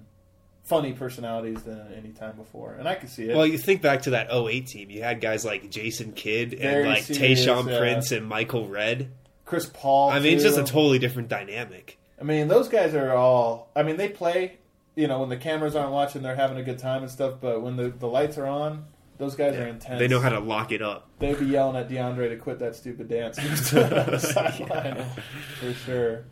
funny 0.63 0.93
personalities 0.93 1.61
than 1.61 1.93
any 1.95 2.09
time 2.09 2.35
before, 2.35 2.73
and 2.73 2.89
I 2.89 2.95
can 2.95 3.07
see 3.07 3.29
it. 3.29 3.37
Well, 3.37 3.45
you 3.45 3.59
think 3.59 3.83
back 3.83 4.01
to 4.01 4.09
that 4.09 4.33
08 4.33 4.65
team. 4.65 4.89
You 4.89 5.03
had 5.03 5.21
guys 5.21 5.45
like 5.45 5.69
Jason 5.69 6.13
Kidd 6.13 6.53
and 6.53 6.61
Very 6.61 6.87
like 6.87 7.03
serious, 7.03 7.45
Tayshaun 7.45 7.69
yeah. 7.69 7.77
Prince 7.77 8.11
and 8.11 8.27
Michael 8.27 8.67
Redd. 8.67 9.11
Chris 9.45 9.69
Paul. 9.71 10.09
I 10.09 10.19
mean, 10.19 10.33
it's 10.33 10.43
just 10.43 10.57
a 10.57 10.63
totally 10.63 10.97
different 10.97 11.29
dynamic. 11.29 11.99
I 12.19 12.23
mean, 12.23 12.47
those 12.47 12.67
guys 12.67 12.95
are 12.95 13.13
all. 13.13 13.69
I 13.75 13.83
mean, 13.83 13.97
they 13.97 14.09
play. 14.09 14.57
You 14.95 15.07
know, 15.07 15.19
when 15.19 15.29
the 15.29 15.37
cameras 15.37 15.75
aren't 15.75 15.91
watching, 15.91 16.23
they're 16.23 16.35
having 16.35 16.57
a 16.57 16.63
good 16.63 16.79
time 16.79 17.03
and 17.03 17.11
stuff. 17.11 17.35
But 17.39 17.61
when 17.61 17.75
the 17.75 17.89
the 17.89 18.07
lights 18.07 18.39
are 18.39 18.47
on, 18.47 18.85
those 19.19 19.35
guys 19.35 19.55
are 19.55 19.67
intense. 19.67 19.99
They 19.99 20.07
know 20.07 20.19
how 20.19 20.29
to 20.29 20.39
lock 20.39 20.71
it 20.71 20.81
up. 20.81 21.07
They'd 21.19 21.37
be 21.37 21.45
yelling 21.45 21.75
at 21.75 21.89
DeAndre 21.89 22.29
to 22.29 22.37
quit 22.37 22.57
that 22.57 22.75
stupid 22.75 23.07
dance 23.07 23.37
sideline 23.69 25.05
for 25.59 25.73
sure. 25.73 26.23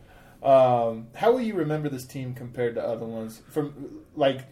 Um, 0.42 1.08
how 1.14 1.32
will 1.32 1.40
you 1.42 1.54
remember 1.54 1.88
this 1.88 2.04
team 2.06 2.34
compared 2.34 2.74
to 2.76 2.82
other 2.82 3.04
ones? 3.06 3.42
From 3.50 4.00
like 4.16 4.46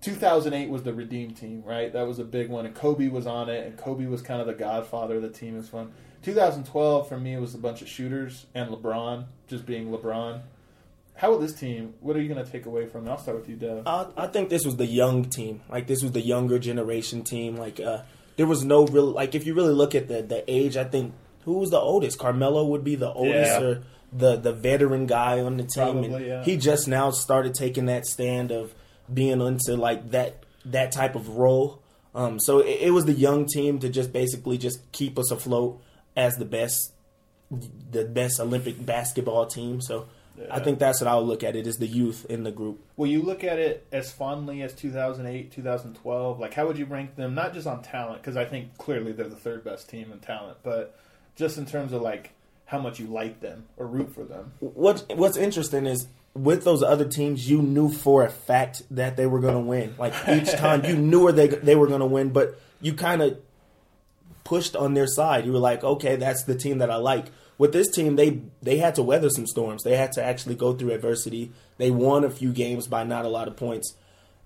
2008 0.00 0.68
was 0.70 0.82
the 0.82 0.92
redeem 0.94 1.32
team, 1.32 1.62
right? 1.64 1.92
That 1.92 2.06
was 2.06 2.18
a 2.18 2.24
big 2.24 2.48
one, 2.48 2.66
and 2.66 2.74
Kobe 2.74 3.08
was 3.08 3.26
on 3.26 3.48
it, 3.48 3.66
and 3.66 3.76
Kobe 3.76 4.06
was 4.06 4.22
kind 4.22 4.40
of 4.40 4.46
the 4.46 4.54
godfather 4.54 5.16
of 5.16 5.22
the 5.22 5.28
team. 5.30 5.54
It 5.54 5.58
was 5.58 5.68
fun. 5.68 5.92
2012 6.22 7.08
for 7.08 7.18
me 7.18 7.36
was 7.36 7.54
a 7.54 7.58
bunch 7.58 7.82
of 7.82 7.88
shooters 7.88 8.46
and 8.54 8.70
LeBron 8.70 9.26
just 9.46 9.66
being 9.66 9.88
LeBron. 9.90 10.40
How 11.16 11.30
will 11.30 11.38
this 11.38 11.52
team? 11.52 11.94
What 12.00 12.16
are 12.16 12.20
you 12.22 12.32
going 12.32 12.44
to 12.44 12.50
take 12.50 12.64
away 12.66 12.86
from 12.86 13.06
it? 13.06 13.10
I'll 13.10 13.18
start 13.18 13.36
with 13.38 13.48
you, 13.48 13.56
Dev. 13.56 13.86
I, 13.86 14.06
I 14.16 14.26
think 14.28 14.48
this 14.48 14.64
was 14.64 14.76
the 14.76 14.86
young 14.86 15.26
team. 15.26 15.60
Like 15.68 15.86
this 15.86 16.02
was 16.02 16.12
the 16.12 16.22
younger 16.22 16.58
generation 16.58 17.22
team. 17.22 17.56
Like 17.56 17.78
uh, 17.78 18.02
there 18.36 18.46
was 18.46 18.64
no 18.64 18.86
real 18.86 19.04
like 19.12 19.34
if 19.34 19.46
you 19.46 19.54
really 19.54 19.74
look 19.74 19.94
at 19.94 20.08
the 20.08 20.22
the 20.22 20.42
age, 20.50 20.76
I 20.78 20.84
think 20.84 21.12
who 21.44 21.58
was 21.58 21.70
the 21.70 21.78
oldest? 21.78 22.18
Carmelo 22.18 22.64
would 22.64 22.82
be 22.84 22.94
the 22.96 23.12
oldest 23.12 23.60
Yeah. 23.60 23.66
or 23.66 23.82
the 24.14 24.36
the 24.36 24.52
veteran 24.52 25.06
guy 25.06 25.40
on 25.40 25.56
the 25.56 25.64
team. 25.64 25.84
Probably, 25.84 26.14
and 26.14 26.26
yeah. 26.26 26.44
He 26.44 26.56
just 26.56 26.86
now 26.88 27.10
started 27.10 27.54
taking 27.54 27.86
that 27.86 28.06
stand 28.06 28.52
of 28.52 28.74
being 29.12 29.40
into 29.40 29.76
like 29.76 30.10
that 30.12 30.44
that 30.64 30.92
type 30.92 31.14
of 31.14 31.28
role. 31.30 31.82
Um, 32.14 32.38
so 32.38 32.60
it, 32.60 32.78
it 32.82 32.90
was 32.92 33.06
the 33.06 33.12
young 33.12 33.46
team 33.46 33.80
to 33.80 33.88
just 33.88 34.12
basically 34.12 34.56
just 34.56 34.92
keep 34.92 35.18
us 35.18 35.30
afloat 35.30 35.82
as 36.16 36.36
the 36.36 36.44
best 36.44 36.92
the 37.50 38.04
best 38.04 38.40
Olympic 38.40 38.84
basketball 38.84 39.46
team. 39.46 39.80
So 39.80 40.06
I 40.50 40.60
think 40.60 40.78
that's 40.78 41.00
what 41.00 41.08
I'll 41.08 41.24
look 41.24 41.44
at 41.44 41.54
it 41.54 41.66
is 41.66 41.76
the 41.76 41.86
youth 41.86 42.26
in 42.28 42.42
the 42.42 42.50
group. 42.50 42.80
Will 42.96 43.06
you 43.06 43.22
look 43.22 43.44
at 43.44 43.58
it 43.58 43.86
as 43.92 44.10
fondly 44.12 44.62
as 44.62 44.72
2008, 44.74 45.52
2012? 45.52 46.40
Like, 46.40 46.54
how 46.54 46.66
would 46.66 46.78
you 46.78 46.86
rank 46.86 47.16
them? 47.16 47.34
Not 47.34 47.54
just 47.54 47.66
on 47.66 47.82
talent, 47.82 48.22
because 48.22 48.36
I 48.36 48.44
think 48.44 48.76
clearly 48.78 49.12
they're 49.12 49.28
the 49.28 49.36
third 49.36 49.64
best 49.64 49.88
team 49.88 50.10
in 50.12 50.18
talent, 50.18 50.58
but 50.62 50.98
just 51.36 51.58
in 51.58 51.66
terms 51.66 51.92
of 51.92 52.02
like 52.02 52.32
how 52.66 52.78
much 52.78 52.98
you 52.98 53.06
like 53.06 53.40
them 53.40 53.66
or 53.76 53.86
root 53.86 54.14
for 54.14 54.24
them. 54.24 54.52
What 54.60 55.04
What's 55.14 55.36
interesting 55.36 55.86
is 55.86 56.08
with 56.34 56.64
those 56.64 56.82
other 56.82 57.04
teams, 57.04 57.48
you 57.48 57.62
knew 57.62 57.88
for 57.88 58.24
a 58.24 58.30
fact 58.30 58.82
that 58.90 59.16
they 59.16 59.26
were 59.26 59.40
going 59.40 59.54
to 59.54 59.60
win. 59.60 59.94
Like 59.98 60.14
each 60.28 60.52
time, 60.56 60.84
you 60.84 60.96
knew 60.96 61.24
where 61.24 61.32
they 61.32 61.48
they 61.48 61.76
were 61.76 61.86
going 61.86 62.00
to 62.00 62.06
win, 62.06 62.30
but 62.30 62.58
you 62.80 62.94
kind 62.94 63.22
of 63.22 63.38
pushed 64.42 64.76
on 64.76 64.94
their 64.94 65.06
side. 65.06 65.46
You 65.46 65.52
were 65.52 65.58
like, 65.58 65.82
okay, 65.82 66.16
that's 66.16 66.44
the 66.44 66.54
team 66.54 66.78
that 66.78 66.90
I 66.90 66.96
like. 66.96 67.26
With 67.56 67.72
this 67.72 67.90
team, 67.90 68.16
they 68.16 68.42
they 68.62 68.78
had 68.78 68.96
to 68.96 69.02
weather 69.02 69.30
some 69.30 69.46
storms. 69.46 69.82
They 69.84 69.96
had 69.96 70.12
to 70.12 70.24
actually 70.24 70.56
go 70.56 70.74
through 70.74 70.92
adversity. 70.92 71.52
They 71.78 71.90
won 71.90 72.24
a 72.24 72.30
few 72.30 72.52
games 72.52 72.88
by 72.88 73.04
not 73.04 73.24
a 73.24 73.28
lot 73.28 73.48
of 73.48 73.56
points. 73.56 73.94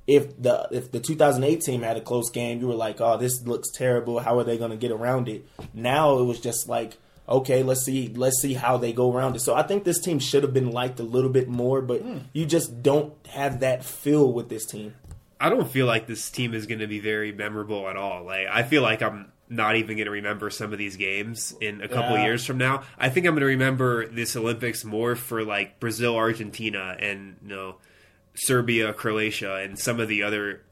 If 0.07 0.41
the 0.41 0.69
if 0.71 0.91
the 0.93 1.01
2008 1.01 1.61
team 1.63 1.83
had 1.83 1.97
a 1.97 2.01
close 2.01 2.31
game, 2.31 2.61
you 2.61 2.69
were 2.69 2.75
like, 2.75 3.01
oh, 3.01 3.17
this 3.17 3.43
looks 3.47 3.71
terrible. 3.71 4.21
How 4.21 4.39
are 4.39 4.45
they 4.45 4.59
going 4.59 4.71
to 4.71 4.77
get 4.77 4.91
around 4.91 5.29
it? 5.29 5.47
Now 5.73 6.19
it 6.19 6.25
was 6.25 6.41
just 6.41 6.69
like, 6.69 6.99
okay, 7.29 7.63
let's 7.63 7.85
see 7.85 8.13
let's 8.15 8.41
see 8.41 8.55
how 8.55 8.77
they 8.77 8.93
go 8.93 9.13
around 9.13 9.37
it. 9.37 9.41
So 9.41 9.55
I 9.55 9.63
think 9.63 9.85
this 9.85 10.01
team 10.01 10.19
should 10.19 10.43
have 10.43 10.55
been 10.55 10.71
liked 10.71 10.99
a 11.01 11.05
little 11.05 11.31
bit 11.31 11.49
more, 11.49 11.83
but 11.83 12.01
hmm. 12.03 12.19
you 12.33 12.47
just 12.47 12.83
don't 12.83 13.15
have 13.29 13.61
that 13.61 13.85
feel 13.85 14.33
with 14.33 14.49
this 14.49 14.67
team. 14.67 14.95
I 15.41 15.51
don't 15.51 15.71
feel 15.71 15.87
like 15.87 16.07
this 16.07 16.31
team 16.31 16.53
is 16.53 16.67
going 16.67 16.81
to 16.81 16.89
be 16.89 16.99
very 16.99 17.33
memorable 17.33 17.89
at 17.89 17.97
all. 17.97 18.25
Like 18.25 18.47
I 18.51 18.63
feel 18.63 18.83
like 18.83 19.03
I'm 19.03 19.33
not 19.49 19.77
even 19.77 19.97
going 19.97 20.07
to 20.07 20.11
remember 20.11 20.51
some 20.51 20.73
of 20.73 20.79
these 20.79 20.97
games 20.97 21.55
in 21.61 21.81
a 21.81 21.89
couple 21.89 22.17
Yeah. 22.17 22.25
years 22.25 22.45
from 22.45 22.59
now. 22.59 22.83
I 22.99 23.09
think 23.09 23.27
I'm 23.27 23.35
going 23.35 23.41
to 23.41 23.47
remember 23.47 24.07
this 24.07 24.37
Olympics 24.37 24.85
more 24.85 25.17
for 25.17 25.45
like 25.45 25.81
Brazil, 25.81 26.17
Argentina, 26.17 26.97
and 26.99 27.37
you 27.43 27.49
know 27.49 27.77
Serbia, 28.35 28.93
Croatia, 28.93 29.57
and 29.57 29.79
some 29.79 30.01
of 30.01 30.09
the 30.09 30.23
other 30.23 30.63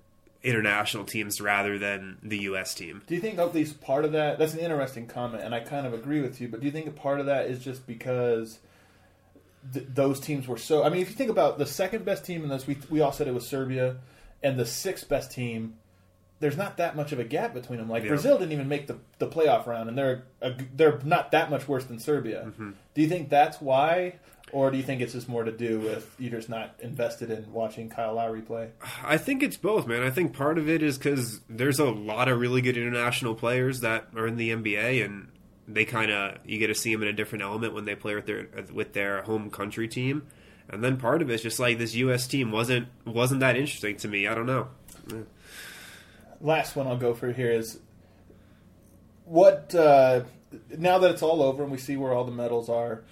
international 0.46 1.04
teams 1.04 1.40
rather 1.40 1.78
than 1.78 2.18
the 2.22 2.38
U.S. 2.42 2.74
team. 2.74 3.02
Do 3.06 3.14
you 3.14 3.20
think 3.20 3.38
at 3.38 3.54
least 3.54 3.80
part 3.80 4.04
of 4.04 4.12
that? 4.12 4.38
That's 4.38 4.54
an 4.54 4.60
interesting 4.60 5.06
comment, 5.06 5.42
and 5.42 5.54
I 5.54 5.60
kind 5.60 5.86
of 5.86 5.92
agree 5.92 6.20
with 6.20 6.40
you. 6.40 6.48
But 6.48 6.60
do 6.60 6.66
you 6.66 6.72
think 6.72 6.86
a 6.86 6.92
part 6.92 7.20
of 7.20 7.26
that 7.26 7.46
is 7.46 7.62
just 7.62 7.86
because 7.86 8.58
th- 9.72 9.86
those 9.92 10.20
teams 10.20 10.46
were 10.46 10.56
so? 10.58 10.84
I 10.84 10.88
mean, 10.88 11.02
if 11.02 11.10
you 11.10 11.16
think 11.16 11.30
about 11.30 11.58
the 11.58 11.66
second 11.66 12.04
best 12.04 12.24
team 12.24 12.42
in 12.44 12.48
this, 12.48 12.66
we 12.66 12.78
we 12.88 13.00
all 13.00 13.12
said 13.12 13.26
it 13.28 13.34
was 13.34 13.46
Serbia, 13.46 13.96
and 14.42 14.58
the 14.58 14.66
sixth 14.66 15.08
best 15.08 15.32
team. 15.32 15.74
There's 16.38 16.56
not 16.58 16.76
that 16.76 16.96
much 16.96 17.12
of 17.12 17.18
a 17.18 17.24
gap 17.24 17.54
between 17.54 17.78
them. 17.78 17.88
Like 17.88 18.02
Yeah. 18.02 18.10
Brazil 18.10 18.36
didn't 18.38 18.52
even 18.52 18.68
make 18.68 18.86
the, 18.88 18.98
the 19.18 19.26
playoff 19.26 19.66
round, 19.66 19.88
and 19.88 19.96
they're 19.96 20.24
a, 20.42 20.52
they're 20.74 21.00
not 21.02 21.30
that 21.30 21.50
much 21.50 21.66
worse 21.66 21.84
than 21.86 21.98
Serbia. 21.98 22.44
Mm-hmm. 22.48 22.70
Do 22.94 23.00
you 23.02 23.08
think 23.08 23.30
that's 23.30 23.58
why, 23.58 24.16
or 24.52 24.70
do 24.70 24.76
you 24.76 24.82
think 24.82 25.00
it's 25.00 25.12
just 25.12 25.28
more 25.28 25.44
to 25.44 25.52
do 25.52 25.80
with 25.80 26.14
you're 26.18 26.30
just 26.30 26.48
not 26.48 26.76
invested 26.80 27.30
in 27.30 27.52
watching 27.52 27.88
Kyle 27.88 28.14
Lowry 28.14 28.42
play? 28.42 28.70
I 29.02 29.18
think 29.18 29.42
it's 29.42 29.56
both, 29.56 29.86
man. 29.86 30.02
I 30.02 30.10
think 30.10 30.32
part 30.32 30.58
of 30.58 30.68
it 30.68 30.82
is 30.82 30.98
because 30.98 31.40
there's 31.48 31.78
a 31.78 31.90
lot 31.90 32.28
of 32.28 32.38
really 32.38 32.60
good 32.60 32.76
international 32.76 33.34
players 33.34 33.80
that 33.80 34.08
are 34.14 34.26
in 34.26 34.36
the 34.36 34.50
NBA, 34.50 35.04
and 35.04 35.28
they 35.66 35.84
kind 35.84 36.12
of 36.12 36.38
you 36.44 36.58
get 36.58 36.68
to 36.68 36.74
see 36.74 36.92
them 36.92 37.02
in 37.02 37.08
a 37.08 37.12
different 37.12 37.42
element 37.42 37.74
when 37.74 37.84
they 37.84 37.94
play 37.94 38.14
with 38.14 38.26
their 38.26 38.48
with 38.72 38.92
their 38.92 39.22
home 39.22 39.50
country 39.50 39.88
team. 39.88 40.26
And 40.68 40.82
then 40.82 40.96
part 40.96 41.22
of 41.22 41.30
it's 41.30 41.42
just 41.42 41.60
like 41.60 41.78
this 41.78 41.94
U.S. 41.94 42.26
team 42.26 42.50
wasn't 42.50 42.88
wasn't 43.04 43.40
that 43.40 43.56
interesting 43.56 43.96
to 43.98 44.08
me. 44.08 44.26
I 44.26 44.34
don't 44.34 44.46
know. 44.46 44.68
last 46.40 46.76
one 46.76 46.86
I'll 46.86 46.96
go 46.96 47.14
for 47.14 47.32
here 47.32 47.52
is 47.52 47.78
what 49.24 49.74
uh, 49.74 50.22
now 50.76 50.98
that 50.98 51.10
it's 51.10 51.22
all 51.22 51.42
over 51.42 51.64
and 51.64 51.72
we 51.72 51.78
see 51.78 51.96
where 51.96 52.12
all 52.12 52.24
the 52.24 52.32
medals 52.32 52.68
are. 52.68 53.02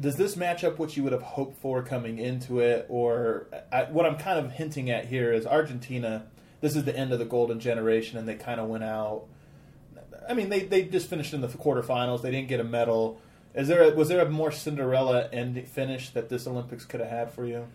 Does 0.00 0.16
this 0.16 0.36
match 0.36 0.64
up 0.64 0.78
what 0.78 0.96
you 0.96 1.02
would 1.02 1.12
have 1.12 1.22
hoped 1.22 1.60
for 1.60 1.82
coming 1.82 2.18
into 2.18 2.60
it, 2.60 2.86
or 2.88 3.46
I, 3.70 3.84
what 3.84 4.06
I'm 4.06 4.16
kind 4.16 4.38
of 4.44 4.52
hinting 4.52 4.90
at 4.90 5.06
here 5.06 5.32
is 5.32 5.46
Argentina. 5.46 6.24
This 6.60 6.76
is 6.76 6.84
the 6.84 6.96
end 6.96 7.12
of 7.12 7.18
the 7.18 7.24
golden 7.24 7.60
generation, 7.60 8.18
and 8.18 8.26
they 8.28 8.34
kind 8.36 8.60
of 8.60 8.68
went 8.68 8.84
out. 8.84 9.24
I 10.28 10.34
mean, 10.34 10.48
they, 10.48 10.60
they 10.60 10.82
just 10.84 11.08
finished 11.10 11.34
in 11.34 11.40
the 11.40 11.48
quarterfinals. 11.48 12.22
They 12.22 12.30
didn't 12.30 12.48
get 12.48 12.60
a 12.60 12.64
medal. 12.64 13.20
Is 13.54 13.68
there 13.68 13.82
a, 13.82 13.94
was 13.94 14.08
there 14.08 14.24
a 14.24 14.28
more 14.30 14.50
Cinderella 14.52 15.28
end 15.32 15.66
finish 15.68 16.10
that 16.10 16.28
this 16.28 16.46
Olympics 16.46 16.84
could 16.84 17.00
have 17.00 17.10
had 17.10 17.30
for 17.32 17.44
you? 17.44 17.66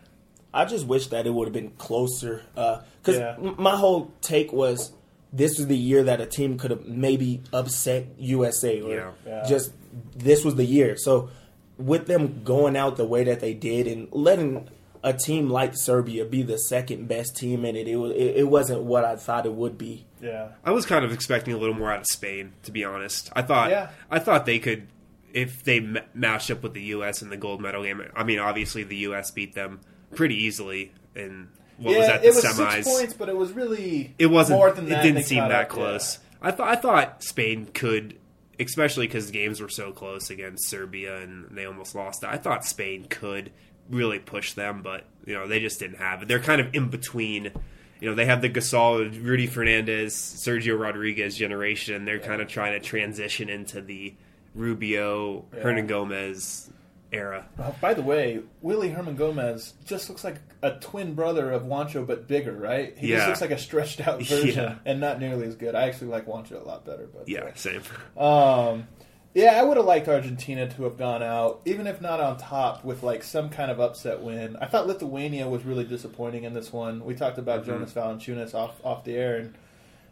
I 0.53 0.65
just 0.65 0.87
wish 0.87 1.07
that 1.07 1.27
it 1.27 1.33
would 1.33 1.45
have 1.47 1.53
been 1.53 1.71
closer. 1.71 2.43
Uh, 2.55 2.81
because 3.03 3.19
Yeah. 3.19 3.35
my 3.57 3.75
whole 3.75 4.11
take 4.21 4.51
was 4.53 4.91
this 5.33 5.57
was 5.57 5.67
the 5.67 5.77
year 5.77 6.03
that 6.05 6.21
a 6.21 6.25
team 6.25 6.57
could 6.57 6.71
have 6.71 6.85
maybe 6.87 7.41
upset 7.53 8.05
USA 8.17 8.81
or 8.81 8.89
Yeah. 8.95 9.11
Yeah. 9.25 9.45
just 9.47 9.71
this 10.15 10.43
was 10.45 10.55
the 10.55 10.63
year. 10.65 10.95
So 10.97 11.29
with 11.77 12.07
them 12.07 12.43
going 12.43 12.75
out 12.75 12.97
the 12.97 13.05
way 13.05 13.23
that 13.25 13.39
they 13.39 13.53
did 13.53 13.87
and 13.87 14.07
letting 14.11 14.67
a 15.03 15.13
team 15.13 15.49
like 15.49 15.73
Serbia 15.75 16.25
be 16.25 16.41
the 16.41 16.57
second 16.57 17.07
best 17.07 17.35
team 17.37 17.63
in 17.65 17.75
it, 17.75 17.87
it 17.87 17.95
was 17.97 18.11
it, 18.13 18.37
it 18.37 18.47
wasn't 18.49 18.83
what 18.83 19.05
I 19.05 19.15
thought 19.15 19.45
it 19.45 19.53
would 19.53 19.77
be. 19.77 20.05
Yeah. 20.21 20.49
I 20.65 20.71
was 20.71 20.85
kind 20.85 21.05
of 21.05 21.11
expecting 21.13 21.53
a 21.53 21.57
little 21.57 21.75
more 21.75 21.91
out 21.91 21.99
of 21.99 22.07
Spain, 22.07 22.53
to 22.63 22.71
be 22.71 22.83
honest. 22.83 23.29
I 23.33 23.43
thought 23.43 23.69
Yeah. 23.69 23.89
I 24.09 24.19
thought 24.19 24.45
they 24.45 24.59
could 24.59 24.87
if 25.33 25.63
they 25.63 25.77
m- 25.77 25.99
matched 26.15 26.49
up 26.49 26.63
with 26.63 26.73
the 26.73 26.81
U.S. 26.83 27.21
in 27.21 27.29
the 27.29 27.37
gold 27.37 27.61
medal 27.61 27.83
game. 27.83 28.01
I 28.15 28.23
mean, 28.23 28.39
obviously 28.39 28.83
the 28.83 28.95
U.S. 28.97 29.29
beat 29.29 29.53
them 29.53 29.81
pretty 30.15 30.35
easily 30.35 30.91
in 31.15 31.49
what 31.77 31.91
yeah, 31.91 31.97
was 31.99 32.07
that 32.07 32.21
the 32.23 32.27
it 32.29 32.35
was 32.35 32.43
semis. 32.43 32.71
six 32.83 32.87
points, 32.97 33.13
but 33.13 33.29
it 33.29 33.37
was 33.37 33.51
really 33.51 34.15
it 34.17 34.25
wasn't. 34.27 34.57
more 34.57 34.71
than 34.71 34.85
it 34.87 34.89
that. 34.89 35.03
didn't 35.03 35.23
seem 35.25 35.47
that 35.47 35.63
up, 35.65 35.69
close. 35.69 36.17
yeah. 36.41 36.47
I 36.47 36.51
thought 36.51 36.67
I 36.69 36.75
thought 36.75 37.23
Spain 37.23 37.67
could, 37.71 38.17
especially 38.59 39.07
because 39.07 39.31
games 39.31 39.61
were 39.61 39.69
so 39.69 39.91
close 39.91 40.29
against 40.29 40.67
Serbia 40.67 41.17
and 41.17 41.47
they 41.51 41.65
almost 41.65 41.95
lost. 41.95 42.23
I 42.23 42.37
thought 42.37 42.65
Spain 42.65 43.05
could 43.09 43.51
really 43.89 44.19
push 44.19 44.53
them, 44.53 44.81
but 44.81 45.05
you 45.25 45.33
know 45.33 45.47
they 45.47 45.59
just 45.59 45.79
didn't 45.79 45.97
have 45.97 46.21
it. 46.21 46.27
They're 46.27 46.39
kind 46.39 46.61
of 46.61 46.73
in 46.73 46.89
between. 46.89 47.51
You 47.99 48.09
know 48.09 48.15
they 48.15 48.25
have 48.25 48.41
the 48.41 48.49
Gasol, 48.49 49.23
Rudy 49.23 49.47
Fernandez, 49.47 50.13
Sergio 50.13 50.79
Rodriguez 50.79 51.35
generation. 51.35 52.05
They're 52.05 52.19
kind 52.19 52.41
of 52.41 52.47
trying 52.47 52.73
to 52.73 52.79
transition 52.79 53.49
into 53.49 53.81
the 53.81 54.13
Rubio, 54.55 55.45
Hernangómez 55.55 56.69
era. 57.11 57.47
Oh, 57.59 57.73
by 57.81 57.93
the 57.93 58.01
way, 58.01 58.41
Willy 58.61 58.89
Hernangómez 58.89 59.73
just 59.85 60.09
looks 60.09 60.23
like 60.23 60.37
a 60.61 60.71
twin 60.71 61.13
brother 61.13 61.51
of 61.51 61.63
Juancho, 61.63 62.05
but 62.05 62.27
bigger, 62.27 62.51
right? 62.53 62.97
He 62.97 63.07
just 63.09 63.27
looks 63.27 63.41
like 63.41 63.51
a 63.51 63.57
stretched 63.57 64.05
out 64.05 64.21
version 64.23 64.63
Yeah. 64.63 64.75
and 64.85 64.99
not 64.99 65.19
nearly 65.19 65.47
as 65.47 65.55
good. 65.55 65.75
I 65.75 65.83
actually 65.87 66.07
like 66.07 66.25
Juancho 66.25 66.61
a 66.61 66.67
lot 66.67 66.85
better. 66.85 67.07
But 67.13 67.27
Yeah, 67.29 67.49
same. 67.55 67.81
Um, 68.17 68.87
yeah, 69.33 69.59
I 69.59 69.63
would 69.63 69.77
have 69.77 69.85
liked 69.85 70.07
Argentina 70.07 70.67
to 70.67 70.83
have 70.83 70.97
gone 70.97 71.21
out, 71.21 71.61
even 71.65 71.85
if 71.85 72.01
not 72.01 72.19
on 72.19 72.37
top, 72.37 72.83
with 72.83 73.03
like 73.03 73.23
some 73.23 73.49
kind 73.49 73.69
of 73.69 73.79
upset 73.79 74.21
win. 74.21 74.57
I 74.59 74.65
thought 74.65 74.87
Lithuania 74.87 75.47
was 75.47 75.63
really 75.63 75.83
disappointing 75.83 76.43
in 76.43 76.53
this 76.53 76.73
one. 76.73 77.05
We 77.05 77.13
talked 77.15 77.37
about 77.37 77.61
Mm-hmm. 77.61 77.71
Jonas 77.71 77.93
Valanciunas 77.93 78.53
off 78.55 78.83
off 78.83 79.03
the 79.03 79.15
air, 79.15 79.37
and 79.37 79.53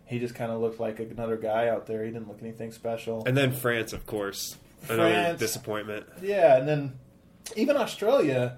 he 0.05 0.19
just 0.19 0.35
kind 0.35 0.51
of 0.51 0.61
looked 0.61 0.79
like 0.79 0.99
another 0.99 1.37
guy 1.37 1.67
out 1.69 1.87
there. 1.87 2.03
He 2.05 2.11
didn't 2.11 2.27
look 2.27 2.37
anything 2.41 2.71
special. 2.71 3.23
And 3.25 3.35
then 3.35 3.51
France, 3.51 3.91
of 3.93 4.05
course, 4.05 4.57
another 4.89 5.09
France. 5.09 5.39
disappointment. 5.39 6.05
Yeah, 6.21 6.57
and 6.57 6.67
then 6.67 6.93
even 7.55 7.77
Australia 7.77 8.57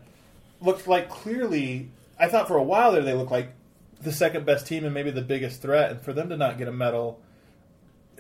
looked 0.62 0.88
like 0.88 1.10
clearly. 1.10 1.92
I 2.20 2.28
thought 2.28 2.48
for 2.48 2.58
a 2.58 2.64
while 2.64 2.92
there 2.92 3.04
they 3.04 3.14
looked 3.14 3.32
like 3.32 3.52
the 4.02 4.12
second 4.12 4.46
best 4.46 4.68
team 4.68 4.86
and 4.86 4.94
maybe 4.94 5.12
the 5.12 5.22
biggest 5.22 5.62
threat, 5.62 5.92
and 5.92 6.02
for 6.02 6.14
them 6.14 6.30
to 6.30 6.38
not 6.38 6.58
get 6.58 6.68
a 6.68 6.72
medal 6.72 7.20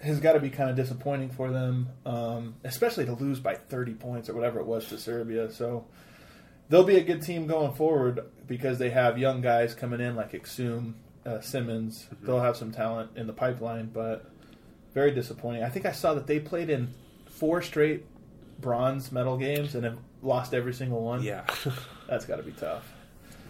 has 0.03 0.19
got 0.19 0.33
to 0.33 0.39
be 0.39 0.49
kind 0.49 0.69
of 0.69 0.75
disappointing 0.75 1.29
for 1.29 1.49
them, 1.49 1.89
um, 2.05 2.55
especially 2.63 3.05
to 3.05 3.13
lose 3.13 3.39
by 3.39 3.55
30 3.55 3.93
points 3.95 4.29
or 4.29 4.35
whatever 4.35 4.59
it 4.59 4.65
was 4.65 4.87
to 4.89 4.97
Serbia. 4.97 5.51
So 5.51 5.85
they'll 6.69 6.83
be 6.83 6.97
a 6.97 7.03
good 7.03 7.21
team 7.23 7.47
going 7.47 7.73
forward 7.73 8.19
because 8.45 8.77
they 8.77 8.91
have 8.91 9.17
young 9.17 9.41
guys 9.41 9.73
coming 9.73 9.99
in 9.99 10.15
like 10.15 10.33
Exum, 10.33 10.93
uh, 11.25 11.41
Simmons. 11.41 12.07
They'll 12.21 12.41
have 12.41 12.57
some 12.57 12.71
talent 12.71 13.11
in 13.15 13.27
the 13.27 13.33
pipeline, 13.33 13.89
but 13.91 14.29
very 14.93 15.11
disappointing. 15.11 15.63
I 15.63 15.69
think 15.69 15.85
I 15.85 15.91
saw 15.91 16.13
that 16.13 16.27
they 16.27 16.39
played 16.39 16.69
in 16.69 16.89
four 17.37 17.61
straight 17.61 18.05
bronze 18.59 19.11
medal 19.11 19.37
games 19.37 19.75
and 19.75 19.83
have 19.83 19.97
lost 20.21 20.53
every 20.53 20.73
single 20.73 21.03
one. 21.03 21.21
Yeah. 21.21 21.45
That's 22.09 22.25
got 22.25 22.37
to 22.37 22.43
be 22.43 22.51
tough. 22.51 22.91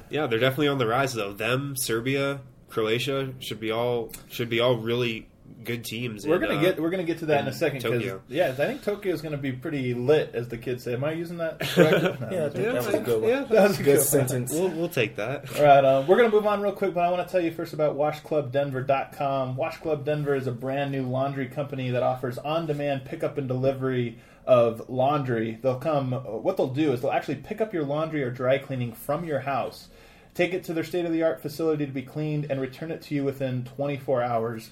Yeah, 0.10 0.28
they're 0.28 0.40
definitely 0.40 0.70
on 0.70 0.78
the 0.78 0.88
rise 0.88 1.14
though. 1.14 1.34
Them, 1.34 1.76
Serbia, 1.78 2.42
Croatia 2.70 3.34
should 3.40 3.60
be 3.60 3.72
all 3.72 4.12
should 4.30 4.50
be 4.50 4.60
all 4.60 4.78
really 4.78 5.28
good 5.64 5.84
teams. 5.84 6.26
We're 6.26 6.36
in, 6.36 6.42
gonna 6.42 6.56
uh, 6.56 6.62
get 6.62 6.80
we're 6.80 6.90
gonna 6.90 7.04
get 7.04 7.20
to 7.20 7.26
that 7.28 7.42
in 7.42 7.48
a 7.48 7.54
second 7.54 7.82
Tokyo. 7.82 8.22
yeah, 8.28 8.48
I 8.50 8.54
think 8.54 8.84
Tokyo 8.84 9.14
is 9.14 9.22
gonna 9.22 9.38
be 9.38 9.52
pretty 9.52 9.94
lit, 9.94 10.32
as 10.34 10.48
the 10.48 10.58
kids 10.58 10.84
say. 10.84 10.94
Am 10.94 11.04
I 11.04 11.12
using 11.12 11.38
that 11.38 11.60
correct? 11.60 12.20
No, 12.22 12.30
Yeah, 12.32 12.46
I 12.46 12.50
think 12.50 12.66
Yeah, 12.66 12.72
that 12.74 12.86
was 12.86 12.94
a 12.94 13.00
good 13.00 13.22
one. 13.22 13.30
yeah, 13.30 13.44
that 13.44 13.68
was 13.70 13.80
a 13.80 13.84
Good 13.84 13.96
good 13.98 14.02
sentence. 14.04 14.54
We'll 14.54 14.70
we'll 14.70 14.90
take 14.90 15.16
that. 15.18 15.58
All 15.58 15.64
right, 15.64 15.84
um, 15.84 16.08
we're 16.08 16.18
going 16.18 16.30
to 16.30 16.36
move 16.36 16.46
on 16.48 16.62
real 16.62 16.72
quick, 16.72 16.94
but 16.94 17.02
I 17.04 17.12
want 17.12 17.28
to 17.28 17.32
tell 17.32 17.42
you 17.42 17.52
first 17.52 17.74
about 17.74 17.96
WashClubDenver.com. 17.98 19.56
Wash 19.56 19.78
Club 19.78 20.06
Denver 20.06 20.36
is 20.36 20.48
a 20.48 20.52
brand 20.52 20.92
new 20.92 21.04
laundry 21.04 21.48
company 21.48 21.92
that 21.92 22.04
offers 22.04 22.38
on-demand 22.38 23.06
pickup 23.06 23.38
and 23.38 23.48
delivery 23.48 24.18
of 24.46 24.90
laundry. 24.90 25.58
They'll 25.62 25.80
come. 25.80 26.12
What 26.14 26.58
they'll 26.58 26.68
do 26.74 26.94
is 26.94 27.02
they'll 27.02 27.12
actually 27.12 27.36
pick 27.36 27.62
up 27.62 27.74
your 27.74 27.84
laundry 27.84 28.24
or 28.24 28.32
dry 28.32 28.58
cleaning 28.58 28.94
from 28.94 29.26
your 29.26 29.42
house, 29.42 29.90
take 30.34 30.54
it 30.54 30.64
to 30.66 30.74
their 30.74 30.84
state-of-the-art 30.84 31.42
facility 31.42 31.86
to 31.86 31.92
be 31.92 32.02
cleaned, 32.04 32.48
and 32.50 32.62
return 32.62 32.92
it 32.92 33.02
to 33.04 33.16
you 33.16 33.24
within 33.24 33.66
24 33.76 34.22
hours. 34.24 34.72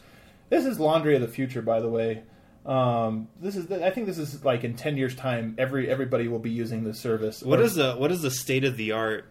This 0.49 0.65
is 0.65 0.79
laundry 0.79 1.15
of 1.15 1.21
the 1.21 1.27
future, 1.27 1.61
by 1.61 1.79
the 1.79 1.89
way. 1.89 2.23
Um, 2.65 3.27
this 3.41 3.55
is. 3.55 3.71
I 3.71 3.89
think 3.91 4.07
this 4.07 4.17
is 4.17 4.43
like 4.43 4.63
in 4.63 4.75
10 4.75 4.97
years' 4.97 5.15
time. 5.15 5.55
Every 5.57 5.89
everybody 5.89 6.27
will 6.27 6.39
be 6.39 6.49
using 6.49 6.83
this 6.83 6.99
service. 6.99 7.41
What 7.43 7.59
Or- 7.59 7.63
is 7.63 7.75
the 7.75 7.93
what 7.93 8.07
does 8.09 8.21
the 8.21 8.31
state 8.31 8.63
of 8.63 8.75
the 8.77 8.91
art 8.91 9.25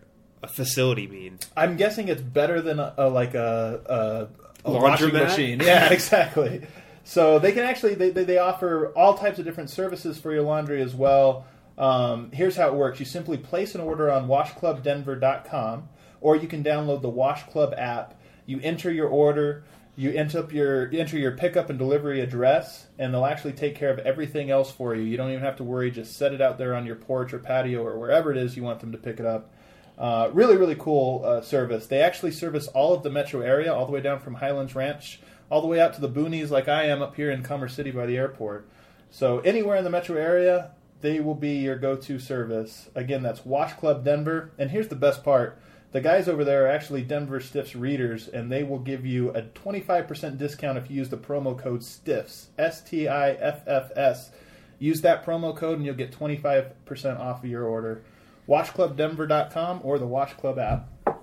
facility 0.49 1.07
mean? 1.09 1.39
I'm 1.57 1.77
guessing 1.77 2.09
it's 2.09 2.23
better 2.23 2.61
than 2.61 2.79
a, 2.79 2.95
a 2.97 3.09
like 3.09 3.35
a, 3.35 4.29
a, 4.65 4.69
a 4.69 4.73
washing 4.73 5.13
machine. 5.13 5.61
Yeah, 5.65 5.93
exactly. 5.93 6.67
So 7.03 7.39
they 7.39 7.53
can 7.53 7.65
actually 7.65 7.95
they, 7.95 8.11
they, 8.11 8.25
they 8.25 8.39
offer 8.39 8.89
all 8.97 9.19
types 9.19 9.39
of 9.39 9.45
different 9.45 9.71
services 9.71 10.19
for 10.19 10.33
your 10.33 10.43
laundry 10.43 10.81
as 10.81 10.95
well. 10.95 11.47
Um, 11.77 12.31
here's 12.33 12.55
how 12.57 12.69
it 12.69 12.75
works: 12.75 13.01
you 13.01 13.05
simply 13.07 13.37
place 13.37 13.75
an 13.75 13.81
order 13.81 14.11
on 14.13 14.29
WashClubDenver.com, 14.29 15.89
or 16.21 16.37
you 16.37 16.47
can 16.49 16.63
download 16.63 17.03
the 17.03 17.09
Wash 17.11 17.43
Club 17.45 17.75
app. 17.77 18.15
You 18.47 18.61
enter 18.63 18.93
your 18.93 19.09
order. 19.09 19.65
You 19.97 20.11
enter 20.11 20.41
up 20.41 20.53
your 20.53 20.91
enter 20.93 21.17
your 21.17 21.33
pickup 21.33 21.71
and 21.71 21.79
delivery 21.79 22.21
address, 22.21 22.89
and 22.99 23.15
they'll 23.15 23.25
actually 23.25 23.53
take 23.53 23.77
care 23.77 23.91
of 23.91 24.01
everything 24.01 24.51
else 24.51 24.73
for 24.73 24.95
you. 24.95 25.03
You 25.03 25.17
don't 25.17 25.31
even 25.31 25.45
have 25.45 25.57
to 25.57 25.65
worry. 25.65 25.91
Just 25.91 26.17
set 26.17 26.33
it 26.33 26.41
out 26.41 26.59
there 26.59 26.75
on 26.75 26.85
your 26.85 26.97
porch 26.97 27.33
or 27.33 27.39
patio 27.39 27.85
or 27.85 27.99
wherever 27.99 28.33
it 28.33 28.37
is 28.37 28.57
you 28.57 28.65
want 28.65 28.81
them 28.81 28.93
to 28.93 28.99
pick 28.99 29.21
it 29.21 29.27
up. 29.27 29.53
Uh, 29.97 30.31
really, 30.33 30.57
really 30.57 30.75
cool 30.75 31.25
uh, 31.25 31.41
service. 31.41 31.87
They 31.87 32.01
actually 32.01 32.33
service 32.33 32.67
all 32.69 32.95
of 32.95 33.05
the 33.05 33.11
metro 33.11 33.41
area, 33.41 33.73
all 33.73 33.87
the 33.87 33.93
way 33.93 34.01
down 34.01 34.19
from 34.19 34.35
Highlands 34.35 34.75
Ranch, 34.75 35.21
all 35.49 35.61
the 35.61 35.69
way 35.69 35.81
out 35.81 35.95
to 35.95 36.01
the 36.01 36.09
boonies, 36.09 36.51
like 36.51 36.67
I 36.67 36.87
am 36.87 37.01
up 37.01 37.15
here 37.15 37.31
in 37.31 37.45
Commerce 37.45 37.75
City 37.75 37.93
by 37.93 38.07
the 38.07 38.17
airport. 38.17 38.69
So 39.11 39.39
anywhere 39.41 39.77
in 39.77 39.85
the 39.85 39.91
metro 39.91 40.17
area, 40.17 40.73
they 41.01 41.21
will 41.21 41.37
be 41.37 41.59
your 41.59 41.77
go-to 41.77 42.19
service. 42.19 42.91
Again, 42.97 43.23
that's 43.23 43.45
Wash 43.45 43.75
Club 43.75 44.05
Denver. 44.05 44.51
And 44.59 44.71
here's 44.71 44.89
the 44.89 44.97
best 44.97 45.23
part: 45.23 45.61
the 45.95 46.01
guys 46.01 46.29
over 46.29 46.45
there 46.45 46.65
are 46.65 46.69
actually 46.69 47.03
Denver 47.03 47.39
Stiffs 47.39 47.77
readers, 47.77 48.27
and 48.27 48.51
they 48.51 48.65
will 48.65 48.81
give 48.81 49.07
you 49.07 49.31
a 49.31 49.43
25% 49.43 50.39
discount 50.39 50.77
if 50.77 50.91
you 50.91 50.97
use 50.97 51.09
the 51.09 51.17
promo 51.17 51.57
code 51.57 51.83
STIFFS. 51.83 52.47
S 52.59 52.81
T 52.81 53.07
I 53.07 53.31
F 53.31 53.63
F 53.65 53.93
S. 53.95 54.33
Use 54.81 55.03
that 55.03 55.25
promo 55.25 55.57
code, 55.57 55.77
and 55.77 55.87
you'll 55.87 55.95
get 55.95 56.11
25% 56.11 57.21
off 57.21 57.45
of 57.45 57.49
your 57.49 57.63
order. 57.63 58.03
WashClubDenver.com 58.49 59.83
or 59.85 60.01
the 60.01 60.07
Wash 60.07 60.33
Club 60.33 60.59
app. 60.59 60.89
All 61.07 61.15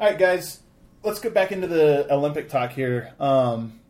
right, 0.00 0.18
guys, 0.18 0.60
let's 1.02 1.20
get 1.20 1.34
back 1.34 1.52
into 1.52 1.66
the 1.66 2.10
Olympic 2.10 2.48
talk 2.48 2.72
here. 2.72 3.12
Um, 3.20 3.80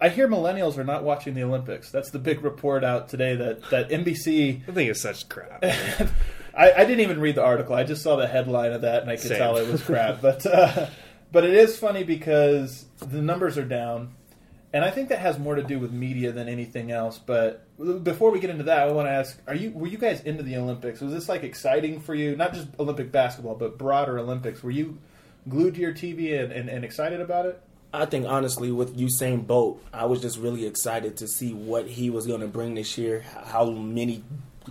I 0.00 0.08
hear 0.08 0.26
millennials 0.26 0.76
are 0.76 0.82
not 0.82 1.04
watching 1.04 1.34
the 1.34 1.44
Olympics. 1.44 1.92
That's 1.92 2.10
the 2.10 2.18
big 2.18 2.42
report 2.42 2.82
out 2.82 3.08
today 3.08 3.36
that, 3.36 3.70
that 3.70 3.90
NBC. 3.90 4.62
I 4.68 4.72
think 4.72 4.90
it's 4.90 5.02
such 5.02 5.28
crap. 5.28 5.64
I, 6.60 6.82
I 6.82 6.84
didn't 6.84 7.00
even 7.00 7.20
read 7.20 7.36
the 7.36 7.42
article. 7.42 7.74
I 7.74 7.84
just 7.84 8.02
saw 8.02 8.16
the 8.16 8.26
headline 8.26 8.72
of 8.72 8.82
that, 8.82 9.00
and 9.00 9.10
I 9.10 9.16
could 9.16 9.28
Same. 9.28 9.38
tell 9.38 9.56
it 9.56 9.66
was 9.66 9.82
crap. 9.82 10.20
But 10.22 10.44
uh, 10.44 10.88
but 11.32 11.44
it 11.44 11.54
is 11.54 11.78
funny 11.78 12.04
because 12.04 12.84
the 12.98 13.22
numbers 13.22 13.56
are 13.56 13.64
down, 13.64 14.14
and 14.72 14.84
I 14.84 14.90
think 14.90 15.08
that 15.08 15.20
has 15.20 15.38
more 15.38 15.54
to 15.54 15.62
do 15.62 15.78
with 15.78 15.90
media 15.90 16.32
than 16.32 16.48
anything 16.48 16.90
else. 16.90 17.18
But 17.18 17.64
before 18.04 18.30
we 18.30 18.40
get 18.40 18.50
into 18.50 18.64
that, 18.64 18.86
I 18.88 18.92
want 18.92 19.06
to 19.06 19.12
ask: 19.12 19.40
Are 19.46 19.54
you 19.54 19.70
were 19.70 19.86
you 19.86 19.96
guys 19.96 20.20
into 20.20 20.42
the 20.42 20.56
Olympics? 20.58 21.00
Was 21.00 21.14
this 21.14 21.30
like 21.30 21.44
exciting 21.44 22.00
for 22.00 22.14
you? 22.14 22.36
Not 22.36 22.52
just 22.52 22.68
Olympic 22.78 23.10
basketball, 23.10 23.54
but 23.54 23.78
broader 23.78 24.18
Olympics. 24.18 24.62
Were 24.62 24.70
you 24.70 24.98
glued 25.48 25.76
to 25.76 25.80
your 25.80 25.94
TV 25.94 26.38
and, 26.38 26.52
and, 26.52 26.68
and 26.68 26.84
excited 26.84 27.22
about 27.22 27.46
it? 27.46 27.62
I 27.92 28.04
think 28.04 28.26
honestly, 28.26 28.70
with 28.70 28.96
Usain 28.98 29.46
Bolt, 29.46 29.82
I 29.92 30.04
was 30.04 30.20
just 30.20 30.38
really 30.38 30.66
excited 30.66 31.16
to 31.16 31.26
see 31.26 31.54
what 31.54 31.88
he 31.88 32.10
was 32.10 32.26
going 32.26 32.40
to 32.40 32.46
bring 32.46 32.74
this 32.74 32.98
year, 32.98 33.24
how 33.46 33.70
many 33.70 34.22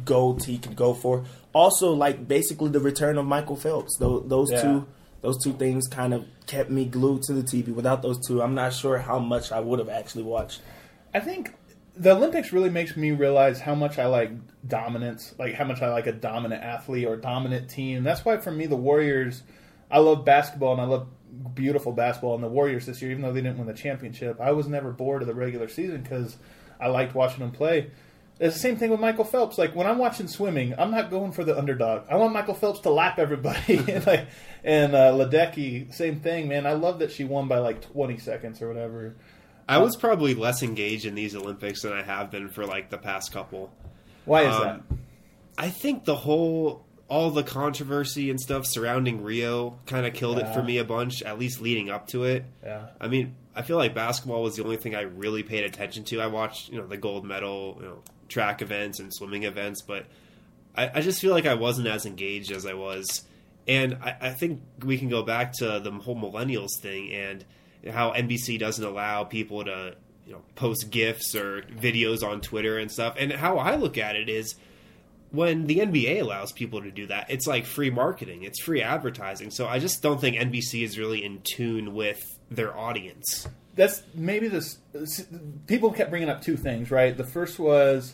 golds 0.06 0.46
he 0.46 0.58
could 0.58 0.76
go 0.76 0.94
for. 0.94 1.26
Also, 1.54 1.92
like 1.94 2.28
basically 2.28 2.70
the 2.70 2.80
return 2.80 3.18
of 3.18 3.26
Michael 3.26 3.56
Phelps. 3.56 3.98
Those, 3.98 4.24
those 4.28 4.52
Yeah. 4.52 4.62
two, 4.62 4.88
those 5.22 5.44
two 5.44 5.54
things 5.54 5.88
kind 5.88 6.14
of 6.14 6.26
kept 6.46 6.70
me 6.70 6.86
glued 6.86 7.24
to 7.24 7.34
the 7.34 7.44
TV. 7.44 7.74
Without 7.74 8.02
those 8.02 8.26
two, 8.26 8.42
I'm 8.42 8.56
not 8.56 8.74
sure 8.74 8.98
how 8.98 9.20
much 9.20 9.52
I 9.52 9.60
would 9.60 9.80
have 9.80 9.90
actually 9.90 10.24
watched. 10.24 10.62
I 11.14 11.20
think 11.20 11.54
the 11.96 12.12
Olympics 12.16 12.54
really 12.54 12.70
makes 12.70 12.96
me 12.96 13.12
realize 13.12 13.60
how 13.60 13.76
much 13.76 14.00
I 14.00 14.06
like 14.06 14.32
dominance, 14.66 15.34
like 15.38 15.56
how 15.56 15.66
much 15.66 15.82
I 15.82 15.90
like 15.92 16.08
a 16.08 16.12
dominant 16.14 16.64
athlete 16.64 17.06
or 17.06 17.18
dominant 17.18 17.70
team. 17.70 18.04
That's 18.04 18.24
why 18.24 18.38
for 18.38 18.52
me 18.52 18.68
the 18.68 18.78
Warriors, 18.78 19.44
I 19.92 20.00
love 20.00 20.24
basketball 20.24 20.74
and 20.74 20.82
I 20.82 20.86
love 20.86 21.08
beautiful 21.54 21.92
basketball. 21.92 22.36
And 22.36 22.44
the 22.44 22.48
Warriors 22.48 22.86
this 22.86 23.02
year, 23.02 23.12
even 23.12 23.24
though 23.24 23.34
they 23.34 23.42
didn't 23.42 23.58
win 23.58 23.68
the 23.68 23.74
championship, 23.74 24.40
I 24.40 24.52
was 24.52 24.68
never 24.68 24.92
bored 24.92 25.22
of 25.22 25.28
the 25.28 25.34
regular 25.34 25.68
season 25.68 26.02
because 26.02 26.38
I 26.80 26.88
liked 26.88 27.16
watching 27.16 27.40
them 27.40 27.52
play. 27.52 27.92
It's 28.40 28.56
the 28.56 28.60
same 28.62 28.78
thing 28.78 28.90
with 28.90 29.00
Michael 29.02 29.26
Phelps. 29.26 29.58
Like 29.58 29.76
when 29.76 29.86
I'm 29.86 29.98
watching 29.98 30.28
swimming, 30.28 30.74
I'm 30.78 30.92
not 30.92 31.10
going 31.10 31.32
for 31.34 31.44
the 31.44 31.58
underdog. 31.58 32.04
I 32.10 32.16
want 32.16 32.32
Michael 32.32 32.54
Phelps 32.54 32.80
to 32.82 32.90
lap 32.90 33.20
everybody. 33.20 33.78
and 33.92 34.08
like 34.08 34.28
and 34.64 34.96
uh, 34.96 35.12
Ledecky, 35.12 35.94
same 35.94 36.22
thing, 36.22 36.48
man. 36.48 36.66
I 36.66 36.74
love 36.74 37.00
that 37.00 37.12
she 37.12 37.26
won 37.26 37.48
by 37.50 37.60
like 37.60 37.82
20 37.82 38.18
seconds 38.18 38.62
or 38.62 38.68
whatever. 38.70 39.16
I 39.68 39.78
was 39.80 39.96
probably 39.98 40.34
less 40.36 40.64
engaged 40.64 41.06
in 41.06 41.16
these 41.16 41.36
Olympics 41.36 41.82
than 41.84 41.94
I 41.94 42.02
have 42.02 42.32
been 42.32 42.50
for 42.50 42.66
like 42.66 42.90
the 42.90 42.98
past 42.98 43.32
couple. 43.32 43.72
Why 44.26 44.44
is 44.44 44.56
Um, 44.56 44.64
that? 44.64 44.82
I 45.58 45.70
think 45.70 46.06
the 46.06 46.16
whole 46.16 46.86
all 47.10 47.32
the 47.32 47.44
controversy 47.44 48.30
and 48.30 48.40
stuff 48.40 48.66
surrounding 48.66 49.24
Rio 49.24 49.80
kind 49.88 50.06
of 50.06 50.14
killed 50.14 50.38
it 50.40 50.48
for 50.54 50.62
me 50.64 50.78
a 50.78 50.84
bunch, 50.86 51.24
at 51.24 51.40
least 51.40 51.60
leading 51.60 51.90
up 51.90 52.08
to 52.10 52.24
it. 52.24 52.46
Yeah. 52.64 52.86
I 53.02 53.08
mean, 53.08 53.36
I 53.56 53.64
feel 53.64 53.78
like 53.78 53.96
basketball 53.96 54.44
was 54.44 54.56
the 54.56 54.64
only 54.64 54.78
thing 54.78 54.96
I 54.96 55.02
really 55.02 55.42
paid 55.44 55.64
attention 55.64 56.04
to. 56.06 56.22
I 56.22 56.28
watched, 56.28 56.70
you 56.70 56.78
know, 56.80 56.86
the 56.88 56.98
gold 56.98 57.26
medal, 57.26 57.78
you 57.82 57.86
know, 57.88 58.04
track 58.30 58.62
events 58.62 59.00
and 59.00 59.14
swimming 59.14 59.44
events, 59.44 59.82
but 59.82 60.06
I, 60.76 60.92
I 60.96 61.02
just 61.02 61.20
feel 61.20 61.34
like 61.34 61.46
I 61.46 61.56
wasn't 61.56 61.88
as 61.88 62.06
engaged 62.06 62.52
as 62.52 62.66
I 62.66 62.74
was. 62.74 63.24
And 63.68 63.98
I, 64.02 64.16
I 64.22 64.30
think 64.32 64.62
we 64.84 64.98
can 64.98 65.10
go 65.10 65.24
back 65.24 65.54
to 65.54 65.80
the 65.80 65.92
whole 65.92 66.16
millennials 66.16 66.80
thing 66.82 67.12
and 67.12 67.46
how 67.88 68.14
NBC 68.14 68.60
doesn't 68.60 68.84
allow 68.84 69.24
people 69.24 69.66
to, 69.66 69.96
you 70.26 70.34
know, 70.34 70.42
post 70.56 70.90
gifs 70.90 71.36
or 71.36 71.62
videos 71.64 72.24
on 72.24 72.42
Twitter 72.42 72.78
and 72.78 72.92
stuff. 72.92 73.16
And 73.18 73.32
how 73.32 73.58
I 73.58 73.76
look 73.76 73.98
at 73.98 74.16
it 74.16 74.30
is 74.30 74.56
when 75.32 75.68
the 75.68 75.78
NBA 75.80 76.22
allows 76.22 76.52
people 76.52 76.82
to 76.82 76.92
do 76.92 77.08
that, 77.08 77.30
it's 77.30 77.46
like 77.46 77.66
free 77.66 77.90
marketing, 77.90 78.44
it's 78.44 78.60
free 78.60 78.82
advertising. 78.82 79.52
So 79.52 79.68
I 79.68 79.80
just 79.80 80.02
don't 80.02 80.20
think 80.20 80.36
NBC 80.36 80.84
is 80.84 80.98
really 80.98 81.24
in 81.24 81.42
tune 81.44 81.94
with 81.94 82.20
their 82.50 82.76
audience. 82.76 83.48
That's 83.80 84.04
maybe 84.14 84.50
this 84.50 84.78
people 85.66 85.92
kept 85.94 86.10
bringing 86.10 86.30
up 86.30 86.42
two 86.42 86.58
things 86.58 86.92
right? 86.92 87.16
The 87.16 87.24
first 87.24 87.58
was 87.60 88.14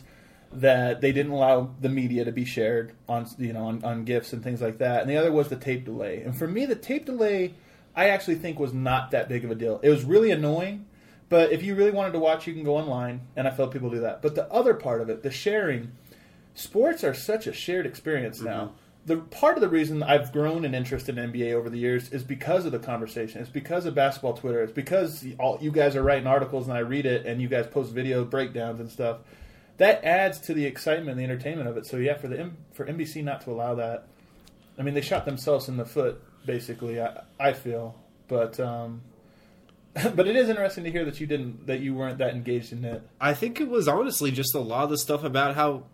that 0.52 1.00
they 1.00 1.10
didn't 1.10 1.32
allow 1.32 1.74
the 1.80 1.88
media 1.88 2.24
to 2.24 2.30
be 2.30 2.44
shared 2.44 2.92
on 3.08 3.26
you 3.36 3.52
know 3.52 3.64
on, 3.64 3.84
on 3.84 4.04
gifts 4.04 4.32
and 4.32 4.44
things 4.44 4.62
like 4.62 4.78
that 4.78 5.00
and 5.00 5.10
the 5.10 5.16
other 5.16 5.32
was 5.32 5.48
the 5.48 5.56
tape 5.56 5.84
delay. 5.84 6.22
And 6.22 6.38
for 6.38 6.46
me 6.46 6.66
the 6.66 6.76
tape 6.76 7.04
delay 7.04 7.54
i 7.96 8.10
actually 8.10 8.36
think 8.36 8.60
was 8.60 8.72
not 8.72 9.10
that 9.10 9.28
big 9.28 9.44
of 9.44 9.50
a 9.50 9.56
deal. 9.56 9.80
It 9.82 9.90
was 9.90 10.04
really 10.04 10.30
annoying 10.30 10.86
but 11.28 11.50
if 11.50 11.64
you 11.64 11.74
really 11.74 11.90
wanted 11.90 12.12
to 12.12 12.20
watch 12.20 12.46
you 12.46 12.54
can 12.54 12.62
go 12.62 12.76
online 12.76 13.22
and 13.34 13.48
i 13.48 13.50
felt 13.50 13.72
people 13.72 13.90
do 13.90 14.00
that. 14.00 14.22
But 14.22 14.36
the 14.36 14.50
other 14.52 14.74
part 14.74 15.00
of 15.00 15.10
it 15.10 15.24
the 15.24 15.32
sharing 15.32 15.90
sports 16.54 17.02
are 17.02 17.12
such 17.12 17.48
a 17.48 17.52
shared 17.52 17.86
experience 17.86 18.40
now. 18.40 18.66
Mm-hmm. 18.66 18.85
The 19.06 19.18
part 19.18 19.56
of 19.56 19.60
the 19.60 19.68
reason 19.68 20.02
I've 20.02 20.32
grown 20.32 20.64
an 20.64 20.74
interest 20.74 21.08
in 21.08 21.14
NBA 21.16 21.52
over 21.52 21.70
the 21.70 21.78
years 21.78 22.12
is 22.12 22.24
because 22.24 22.66
of 22.66 22.72
the 22.72 22.78
conversation. 22.80 23.40
It's 23.40 23.48
because 23.48 23.86
of 23.86 23.94
basketball 23.94 24.34
Twitter. 24.34 24.62
It's 24.62 24.72
because 24.72 25.24
all 25.38 25.58
you 25.60 25.70
guys 25.70 25.94
are 25.94 26.02
writing 26.02 26.26
articles 26.26 26.66
and 26.66 26.76
I 26.76 26.80
read 26.80 27.06
it, 27.06 27.24
and 27.24 27.40
you 27.40 27.48
guys 27.48 27.66
post 27.68 27.92
video 27.92 28.24
breakdowns 28.24 28.80
and 28.80 28.90
stuff. 28.90 29.18
That 29.76 30.04
adds 30.04 30.40
to 30.40 30.54
the 30.54 30.64
excitement 30.64 31.10
and 31.10 31.20
the 31.20 31.24
entertainment 31.24 31.68
of 31.68 31.76
it. 31.76 31.86
So 31.86 31.98
yeah, 31.98 32.16
for 32.16 32.28
the 32.28 32.50
for 32.72 32.84
NBC 32.84 33.22
not 33.22 33.42
to 33.42 33.50
allow 33.50 33.76
that, 33.76 34.08
I 34.78 34.82
mean 34.82 34.94
they 34.94 35.02
shot 35.02 35.24
themselves 35.24 35.68
in 35.68 35.76
the 35.76 35.84
foot 35.84 36.20
basically. 36.46 37.00
I, 37.00 37.22
I 37.38 37.52
feel, 37.52 37.94
but 38.28 38.58
um, 38.58 39.02
but 40.14 40.26
it 40.26 40.36
is 40.36 40.48
interesting 40.48 40.84
to 40.84 40.90
hear 40.90 41.04
that 41.04 41.20
you 41.20 41.26
didn't 41.26 41.66
that 41.66 41.80
you 41.80 41.94
weren't 41.94 42.18
that 42.18 42.34
engaged 42.34 42.72
in 42.72 42.84
it. 42.84 43.02
I 43.20 43.34
think 43.34 43.60
it 43.60 43.68
was 43.68 43.88
honestly 43.88 44.30
just 44.30 44.54
a 44.54 44.60
lot 44.60 44.84
of 44.84 44.90
the 44.90 44.98
stuff 44.98 45.24
about 45.24 45.54
how, 45.54 45.84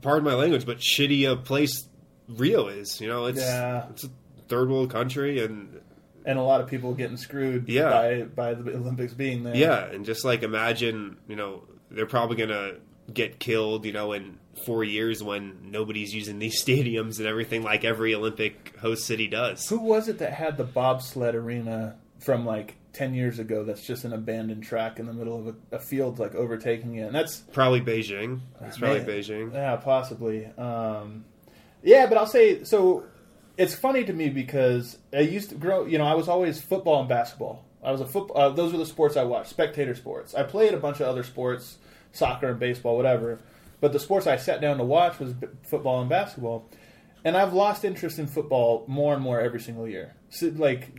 pardon 0.00 0.24
my 0.24 0.34
language, 0.34 0.66
but 0.66 0.78
shitty 0.78 1.30
a 1.30 1.36
place 1.36 1.88
Rio 2.36 2.68
is. 2.68 3.00
You 3.00 3.08
know, 3.08 3.26
it's 3.26 3.40
Yeah. 3.40 3.86
it's 3.90 4.04
a 4.04 4.10
third 4.48 4.68
world 4.70 4.90
country, 4.90 5.42
and 5.44 5.80
and 6.24 6.38
a 6.38 6.42
lot 6.42 6.60
of 6.60 6.68
people 6.68 6.94
getting 6.94 7.16
screwed 7.16 7.68
Yeah. 7.68 7.90
by 7.90 8.22
by 8.22 8.54
the 8.54 8.74
Olympics 8.74 9.12
being 9.14 9.42
there. 9.42 9.56
yeah, 9.56 9.84
and 9.86 10.04
just 10.04 10.24
like 10.24 10.42
imagine, 10.42 11.16
you 11.28 11.36
know, 11.36 11.62
they're 11.90 12.06
probably 12.06 12.36
gonna 12.36 12.74
get 13.12 13.38
killed, 13.40 13.84
you 13.84 13.92
know, 13.92 14.12
in 14.12 14.38
four 14.64 14.84
years 14.84 15.22
when 15.22 15.56
nobody's 15.70 16.14
using 16.14 16.38
these 16.38 16.62
stadiums 16.64 17.18
and 17.18 17.26
everything 17.26 17.62
like 17.62 17.84
every 17.84 18.14
Olympic 18.14 18.76
host 18.78 19.04
city 19.04 19.26
does. 19.26 19.68
Who 19.68 19.80
was 19.80 20.08
it 20.08 20.18
that 20.18 20.32
had 20.32 20.56
the 20.56 20.64
bobsled 20.64 21.34
arena 21.34 21.96
from 22.20 22.46
like 22.46 22.76
ten 22.92 23.14
years 23.14 23.38
ago? 23.40 23.64
That's 23.64 23.84
just 23.84 24.04
an 24.04 24.12
abandoned 24.12 24.62
track 24.62 25.00
in 25.00 25.06
the 25.06 25.12
middle 25.12 25.36
of 25.48 25.56
a, 25.72 25.76
a 25.76 25.78
field, 25.80 26.20
like 26.20 26.34
overtaking 26.36 26.94
it. 26.96 27.06
And 27.06 27.14
that's 27.14 27.38
Probably 27.38 27.80
Beijing. 27.80 28.40
It's 28.60 28.78
probably 28.78 29.00
Man. 29.00 29.08
Beijing. 29.08 29.52
Yeah, 29.54 29.74
possibly. 29.76 30.46
Um, 30.56 31.24
yeah, 31.82 32.06
but 32.06 32.18
I'll 32.18 32.26
say 32.26 32.64
so. 32.64 33.04
It's 33.58 33.74
funny 33.74 34.04
to 34.04 34.12
me 34.12 34.30
because 34.30 34.98
I 35.12 35.20
used 35.20 35.50
to 35.50 35.54
grow. 35.56 35.86
You 35.86 35.98
know, 35.98 36.06
I 36.06 36.14
was 36.14 36.28
always 36.28 36.60
football 36.60 37.00
and 37.00 37.08
basketball. 37.08 37.64
I 37.82 37.90
was 37.90 38.00
a 38.00 38.06
football. 38.06 38.38
Uh, 38.38 38.48
those 38.50 38.72
were 38.72 38.78
the 38.78 38.86
sports 38.86 39.16
I 39.16 39.24
watched. 39.24 39.50
Spectator 39.50 39.94
sports. 39.94 40.34
I 40.34 40.44
played 40.44 40.72
a 40.74 40.78
bunch 40.78 41.00
of 41.00 41.06
other 41.06 41.22
sports, 41.22 41.78
soccer 42.12 42.48
and 42.48 42.60
baseball, 42.60 42.96
whatever. 42.96 43.40
But 43.80 43.92
the 43.92 43.98
sports 43.98 44.26
I 44.26 44.36
sat 44.36 44.60
down 44.60 44.78
to 44.78 44.84
watch 44.84 45.18
was 45.18 45.34
football 45.64 46.00
and 46.00 46.08
basketball. 46.08 46.68
And 47.24 47.36
I've 47.36 47.52
lost 47.52 47.84
interest 47.84 48.18
in 48.18 48.26
football 48.26 48.84
more 48.86 49.14
and 49.14 49.22
more 49.22 49.40
every 49.40 49.60
single 49.60 49.88
year. 49.88 50.14
So, 50.30 50.52
like 50.54 50.90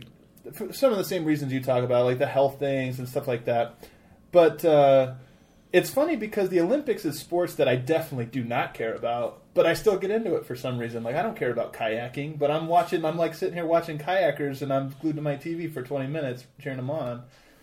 some 0.72 0.92
of 0.92 0.98
the 0.98 1.04
same 1.04 1.24
reasons 1.24 1.52
you 1.52 1.62
talk 1.62 1.82
about, 1.82 2.04
like 2.04 2.18
the 2.18 2.26
health 2.26 2.58
things 2.58 2.98
and 2.98 3.08
stuff 3.08 3.26
like 3.26 3.46
that. 3.46 3.88
But 4.32 4.64
uh, 4.64 5.14
it's 5.72 5.90
funny 5.90 6.16
because 6.16 6.48
the 6.48 6.60
Olympics 6.60 7.04
is 7.04 7.18
sports 7.18 7.54
that 7.54 7.68
I 7.68 7.76
definitely 7.76 8.26
do 8.26 8.44
not 8.44 8.74
care 8.74 8.94
about, 8.94 9.42
but 9.54 9.66
I 9.66 9.74
still 9.74 9.96
get 9.96 10.10
into 10.10 10.34
it 10.34 10.44
for 10.44 10.56
some 10.56 10.78
reason. 10.78 11.02
Like 11.02 11.14
I 11.14 11.22
don't 11.22 11.36
care 11.36 11.50
about 11.50 11.72
kayaking, 11.72 12.38
but 12.38 12.50
I'm 12.50 12.66
watching. 12.66 13.04
I'm 13.04 13.16
like 13.16 13.34
sitting 13.34 13.54
here 13.54 13.66
watching 13.66 13.98
kayakers, 13.98 14.60
and 14.62 14.72
I'm 14.72 14.94
glued 15.00 15.16
to 15.16 15.22
my 15.22 15.36
TV 15.36 15.72
for 15.72 15.82
20 15.82 16.08
minutes 16.08 16.44
cheering 16.60 16.78
them 16.78 16.90
on. 16.90 17.22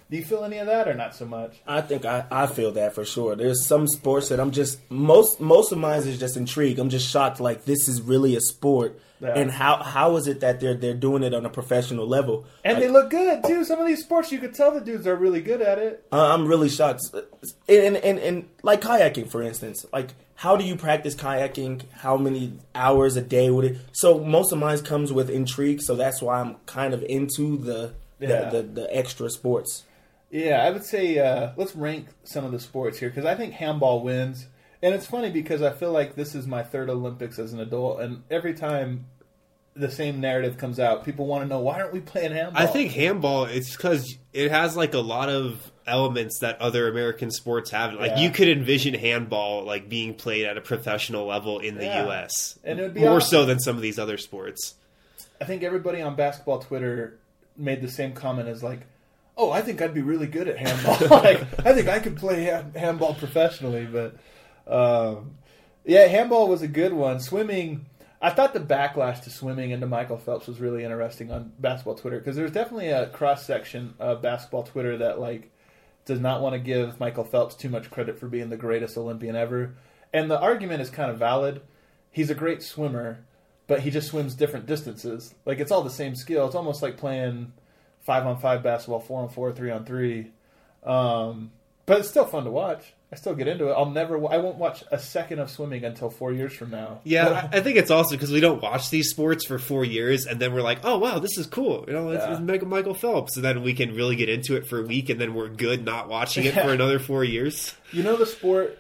Do 0.10 0.18
you 0.18 0.24
feel 0.24 0.44
any 0.44 0.58
of 0.58 0.68
that, 0.68 0.88
or 0.90 0.94
not 0.94 1.16
so 1.16 1.26
much? 1.26 1.62
I 1.66 1.80
think 1.82 2.04
I, 2.04 2.26
I 2.30 2.48
feel 2.48 2.72
that 2.74 2.96
for 2.96 3.06
sure. 3.06 3.36
There's 3.36 3.66
some 3.66 3.88
sports 3.88 4.30
that 4.30 4.40
I'm 4.40 4.52
just 4.52 4.80
most 4.90 5.40
most 5.40 5.72
of 5.72 5.78
mine 5.78 6.00
is 6.00 6.20
just 6.20 6.38
intrigued. 6.38 6.80
I'm 6.80 6.90
just 6.90 7.10
shocked. 7.10 7.40
Like 7.40 7.66
this 7.66 7.88
is 7.88 8.02
really 8.02 8.36
a 8.36 8.42
sport, 8.42 9.00
Yeah. 9.22 9.34
and 9.36 9.52
how 9.52 9.84
how 9.84 10.16
is 10.16 10.28
it 10.28 10.40
that 10.40 10.60
they're 10.60 10.74
they're 10.74 10.96
doing 10.96 11.22
it 11.22 11.34
on 11.34 11.46
a 11.46 11.50
professional 11.50 12.08
level? 12.08 12.46
And 12.64 12.74
Like, 12.76 12.84
they 12.84 12.90
look 12.92 13.10
good 13.12 13.44
too. 13.44 13.64
Some 13.64 13.80
of 13.80 13.86
these 13.88 14.02
sports, 14.04 14.32
you 14.32 14.40
could 14.40 14.56
tell 14.56 14.72
the 14.72 14.82
dudes 14.82 15.06
are 15.06 15.16
really 15.16 15.42
good 15.42 15.62
at 15.62 15.78
it. 15.78 16.04
Uh, 16.12 16.34
I'm 16.34 16.48
really 16.48 16.70
shocked. 16.70 17.02
And, 17.70 17.98
and, 17.98 18.18
and, 18.20 18.50
like 18.64 18.82
kayaking, 18.82 19.30
for 19.30 19.44
instance, 19.44 19.86
like 19.94 20.10
how 20.36 20.56
do 20.58 20.64
you 20.64 20.76
practice 20.76 21.14
kayaking? 21.14 21.84
How 21.92 22.18
many 22.18 22.54
hours 22.74 23.16
a 23.16 23.22
day 23.22 23.52
would 23.52 23.66
it? 23.66 23.78
So 23.92 24.20
most 24.24 24.52
of 24.52 24.58
mine 24.58 24.80
comes 24.80 25.14
with 25.14 25.30
intrigue. 25.30 25.82
So 25.82 25.96
that's 25.96 26.20
why 26.22 26.40
I'm 26.42 26.56
kind 26.66 26.94
of 26.96 27.04
into 27.04 27.58
the 27.58 27.94
Yeah. 28.20 28.50
the, 28.50 28.58
the, 28.64 28.68
the 28.82 28.98
extra 28.98 29.30
sports. 29.30 29.84
Yeah, 30.32 30.64
I 30.66 30.72
would 30.72 30.86
say 30.86 31.20
uh, 31.20 31.52
let's 31.58 31.76
rank 31.76 32.08
some 32.24 32.44
of 32.46 32.52
the 32.54 32.60
sports 32.60 32.98
here 32.98 33.10
because 33.10 33.26
I 33.26 33.36
think 33.36 33.54
handball 33.54 34.02
wins. 34.02 34.48
And 34.84 34.94
it's 34.96 35.06
funny 35.06 35.30
because 35.30 35.62
I 35.62 35.72
feel 35.72 35.92
like 35.92 36.16
this 36.16 36.34
is 36.34 36.48
my 36.48 36.64
third 36.64 36.90
Olympics 36.90 37.38
as 37.40 37.54
an 37.54 37.60
adult, 37.60 38.02
and 38.02 38.24
every 38.32 38.54
time 38.54 39.06
the 39.76 39.90
same 39.92 40.20
narrative 40.20 40.58
comes 40.58 40.80
out, 40.80 41.06
people 41.06 41.28
want 41.28 41.44
to 41.44 41.48
know 41.48 41.60
why 41.60 41.80
aren't 41.80 41.94
we 41.94 42.02
playing 42.02 42.32
handball? 42.34 42.62
I 42.62 42.66
think 42.66 42.92
handball 42.92 43.46
it's 43.46 43.76
because 43.76 44.18
it 44.34 44.52
has 44.52 44.76
like 44.76 44.94
a 44.94 45.00
lot 45.00 45.30
of 45.30 45.72
elements 45.88 46.40
that 46.40 46.60
other 46.60 46.90
American 46.90 47.32
sports 47.32 47.72
have. 47.72 47.94
Like 47.94 48.12
Yeah. 48.12 48.20
you 48.22 48.32
could 48.32 48.50
envision 48.50 48.94
handball 48.94 49.64
like 49.64 49.88
being 49.88 50.14
played 50.14 50.46
at 50.46 50.58
a 50.58 50.62
professional 50.62 51.26
level 51.26 51.60
in 51.60 51.76
the 51.76 51.86
Yeah. 51.86 52.06
U.S. 52.08 52.60
And 52.66 52.80
it 52.80 52.84
would 52.84 52.94
be 52.96 53.00
more 53.02 53.18
awesome. 53.18 53.30
so 53.30 53.46
than 53.46 53.60
some 53.60 53.76
of 53.78 53.82
these 53.82 53.98
other 53.98 54.18
sports. 54.18 54.76
I 55.40 55.46
think 55.46 55.64
everybody 55.64 56.02
on 56.02 56.16
basketball 56.16 56.60
Twitter 56.60 57.18
made 57.56 57.82
the 57.82 57.90
same 57.90 58.12
comment 58.14 58.50
as 58.50 58.62
like, 58.62 58.82
"Oh, 59.38 59.52
I 59.52 59.62
think 59.62 59.82
I'd 59.82 59.94
be 59.94 60.02
really 60.02 60.28
good 60.28 60.48
at 60.50 60.58
handball. 60.58 60.98
like, 61.24 61.42
I 61.66 61.74
think 61.74 61.88
I 61.88 62.00
could 62.00 62.18
play 62.18 62.44
handball 62.76 63.14
professionally." 63.14 63.86
But 63.86 64.16
um, 64.68 65.36
yeah, 65.86 66.06
handball 66.08 66.48
was 66.48 66.62
a 66.62 66.68
good 66.68 66.94
one. 66.94 67.20
Swimming, 67.20 67.86
I 68.22 68.30
thought 68.30 68.54
the 68.54 68.60
backlash 68.60 69.22
to 69.24 69.30
swimming 69.30 69.72
into 69.72 69.88
Michael 69.88 70.18
Phelps 70.18 70.48
was 70.48 70.60
really 70.60 70.84
interesting 70.84 71.32
on 71.32 71.52
basketball 71.60 71.96
Twitter 71.96 72.20
because 72.20 72.36
there's 72.36 72.52
definitely 72.52 72.90
a 72.90 73.08
cross 73.10 73.46
section 73.46 73.96
of 74.00 74.22
basketball 74.22 74.64
Twitter 74.64 74.98
that 74.98 75.20
like 75.20 75.52
does 76.06 76.20
not 76.20 76.42
want 76.42 76.54
to 76.54 76.60
give 76.60 77.00
Michael 77.00 77.24
Phelps 77.24 77.56
too 77.56 77.70
much 77.70 77.90
credit 77.90 78.20
for 78.20 78.28
being 78.28 78.50
the 78.50 78.58
greatest 78.58 78.98
Olympian 78.98 79.36
ever. 79.36 79.76
And 80.14 80.30
the 80.30 80.40
argument 80.40 80.82
is 80.82 80.90
kind 80.90 81.10
of 81.10 81.18
valid. 81.18 81.62
He's 82.12 82.30
a 82.30 82.36
great 82.36 82.62
swimmer, 82.62 83.24
but 83.68 83.82
he 83.82 83.90
just 83.90 84.10
swims 84.10 84.36
different 84.36 84.66
distances. 84.66 85.34
Like 85.46 85.60
it's 85.60 85.72
all 85.72 85.84
the 85.84 85.90
same 85.90 86.16
skill. 86.16 86.46
It's 86.46 86.56
almost 86.56 86.82
like 86.82 86.98
playing 86.98 87.54
five 88.02 88.26
on 88.26 88.40
five 88.40 88.64
basketball, 88.64 89.00
four 89.00 89.22
on 89.22 89.30
four, 89.30 89.52
three 89.52 89.72
on 89.72 89.86
three. 89.86 90.32
Um, 90.84 91.52
but 91.86 92.00
it's 92.00 92.10
still 92.10 92.26
fun 92.26 92.44
to 92.46 92.52
watch. 92.52 92.94
I 93.14 93.18
still 93.18 93.36
get 93.36 93.50
into 93.50 93.68
it. 93.68 93.74
I'll 93.74 93.90
never. 93.90 94.16
I 94.32 94.38
won't 94.38 94.56
watch 94.56 94.86
a 94.90 94.98
second 94.98 95.40
of 95.40 95.50
swimming 95.50 95.84
until 95.84 96.10
four 96.10 96.32
years 96.32 96.54
from 96.54 96.70
now. 96.72 97.02
Yeah, 97.04 97.50
I 97.52 97.60
think 97.60 97.78
it's 97.78 97.92
also 97.92 98.16
because 98.16 98.32
we 98.32 98.40
don't 98.40 98.62
watch 98.62 98.90
these 98.90 99.10
sports 99.10 99.46
for 99.46 99.60
four 99.60 99.84
years, 99.84 100.26
and 100.26 100.40
then 100.40 100.54
we're 100.54 100.62
like, 100.62 100.80
"Oh 100.86 100.98
wow, 100.98 101.20
this 101.20 101.38
is 101.38 101.46
cool." 101.46 101.84
You 101.88 101.94
know, 101.94 102.10
it's, 102.12 102.24
Yeah. 102.24 102.40
it's 102.42 102.64
Michael 102.64 102.94
Phelps, 102.94 103.36
and 103.36 103.44
then 103.44 103.64
we 103.64 103.74
can 103.74 103.94
really 103.96 104.16
get 104.16 104.30
into 104.30 104.56
it 104.56 104.66
for 104.66 104.80
a 104.80 104.84
week, 104.86 105.10
and 105.10 105.20
then 105.20 105.34
we're 105.34 105.50
good 105.50 105.84
not 105.84 106.08
watching 106.08 106.46
it 106.46 106.56
Yeah. 106.56 106.64
for 106.64 106.72
another 106.74 107.00
four 107.00 107.26
years. 107.26 107.74
You 107.92 108.04
know 108.04 108.16
the 108.16 108.26
sport. 108.26 108.78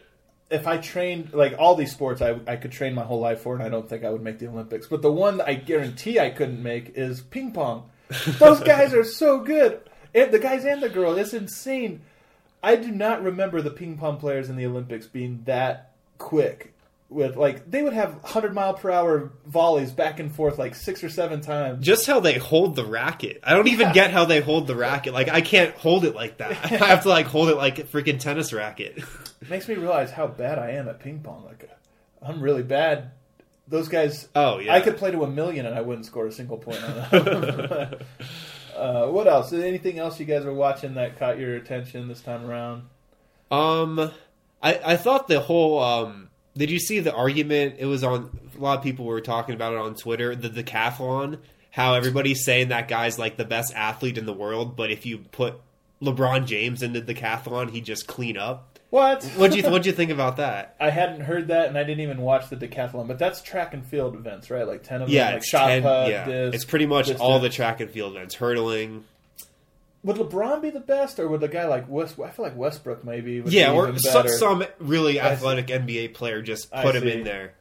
If 0.50 0.66
I 0.68 0.78
trained 0.78 1.34
like 1.34 1.56
all 1.60 1.76
these 1.76 1.92
sports, 1.92 2.22
I 2.22 2.40
I 2.48 2.56
could 2.56 2.72
train 2.72 2.94
my 2.94 3.04
whole 3.04 3.20
life 3.20 3.42
for, 3.42 3.54
and 3.56 3.62
I 3.64 3.68
don't 3.68 3.90
think 3.90 4.06
I 4.06 4.10
would 4.12 4.22
make 4.24 4.40
the 4.40 4.48
Olympics. 4.48 4.88
But 4.88 5.02
the 5.02 5.12
one 5.12 5.38
that 5.40 5.50
I 5.50 5.56
guarantee 5.56 6.20
I 6.22 6.30
couldn't 6.30 6.64
make 6.64 6.94
is 6.96 7.20
ping 7.20 7.52
pong. 7.52 7.90
Those 8.40 8.62
guys 8.62 8.94
are 8.94 9.04
so 9.04 9.40
good, 9.40 9.82
and 10.16 10.32
the 10.32 10.40
guys 10.40 10.64
and 10.64 10.82
the 10.82 10.90
girl. 10.90 11.18
It's 11.18 11.34
insane. 11.34 12.02
I 12.64 12.76
do 12.76 12.91
not 12.91 13.24
remember 13.24 13.62
the 13.62 13.72
ping 13.72 13.97
pong 13.97 14.18
players 14.18 14.49
in 14.49 14.55
the 14.55 14.66
Olympics 14.66 15.07
being 15.07 15.41
that 15.45 15.91
quick. 16.18 16.74
With 17.09 17.36
like 17.36 17.70
they 17.70 17.82
would 17.82 17.91
have 17.91 18.22
hundred 18.24 18.53
mile 18.53 18.74
per 18.74 18.89
hour 18.89 19.32
volleys 19.45 19.91
back 19.91 20.22
and 20.22 20.34
forth 20.34 20.57
like 20.57 20.76
six 20.76 21.03
or 21.03 21.09
seven 21.09 21.41
times. 21.41 21.86
Just 21.86 22.07
how 22.07 22.22
they 22.22 22.38
hold 22.38 22.78
the 22.78 22.86
racket. 22.86 23.41
I 23.43 23.53
don't 23.53 23.68
even 23.68 23.88
Yeah. 23.88 23.93
get 23.93 24.12
how 24.12 24.24
they 24.24 24.39
hold 24.39 24.66
the 24.66 24.78
racket. 24.78 25.14
Like 25.14 25.28
I 25.28 25.41
can't 25.41 25.76
hold 25.76 26.05
it 26.05 26.16
like 26.16 26.38
that. 26.38 26.51
I 26.72 26.86
have 26.86 27.03
to 27.03 27.09
like 27.09 27.26
hold 27.26 27.49
it 27.49 27.55
like 27.57 27.80
a 27.80 27.84
freaking 27.84 28.18
tennis 28.18 28.53
racket. 28.53 28.99
It 29.41 29.49
makes 29.49 29.68
me 29.68 29.76
realize 29.76 30.09
how 30.12 30.26
bad 30.28 30.57
I 30.57 30.72
am 30.72 30.88
at 30.88 31.01
ping 31.01 31.20
pong. 31.20 31.43
Like 31.43 31.70
I'm 32.22 32.39
really 32.41 32.64
bad. 32.64 33.12
Those 33.68 33.89
guys. 33.89 34.30
Oh, 34.34 34.59
yeah. 34.59 34.74
I 34.74 34.80
could 34.80 34.95
play 34.97 35.12
to 35.12 35.24
a 35.24 35.30
million 35.30 35.66
and 35.66 35.76
I 35.76 35.82
wouldn't 35.82 36.05
score 36.05 36.28
a 36.28 36.32
single 36.32 36.57
point 36.59 36.82
on 36.82 36.95
them. 37.22 37.95
uh, 38.76 39.07
what 39.07 39.28
else? 39.28 39.53
Anything 39.53 39.99
else 39.99 40.19
you 40.19 40.26
guys 40.26 40.45
are 40.45 40.53
watching 40.53 40.95
that 40.95 41.17
caught 41.19 41.39
your 41.39 41.55
attention 41.55 42.07
this 42.07 42.22
time 42.22 42.45
around? 42.45 42.84
Um, 43.49 44.11
I 44.61 44.80
I 44.84 44.97
thought 44.97 45.28
the 45.28 45.39
whole 45.39 45.80
um. 45.80 46.30
Did 46.55 46.69
you 46.69 46.80
see 46.80 46.99
the 46.99 47.13
argument? 47.13 47.76
It 47.80 47.86
was 47.86 48.03
on 48.03 48.38
a 48.55 48.61
lot 48.61 48.78
of 48.78 48.84
people 48.84 49.05
were 49.05 49.22
talking 49.22 49.55
about 49.55 49.74
it 49.74 49.80
on 49.80 49.95
Twitter. 49.95 50.36
The 50.36 50.49
decathlon, 50.49 51.39
how 51.72 51.93
everybody's 51.93 52.43
saying 52.43 52.69
that 52.69 52.88
guy's 52.88 53.17
like 53.17 53.38
the 53.38 53.45
best 53.45 53.74
athlete 53.74 54.17
in 54.17 54.26
the 54.26 54.34
world, 54.34 54.76
but 54.76 54.91
if 54.91 55.05
you 55.05 55.19
put 55.19 55.55
LeBron 56.01 56.45
James 56.45 56.84
into 56.84 56.99
the 56.99 57.13
decathlon, 57.13 57.72
he'd 57.72 57.86
just 57.86 58.07
clean 58.07 58.38
up. 58.38 58.70
What? 58.92 59.24
What'd 59.38 59.56
you 59.58 59.64
What'd 59.64 59.86
you 59.88 59.92
think 59.94 60.12
about 60.12 60.38
that? 60.38 60.76
I 60.80 60.89
hadn't 60.92 61.22
heard 61.22 61.48
that, 61.48 61.68
and 61.70 61.78
I 61.78 61.84
didn't 61.84 62.02
even 62.02 62.22
watch 62.22 62.50
the 62.50 62.56
decathlon. 62.58 63.08
But 63.08 63.18
that's 63.18 63.42
track 63.42 63.74
and 63.74 63.84
field 63.86 64.16
events, 64.16 64.52
right? 64.52 64.68
Like 64.68 64.84
ten 64.84 65.02
of 65.02 65.08
them. 65.08 65.16
Yeah, 65.16 65.28
like 65.28 65.38
it's 65.38 65.48
shot 65.48 65.68
10 65.68 65.82
put, 65.82 66.08
yeah, 66.10 66.26
disc, 66.26 66.56
it's 66.56 66.66
pretty 66.66 66.86
much 66.86 67.06
distance. 67.08 67.22
all 67.22 67.39
the 67.39 67.50
track 67.50 67.80
and 67.80 67.89
field 67.89 68.16
events: 68.16 68.36
hurdling. 68.36 69.06
Would 70.04 70.18
LeBron 70.18 70.62
be 70.64 70.72
the 70.72 70.80
best, 70.80 71.20
or 71.20 71.28
would 71.28 71.42
a 71.44 71.48
guy 71.48 71.68
like 71.68 71.88
West? 71.88 72.20
I 72.20 72.30
feel 72.32 72.44
like 72.44 72.58
Westbrook 72.58 73.04
maybe. 73.06 73.39
Would 73.39 73.54
Yeah, 73.54 73.72
be 73.72 73.78
or 73.78 73.88
even 73.89 74.00
some, 74.00 74.24
better. 74.24 74.36
some 74.38 74.64
really 74.80 75.20
athletic 75.20 75.68
NBA 75.68 76.14
player 76.14 76.42
just 76.42 76.72
put 76.72 76.96
him 76.96 77.08
in 77.08 77.24
there. 77.24 77.54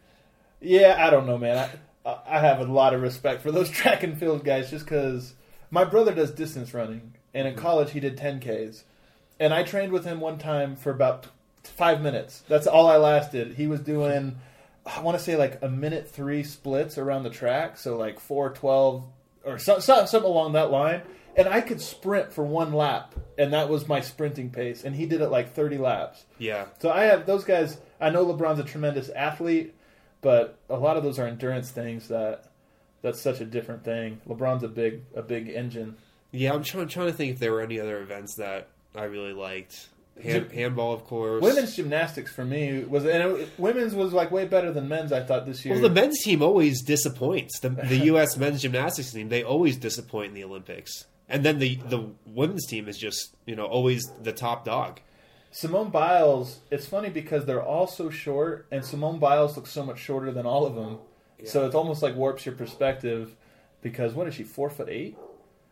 Yeah, 0.60 0.96
I 0.98 1.10
don't 1.10 1.26
know, 1.26 1.38
man. 1.38 1.68
I 2.04 2.16
I 2.26 2.40
have 2.40 2.60
a 2.60 2.64
lot 2.64 2.92
of 2.94 3.02
respect 3.02 3.40
for 3.42 3.52
those 3.52 3.68
track 3.80 4.02
and 4.02 4.18
field 4.18 4.42
guys, 4.44 4.70
just 4.70 4.84
because 4.86 5.34
my 5.70 5.84
brother 5.84 6.12
does 6.14 6.30
distance 6.32 6.74
running, 6.74 7.12
and 7.34 7.46
Mm-hmm. 7.46 7.56
in 7.58 7.62
college 7.62 7.90
he 7.92 8.00
did 8.00 8.16
10ks, 8.16 8.82
and 9.40 9.52
I 9.52 9.64
trained 9.64 9.90
with 9.92 10.04
him 10.04 10.20
one 10.20 10.38
time 10.38 10.76
for 10.76 10.90
about 10.90 11.26
five 11.64 12.00
minutes. 12.00 12.44
That's 12.48 12.66
all 12.68 12.86
I 12.86 12.96
lasted. 12.96 13.54
He 13.54 13.66
was 13.66 13.80
doing, 13.80 14.36
I 14.86 15.00
want 15.00 15.18
to 15.18 15.24
say 15.24 15.34
like 15.36 15.58
a 15.62 15.68
minute 15.68 16.08
three 16.08 16.44
splits 16.44 16.98
around 16.98 17.24
the 17.24 17.30
track, 17.30 17.76
so 17.78 17.96
like 17.96 18.20
four 18.20 18.50
twelve 18.50 19.04
or 19.44 19.58
so, 19.58 19.78
so, 19.80 20.04
something 20.04 20.30
along 20.30 20.52
that 20.52 20.70
line. 20.70 21.02
And 21.36 21.48
I 21.48 21.60
could 21.60 21.80
sprint 21.80 22.32
for 22.32 22.44
one 22.44 22.72
lap, 22.72 23.14
and 23.38 23.52
that 23.52 23.68
was 23.68 23.88
my 23.88 24.00
sprinting 24.00 24.50
pace. 24.50 24.84
And 24.84 24.94
he 24.94 25.06
did 25.06 25.20
it 25.20 25.28
like 25.28 25.54
30 25.54 25.78
laps. 25.78 26.24
Yeah, 26.38 26.66
So 26.80 26.90
I 26.90 27.04
have 27.04 27.24
those 27.24 27.44
guys. 27.44 27.78
I 28.00 28.10
know 28.10 28.26
LeBron's 28.26 28.58
a 28.58 28.64
tremendous 28.64 29.08
athlete, 29.10 29.74
but 30.22 30.58
a 30.68 30.76
lot 30.76 30.96
of 30.96 31.04
those 31.04 31.18
are 31.20 31.26
endurance 31.26 31.70
things 31.70 32.08
that 32.08 32.46
that's 33.00 33.20
such 33.20 33.40
a 33.40 33.44
different 33.46 33.84
thing. 33.84 34.20
LeBron's 34.28 34.64
a 34.64 34.68
big 34.68 35.02
a 35.14 35.22
big 35.22 35.48
engine. 35.48 35.96
yeah. 36.32 36.52
I'm 36.52 36.64
trying 36.64 36.88
trying 36.88 37.06
to 37.06 37.12
think 37.12 37.32
if 37.34 37.38
there 37.38 37.52
were 37.52 37.62
any 37.62 37.80
other 37.80 38.02
events 38.02 38.34
that 38.34 38.68
I 38.94 39.04
really 39.04 39.32
liked. 39.32 39.88
Hand, 40.22 40.52
handball, 40.52 40.92
of 40.92 41.04
course. 41.04 41.42
Women's 41.42 41.74
gymnastics 41.74 42.30
for 42.30 42.44
me 42.44 42.84
was 42.84 43.06
and 43.06 43.38
it, 43.38 43.48
women's 43.58 43.94
was 43.94 44.12
like 44.12 44.30
way 44.30 44.44
better 44.44 44.70
than 44.70 44.86
men's. 44.88 45.12
I 45.12 45.22
thought 45.22 45.46
this 45.46 45.64
year. 45.64 45.74
Well, 45.74 45.82
the 45.82 45.90
men's 45.90 46.20
team 46.22 46.42
always 46.42 46.82
disappoints. 46.82 47.60
The 47.60 47.70
the 47.70 47.96
U.S. 48.06 48.36
men's 48.36 48.60
gymnastics 48.60 49.12
team 49.12 49.30
they 49.30 49.42
always 49.42 49.76
disappoint 49.76 50.28
in 50.28 50.34
the 50.34 50.44
Olympics, 50.44 51.06
and 51.28 51.42
then 51.42 51.58
the 51.58 51.76
the 51.88 52.10
women's 52.26 52.66
team 52.66 52.86
is 52.86 52.98
just 52.98 53.34
you 53.46 53.56
know 53.56 53.64
always 53.64 54.10
the 54.22 54.32
top 54.32 54.64
dog. 54.64 55.00
Simone 55.52 55.90
Biles. 55.90 56.58
It's 56.70 56.86
funny 56.86 57.08
because 57.08 57.46
they're 57.46 57.62
all 57.62 57.86
so 57.86 58.10
short, 58.10 58.66
and 58.70 58.84
Simone 58.84 59.18
Biles 59.18 59.56
looks 59.56 59.70
so 59.70 59.84
much 59.84 59.98
shorter 59.98 60.30
than 60.32 60.44
all 60.44 60.66
of 60.66 60.74
them. 60.74 60.98
So 61.44 61.64
it's 61.64 61.74
almost 61.74 62.02
like 62.02 62.14
warps 62.14 62.44
your 62.44 62.54
perspective. 62.54 63.34
Because 63.82 64.12
what 64.12 64.28
is 64.28 64.34
she? 64.34 64.42
Four 64.42 64.68
foot 64.68 64.88
eight. 64.90 65.16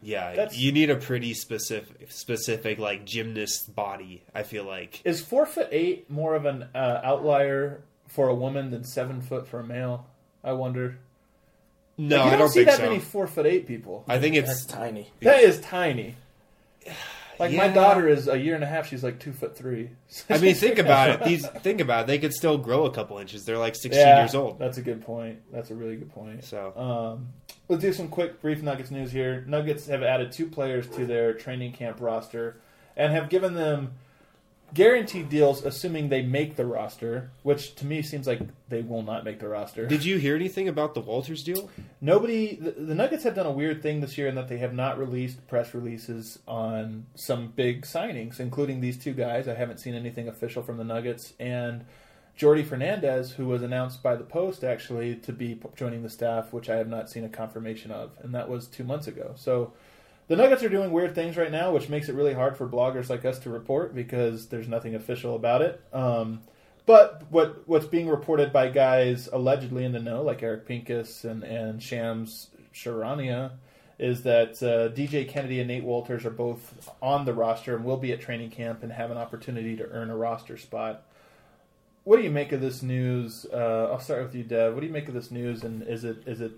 Yeah, 0.00 0.32
That's- 0.34 0.56
you 0.56 0.70
need 0.72 0.90
a 0.90 0.96
pretty 0.96 1.34
specific 1.34 2.10
specific 2.12 2.78
like 2.78 3.04
gymnast 3.04 3.74
body. 3.74 4.22
I 4.34 4.44
feel 4.44 4.64
like 4.64 5.00
Is 5.04 5.20
four 5.20 5.44
foot 5.46 5.68
eight 5.72 6.08
more 6.08 6.34
of 6.36 6.44
an 6.44 6.66
uh, 6.74 7.00
outlier 7.02 7.82
for 8.06 8.28
a 8.28 8.34
woman 8.34 8.70
than 8.70 8.84
seven 8.84 9.20
foot 9.20 9.48
for 9.48 9.58
a 9.60 9.64
male? 9.66 10.06
I 10.44 10.52
wonder. 10.52 10.98
no, 11.96 12.16
Like, 12.16 12.24
you 12.24 12.28
I 12.28 12.30
don't, 12.30 12.38
don't 12.40 12.48
see 12.50 12.54
think 12.60 12.68
that 12.68 12.76
so. 12.76 12.82
many 12.84 13.00
four 13.00 13.26
foot 13.26 13.44
eight 13.46 13.66
people. 13.66 14.04
I 14.06 14.20
think 14.20 14.36
That's 14.36 14.50
it's 14.62 14.66
tiny. 14.66 15.10
That 15.22 15.40
is 15.42 15.60
tiny. 15.60 16.14
Like 17.40 17.52
my 17.52 17.68
daughter 17.68 18.08
is 18.08 18.26
a 18.26 18.36
year 18.36 18.56
and 18.56 18.64
a 18.64 18.66
half. 18.66 18.88
She's 18.88 19.04
like 19.04 19.20
two 19.20 19.32
foot 19.32 19.56
three. 19.56 19.90
I 20.28 20.38
mean, 20.38 20.56
think 20.56 20.78
about 20.80 21.10
it. 21.10 21.24
These 21.24 21.46
think 21.46 21.80
about 21.80 22.00
it. 22.02 22.06
They 22.08 22.18
could 22.18 22.32
still 22.34 22.58
grow 22.58 22.84
a 22.86 22.90
couple 22.90 23.16
inches. 23.18 23.44
They're 23.44 23.58
like 23.58 23.76
16 23.76 23.92
Yeah, 23.96 24.18
years 24.22 24.34
old. 24.34 24.58
That's 24.58 24.76
a 24.78 24.82
good 24.82 25.02
point. 25.02 25.38
That's 25.52 25.70
a 25.70 25.76
really 25.76 25.94
good 25.94 26.10
point. 26.12 26.42
So 26.42 26.72
Um, 26.76 27.28
let's 27.68 27.82
do 27.82 27.92
some 27.92 28.08
quick, 28.08 28.40
brief 28.40 28.62
Nuggets 28.62 28.90
news 28.90 29.12
here. 29.12 29.44
Nuggets 29.46 29.86
have 29.86 30.02
added 30.02 30.32
two 30.32 30.46
players 30.46 30.86
to 30.88 31.06
their 31.06 31.34
training 31.34 31.72
camp 31.72 32.00
roster 32.00 32.56
and 32.96 33.12
have 33.12 33.28
given 33.28 33.54
them 33.54 33.92
guaranteed 34.74 35.28
deals, 35.28 35.64
assuming 35.64 36.08
they 36.08 36.22
make 36.22 36.56
the 36.56 36.66
roster. 36.66 37.30
Which 37.42 37.74
to 37.76 37.86
me 37.86 38.02
seems 38.02 38.26
like 38.26 38.40
they 38.68 38.82
will 38.82 39.02
not 39.02 39.24
make 39.24 39.38
the 39.38 39.48
roster. 39.48 39.86
did 39.86 40.04
you 40.04 40.18
hear 40.18 40.34
anything 40.34 40.68
about 40.68 40.94
the 40.94 41.02
Wolters 41.02 41.44
deal? 41.44 41.70
Nobody, 42.00 42.56
the, 42.56 42.72
the 42.72 42.94
Nuggets 42.94 43.24
have 43.24 43.34
done 43.34 43.46
a 43.46 43.52
weird 43.52 43.82
thing 43.82 44.00
this 44.00 44.18
year 44.18 44.28
in 44.28 44.34
that 44.34 44.48
they 44.48 44.58
have 44.58 44.74
not 44.74 44.98
released 44.98 45.46
press 45.46 45.74
releases 45.74 46.38
on 46.46 47.06
some 47.14 47.48
big 47.48 47.82
signings, 47.82 48.40
including 48.40 48.80
these 48.80 48.98
two 48.98 49.12
guys. 49.12 49.48
I 49.48 49.54
haven't 49.54 49.78
seen 49.78 49.94
anything 49.94 50.28
official 50.28 50.62
from 50.62 50.76
the 50.76 50.84
Nuggets 50.84 51.34
and 51.38 51.84
Jordi 52.38 52.64
Fernandez, 52.64 53.32
who 53.32 53.46
was 53.46 53.62
announced 53.62 54.02
by 54.02 54.14
the 54.14 54.24
Post 54.24 54.62
actually 54.62 55.16
to 55.16 55.32
be 55.32 55.60
joining 55.76 56.02
the 56.02 56.10
staff, 56.10 56.52
which 56.52 56.70
I 56.70 56.76
have 56.76 56.88
not 56.88 57.10
seen 57.10 57.24
a 57.24 57.28
confirmation 57.28 57.90
of, 57.90 58.12
and 58.22 58.34
that 58.34 58.48
was 58.48 58.66
two 58.66 58.84
months 58.84 59.06
ago. 59.06 59.32
So. 59.36 59.72
The 60.28 60.36
Nuggets 60.36 60.62
are 60.62 60.68
doing 60.68 60.92
weird 60.92 61.14
things 61.14 61.38
right 61.38 61.50
now, 61.50 61.72
which 61.72 61.88
makes 61.88 62.10
it 62.10 62.14
really 62.14 62.34
hard 62.34 62.58
for 62.58 62.68
bloggers 62.68 63.08
like 63.08 63.24
us 63.24 63.38
to 63.38 63.48
report 63.48 63.94
because 63.94 64.48
there's 64.48 64.68
nothing 64.68 64.94
official 64.94 65.34
about 65.34 65.62
it. 65.62 65.82
Um, 65.90 66.42
but 66.88 67.24
what 67.30 67.68
what's 67.68 67.84
being 67.84 68.08
reported 68.08 68.50
by 68.50 68.70
guys 68.70 69.28
allegedly 69.30 69.84
in 69.84 69.92
the 69.92 70.00
know, 70.00 70.22
like 70.22 70.42
Eric 70.42 70.66
Pincus 70.66 71.24
and, 71.24 71.44
and 71.44 71.82
Shams 71.82 72.48
Charania, 72.72 73.52
is 73.98 74.22
that 74.22 74.62
uh, 74.62 74.94
DJ 74.96 75.28
Kennedy 75.28 75.60
and 75.60 75.68
Nate 75.68 75.84
Wolters 75.84 76.24
are 76.24 76.30
both 76.30 76.90
on 77.02 77.26
the 77.26 77.34
roster 77.34 77.76
and 77.76 77.84
will 77.84 77.98
be 77.98 78.12
at 78.12 78.22
training 78.22 78.48
camp 78.48 78.82
and 78.82 78.90
have 78.90 79.10
an 79.10 79.18
opportunity 79.18 79.76
to 79.76 79.84
earn 79.90 80.08
a 80.08 80.16
roster 80.16 80.56
spot. 80.56 81.02
What 82.08 82.16
do 82.16 82.22
you 82.22 82.30
make 82.30 82.52
of 82.52 82.62
this 82.62 82.82
news? 82.82 83.44
Uh, 83.52 83.90
I'll 83.92 84.00
start 84.00 84.22
with 84.22 84.34
you, 84.34 84.42
Dev. 84.42 84.72
What 84.72 84.80
do 84.80 84.86
you 84.86 84.92
make 84.94 85.08
of 85.08 85.14
this 85.14 85.30
news? 85.30 85.62
And 85.62 85.82
is 85.82 86.04
it 86.04 86.22
is 86.24 86.40
it 86.40 86.52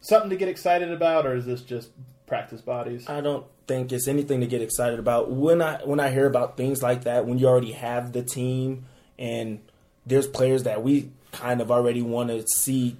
something 0.00 0.30
to 0.30 0.36
get 0.36 0.48
excited 0.48 0.90
about, 0.90 1.26
or 1.26 1.36
is 1.36 1.46
this 1.46 1.62
just 1.62 1.90
practice 2.26 2.60
bodies? 2.60 3.08
I 3.08 3.20
don't 3.20 3.46
think 3.68 3.92
it's 3.92 4.08
anything 4.08 4.40
to 4.40 4.48
get 4.48 4.60
excited 4.60 4.98
about. 4.98 5.30
When 5.30 5.62
I 5.62 5.76
when 5.84 6.00
I 6.00 6.10
hear 6.10 6.26
about 6.26 6.56
things 6.56 6.82
like 6.82 7.04
that, 7.04 7.24
when 7.24 7.38
you 7.38 7.46
already 7.46 7.70
have 7.70 8.10
the 8.10 8.24
team 8.24 8.86
and 9.16 9.60
there's 10.04 10.26
players 10.26 10.64
that 10.64 10.82
we 10.82 11.12
kind 11.30 11.60
of 11.60 11.70
already 11.70 12.02
want 12.02 12.30
to 12.30 12.44
see 12.56 12.96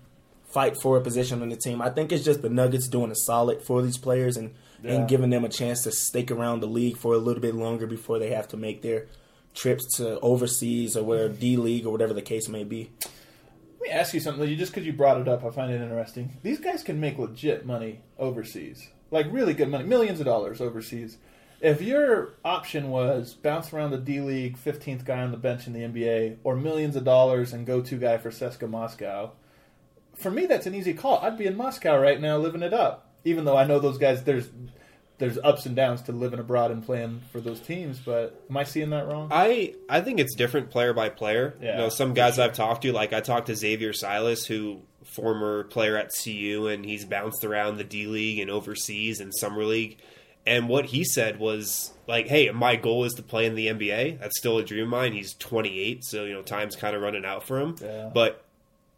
fight 0.54 0.80
for 0.80 0.96
a 0.96 1.00
position 1.00 1.42
on 1.42 1.48
the 1.48 1.56
team, 1.56 1.82
I 1.82 1.90
think 1.90 2.12
it's 2.12 2.24
just 2.24 2.40
the 2.40 2.50
Nuggets 2.50 2.86
doing 2.86 3.10
a 3.10 3.16
solid 3.16 3.62
for 3.62 3.82
these 3.82 3.98
players 3.98 4.36
and 4.36 4.54
Yeah. 4.84 4.92
and 4.92 5.08
giving 5.08 5.30
them 5.30 5.44
a 5.44 5.48
chance 5.48 5.82
to 5.82 5.90
stick 5.90 6.30
around 6.30 6.60
the 6.60 6.68
league 6.68 6.98
for 6.98 7.14
a 7.14 7.18
little 7.18 7.42
bit 7.42 7.56
longer 7.56 7.88
before 7.88 8.20
they 8.20 8.30
have 8.30 8.46
to 8.50 8.56
make 8.56 8.82
their 8.82 9.06
trips 9.58 9.96
to 9.96 10.20
overseas 10.20 10.96
or 10.96 11.02
where 11.02 11.28
D 11.28 11.56
League 11.56 11.84
or 11.84 11.90
whatever 11.90 12.14
the 12.14 12.22
case 12.22 12.48
may 12.48 12.64
be. 12.64 12.90
Let 13.80 13.80
me 13.80 13.90
ask 13.90 14.14
you 14.14 14.20
something. 14.20 14.56
Just 14.56 14.72
because 14.72 14.86
you 14.86 14.92
brought 14.92 15.20
it 15.20 15.28
up, 15.28 15.44
I 15.44 15.50
find 15.50 15.72
it 15.72 15.82
interesting. 15.82 16.36
These 16.42 16.60
guys 16.60 16.82
can 16.82 17.00
make 17.00 17.18
legit 17.18 17.66
money 17.66 18.00
overseas, 18.18 18.88
like 19.10 19.26
really 19.30 19.54
good 19.54 19.68
money, 19.68 19.84
millions 19.84 20.20
of 20.20 20.26
dollars 20.26 20.60
overseas. 20.60 21.18
If 21.60 21.82
your 21.82 22.34
option 22.44 22.90
was 22.90 23.34
bounce 23.34 23.72
around 23.72 23.90
the 23.90 23.98
D 23.98 24.20
League, 24.20 24.56
fifteenth 24.56 25.04
guy 25.04 25.22
on 25.22 25.32
the 25.32 25.36
bench 25.36 25.66
in 25.66 25.72
the 25.72 25.80
NBA, 25.80 26.36
or 26.44 26.54
millions 26.54 26.94
of 26.94 27.04
dollars 27.04 27.52
and 27.52 27.66
go 27.66 27.80
to 27.80 27.98
guy 27.98 28.16
for 28.18 28.30
CSKA 28.30 28.70
Moscow, 28.70 29.32
for 30.14 30.30
me 30.30 30.46
that's 30.46 30.66
an 30.66 30.74
easy 30.74 30.94
call. 30.94 31.18
I'd 31.18 31.36
be 31.36 31.46
in 31.46 31.56
Moscow 31.56 32.00
right 32.00 32.20
now, 32.20 32.38
living 32.38 32.62
it 32.62 32.72
up. 32.72 33.12
Even 33.24 33.44
though 33.44 33.56
I 33.56 33.64
know 33.64 33.80
those 33.80 33.98
guys, 33.98 34.22
there's 34.22 34.48
there's 35.18 35.36
ups 35.38 35.66
and 35.66 35.74
downs 35.74 36.02
to 36.02 36.12
living 36.12 36.38
abroad 36.38 36.70
and 36.70 36.84
playing 36.84 37.22
for 37.32 37.40
those 37.40 37.60
teams. 37.60 37.98
But 37.98 38.40
am 38.48 38.56
I 38.56 38.64
seeing 38.64 38.90
that 38.90 39.08
wrong? 39.08 39.28
I 39.30 39.74
I 39.88 40.00
think 40.00 40.20
it's 40.20 40.34
different 40.34 40.70
player 40.70 40.92
by 40.92 41.08
player. 41.08 41.56
Yeah, 41.60 41.72
you 41.72 41.78
know, 41.78 41.88
some 41.88 42.14
guys 42.14 42.38
I've 42.38 42.54
talked 42.54 42.82
to, 42.82 42.92
like 42.92 43.12
I 43.12 43.20
talked 43.20 43.48
to 43.48 43.56
Xavier 43.56 43.92
Silas, 43.92 44.46
who 44.46 44.80
former 45.04 45.64
player 45.64 45.96
at 45.96 46.12
CU, 46.14 46.68
and 46.68 46.84
he's 46.84 47.04
bounced 47.04 47.44
around 47.44 47.76
the 47.76 47.84
D 47.84 48.06
League 48.06 48.38
and 48.38 48.50
overseas 48.50 49.20
and 49.20 49.34
summer 49.34 49.64
league. 49.64 49.98
And 50.46 50.68
what 50.68 50.86
he 50.86 51.04
said 51.04 51.38
was 51.38 51.92
like, 52.06 52.28
"Hey, 52.28 52.50
my 52.50 52.76
goal 52.76 53.04
is 53.04 53.14
to 53.14 53.22
play 53.22 53.44
in 53.46 53.54
the 53.54 53.66
NBA. 53.66 54.20
That's 54.20 54.38
still 54.38 54.58
a 54.58 54.64
dream 54.64 54.84
of 54.84 54.88
mine. 54.88 55.12
He's 55.12 55.34
28, 55.34 56.04
so 56.04 56.24
you 56.24 56.32
know 56.32 56.42
time's 56.42 56.76
kind 56.76 56.94
of 56.94 57.02
running 57.02 57.24
out 57.24 57.44
for 57.44 57.58
him. 57.58 57.74
Yeah. 57.82 58.10
But 58.14 58.44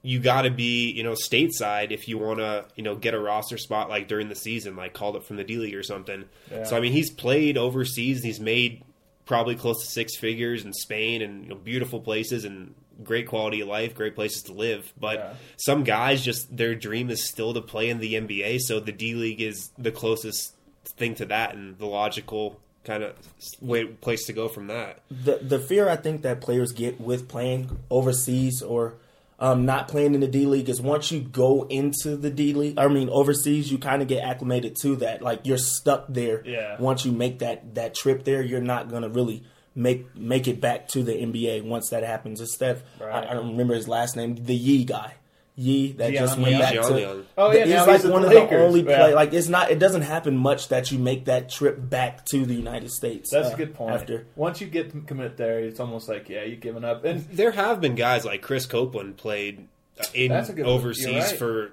you 0.03 0.19
got 0.19 0.43
to 0.43 0.51
be, 0.51 0.91
you 0.91 1.03
know, 1.03 1.13
stateside 1.13 1.91
if 1.91 2.09
you 2.09 2.17
want 2.19 2.39
to, 2.39 2.65
you 2.75 2.83
know, 2.83 2.95
get 2.97 3.13
a 3.15 3.19
roster 3.19 3.59
spot 3.59 3.89
like 3.91 4.09
during 4.09 4.29
the 4.29 4.35
season, 4.35 4.77
like 4.77 4.93
called 4.95 5.17
up 5.17 5.25
from 5.25 5.37
the 5.37 5.45
D 5.45 5.57
League 5.57 5.75
or 5.75 5.83
something. 5.83 6.25
Yeah. 6.51 6.65
So 6.65 6.77
I 6.77 6.81
mean, 6.81 6.93
he's 6.93 7.11
played 7.11 7.59
overseas. 7.59 8.23
He's 8.23 8.41
made 8.41 8.83
probably 9.27 9.55
close 9.57 9.85
to 9.85 9.91
six 9.91 10.17
figures 10.17 10.65
in 10.65 10.73
Spain 10.73 11.23
and 11.23 11.43
you 11.45 11.49
know, 11.51 11.55
beautiful 11.55 12.01
places 12.01 12.45
and 12.45 12.75
great 13.05 13.27
quality 13.29 13.61
of 13.61 13.69
life, 13.69 13.95
great 13.95 14.15
places 14.15 14.43
to 14.45 14.53
live. 14.53 14.93
But 14.99 15.19
Yeah. 15.19 15.33
some 15.57 15.85
guys 15.85 16.23
just 16.25 16.55
their 16.57 16.75
dream 16.75 17.11
is 17.11 17.29
still 17.29 17.53
to 17.55 17.61
play 17.61 17.89
in 17.91 17.99
the 17.99 18.15
NBA, 18.15 18.59
so 18.61 18.81
the 18.81 18.93
D 18.93 19.15
League 19.15 19.41
is 19.41 19.71
the 19.79 19.93
closest 19.93 20.55
thing 20.97 21.15
to 21.17 21.27
that 21.27 21.55
and 21.55 21.79
the 21.79 21.87
logical 21.87 22.59
kind 22.85 23.03
of 23.03 23.15
way 23.61 23.85
place 23.85 24.25
to 24.25 24.33
go 24.33 24.49
from 24.49 24.67
that. 24.69 25.01
the 25.11 25.37
the 25.43 25.59
fear 25.59 25.89
I 25.91 25.97
think 25.97 26.23
that 26.23 26.41
players 26.41 26.73
get 26.73 26.99
with 27.01 27.29
playing 27.29 27.79
overseas 27.91 28.63
or 28.63 28.95
um, 29.41 29.64
not 29.64 29.88
playing 29.88 30.14
in 30.14 30.20
the 30.20 30.28
D 30.28 30.45
League 30.47 30.68
is 30.68 30.80
once 30.80 31.11
you 31.11 31.20
go 31.20 31.66
into 31.68 32.16
the 32.16 32.30
D 32.30 32.53
League, 32.53 32.78
I 32.78 32.86
mean 32.88 33.09
overseas, 33.09 33.72
you 33.72 33.78
kind 33.78 34.03
of 34.03 34.09
get 34.09 34.22
acclimated 34.22 34.76
to 34.82 34.97
that. 34.97 35.22
Like 35.22 35.41
you're 35.45 35.59
stuck 35.59 36.07
there. 36.09 36.43
Yeah. 36.47 36.80
Once 36.80 37.07
you 37.07 37.12
make 37.12 37.38
that 37.38 37.74
that 37.74 37.95
trip 37.95 38.24
there, 38.24 38.43
you're 38.43 38.61
not 38.61 38.91
gonna 38.91 39.09
really 39.09 39.43
make 39.74 40.14
make 40.14 40.47
it 40.47 40.61
back 40.61 40.88
to 40.88 41.03
the 41.03 41.12
NBA 41.12 41.64
once 41.64 41.88
that 41.91 42.03
happens. 42.03 42.41
It's 42.41 42.57
that 42.59 42.82
Right. 43.01 43.26
I, 43.26 43.30
I 43.30 43.34
don't 43.34 43.53
remember 43.53 43.74
his 43.74 43.88
last 43.88 44.14
name, 44.14 44.36
the 44.36 44.55
Yi 44.55 44.84
guy. 44.84 45.14
Yi 45.57 45.93
that 45.93 46.13
just 46.13 46.37
went 46.39 46.49
Leon. 46.51 46.61
back 46.61 46.75
Gian 46.75 46.83
to. 46.85 46.95
Leon. 46.95 47.27
Oh, 47.37 47.53
yeah, 47.53 47.65
he's 47.65 47.75
now 47.75 47.87
like 47.87 48.01
he's 48.01 48.11
one 48.11 48.23
the 48.23 48.29
of 48.29 48.33
the 48.35 48.41
Lakers. 48.41 48.63
only 48.63 48.89
Yeah. 48.89 49.07
Like 49.09 49.33
it's 49.35 49.49
not. 49.49 49.71
It 49.71 49.79
doesn't 49.79 50.03
happen 50.03 50.37
much 50.37 50.69
that 50.69 50.91
you 50.91 50.99
make 50.99 51.27
that 51.27 51.51
trip 51.51 51.77
back 51.91 52.25
to 52.27 52.47
the 52.47 52.55
United 52.55 52.91
States. 52.91 53.31
That's 53.31 53.51
uh, 53.51 53.55
a 53.55 53.57
good 53.57 53.75
point. 53.75 53.95
After 53.95 54.27
Once 54.37 54.61
you 54.61 54.67
get 54.69 55.07
commit 55.07 55.37
there, 55.37 55.59
it's 55.61 55.81
almost 55.81 56.09
like 56.09 56.29
yeah, 56.29 56.45
you've 56.45 56.61
given 56.61 56.85
up. 56.85 57.05
And 57.05 57.25
There 57.31 57.51
have 57.51 57.81
been 57.81 57.95
guys 57.95 58.25
like 58.25 58.41
Chris 58.43 58.65
Copeland 58.67 59.17
played 59.19 59.67
in 60.15 60.31
That's 60.31 60.49
a 60.49 60.53
good 60.55 60.65
one. 60.65 60.71
You're 60.71 60.79
overseas 60.81 61.15
right. 61.31 61.37
for 61.39 61.73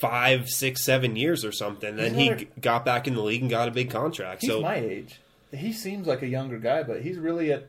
five, 0.00 0.48
six, 0.48 0.84
seven 0.84 1.16
years 1.16 1.44
or 1.44 1.50
something. 1.52 1.96
Then 1.96 2.14
he 2.14 2.30
g- 2.34 2.48
got 2.60 2.84
back 2.84 3.08
in 3.08 3.14
the 3.14 3.22
league 3.22 3.40
and 3.40 3.50
got 3.50 3.66
a 3.66 3.70
big 3.72 3.90
contract. 3.90 4.42
he's 4.42 4.50
so 4.50 4.60
my 4.60 4.76
age. 4.76 5.20
He 5.52 5.72
seems 5.72 6.06
like 6.06 6.22
a 6.22 6.28
younger 6.28 6.58
guy, 6.58 6.82
but 6.82 7.00
he's 7.02 7.18
really 7.18 7.50
at 7.52 7.68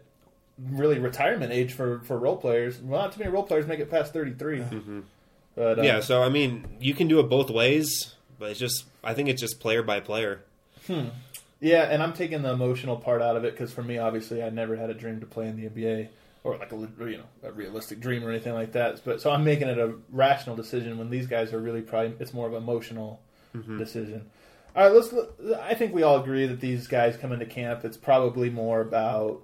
really 0.60 1.00
retirement 1.00 1.52
age 1.52 1.74
for 1.74 2.00
for 2.02 2.18
role 2.18 2.38
players. 2.38 2.80
Well, 2.82 3.02
not 3.02 3.14
too 3.14 3.20
many 3.20 3.32
role 3.32 3.44
players 3.44 3.66
make 3.66 3.80
it 3.80 3.90
past 3.90 4.14
thirty 4.14 4.32
But 5.58 5.80
uh, 5.80 5.82
Mm-hmm. 5.82 5.84
yeah, 5.86 6.00
so 6.02 6.22
I 6.24 6.30
mean, 6.30 6.66
you 6.80 6.94
can 6.94 7.08
do 7.08 7.20
it 7.20 7.24
both 7.24 7.50
ways, 7.50 8.14
but 8.40 8.52
it's 8.52 8.60
just 8.60 8.86
I 9.04 9.14
think 9.14 9.28
it's 9.28 9.42
just 9.42 9.60
player 9.60 9.82
by 9.84 10.00
player. 10.00 10.44
Yeah, 11.60 11.84
and 11.90 12.04
I'm 12.04 12.14
taking 12.14 12.44
the 12.44 12.52
emotional 12.52 12.96
part 12.98 13.22
out 13.22 13.36
of 13.36 13.44
it 13.44 13.54
because 13.54 13.74
for 13.74 13.82
me, 13.82 13.98
obviously, 13.98 14.44
I 14.44 14.50
never 14.52 14.76
had 14.76 14.90
a 14.92 14.94
dream 14.94 15.20
to 15.22 15.26
play 15.26 15.48
in 15.48 15.56
the 15.60 15.68
NBA 15.68 16.10
or 16.44 16.56
like 16.58 16.72
a 16.72 16.76
you 16.76 17.18
know 17.18 17.24
a 17.44 17.52
realistic 17.52 18.00
dream 18.00 18.24
or 18.24 18.30
anything 18.30 18.54
like 18.54 18.74
that. 18.74 19.02
But 19.04 19.20
so 19.20 19.32
I'm 19.32 19.44
making 19.44 19.68
it 19.68 19.80
a 19.80 19.96
rational 20.12 20.56
decision 20.56 20.98
when 21.00 21.10
these 21.10 21.26
guys 21.28 21.52
are 21.54 21.60
really 21.60 21.82
probably 21.82 22.14
it's 22.20 22.34
more 22.34 22.48
of 22.48 22.54
an 22.54 22.62
emotional 22.62 23.20
decision. 23.80 24.30
All 24.76 24.84
right, 24.84 24.94
let's. 24.94 25.12
I 25.64 25.74
think 25.74 25.96
we 25.96 26.04
all 26.04 26.22
agree 26.22 26.46
that 26.46 26.60
these 26.62 26.86
guys 26.86 27.18
come 27.18 27.32
into 27.32 27.48
camp. 27.48 27.84
It's 27.84 27.98
probably 27.98 28.52
more 28.52 28.82
about 28.82 29.42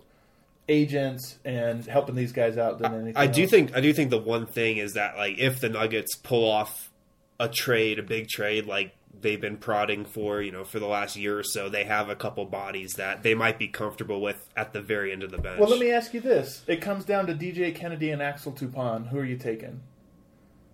agents 0.68 1.40
and 1.44 1.86
helping 1.86 2.16
these 2.16 2.32
guys 2.32 2.58
out 2.58 2.80
than 2.80 2.94
anything. 2.94 3.18
I 3.18 3.28
do 3.28 3.42
else. 3.44 3.52
think 3.52 3.76
I 3.76 3.82
do 3.82 3.94
think 3.94 4.10
the 4.10 4.18
one 4.20 4.46
thing 4.46 4.78
is 4.78 4.94
that 4.94 5.18
like 5.18 5.38
if 5.38 5.60
the 5.60 5.70
Nuggets 5.70 6.16
pull 6.16 6.50
off 6.50 6.92
a 7.40 7.50
trade, 7.50 8.00
a 8.00 8.04
big 8.04 8.28
trade 8.30 8.66
like 8.66 8.94
they've 9.20 9.40
been 9.42 9.58
prodding 9.58 10.04
for, 10.06 10.42
you 10.42 10.52
know, 10.52 10.64
for 10.64 10.80
the 10.80 10.86
last 10.88 11.16
year 11.16 11.38
or 11.40 11.44
so, 11.44 11.70
they 11.70 11.84
have 11.86 12.10
a 12.10 12.16
couple 12.16 12.44
bodies 12.46 12.94
that 12.94 13.24
they 13.24 13.34
might 13.34 13.58
be 13.60 13.68
comfortable 13.68 14.20
with 14.22 14.50
at 14.58 14.74
the 14.74 14.82
very 14.82 15.12
end 15.12 15.24
of 15.24 15.32
the 15.32 15.38
bench. 15.38 15.60
Well, 15.60 15.70
let 15.70 15.80
me 15.80 15.92
ask 15.92 16.14
you 16.14 16.20
this: 16.22 16.64
It 16.68 16.82
comes 16.82 17.06
down 17.06 17.28
to 17.28 17.34
DJ 17.34 17.74
Kennedy 17.76 18.10
and 18.12 18.22
Axel 18.22 18.52
Toupane. 18.52 19.08
Who 19.10 19.18
are 19.20 19.26
you 19.26 19.38
taking? 19.38 19.82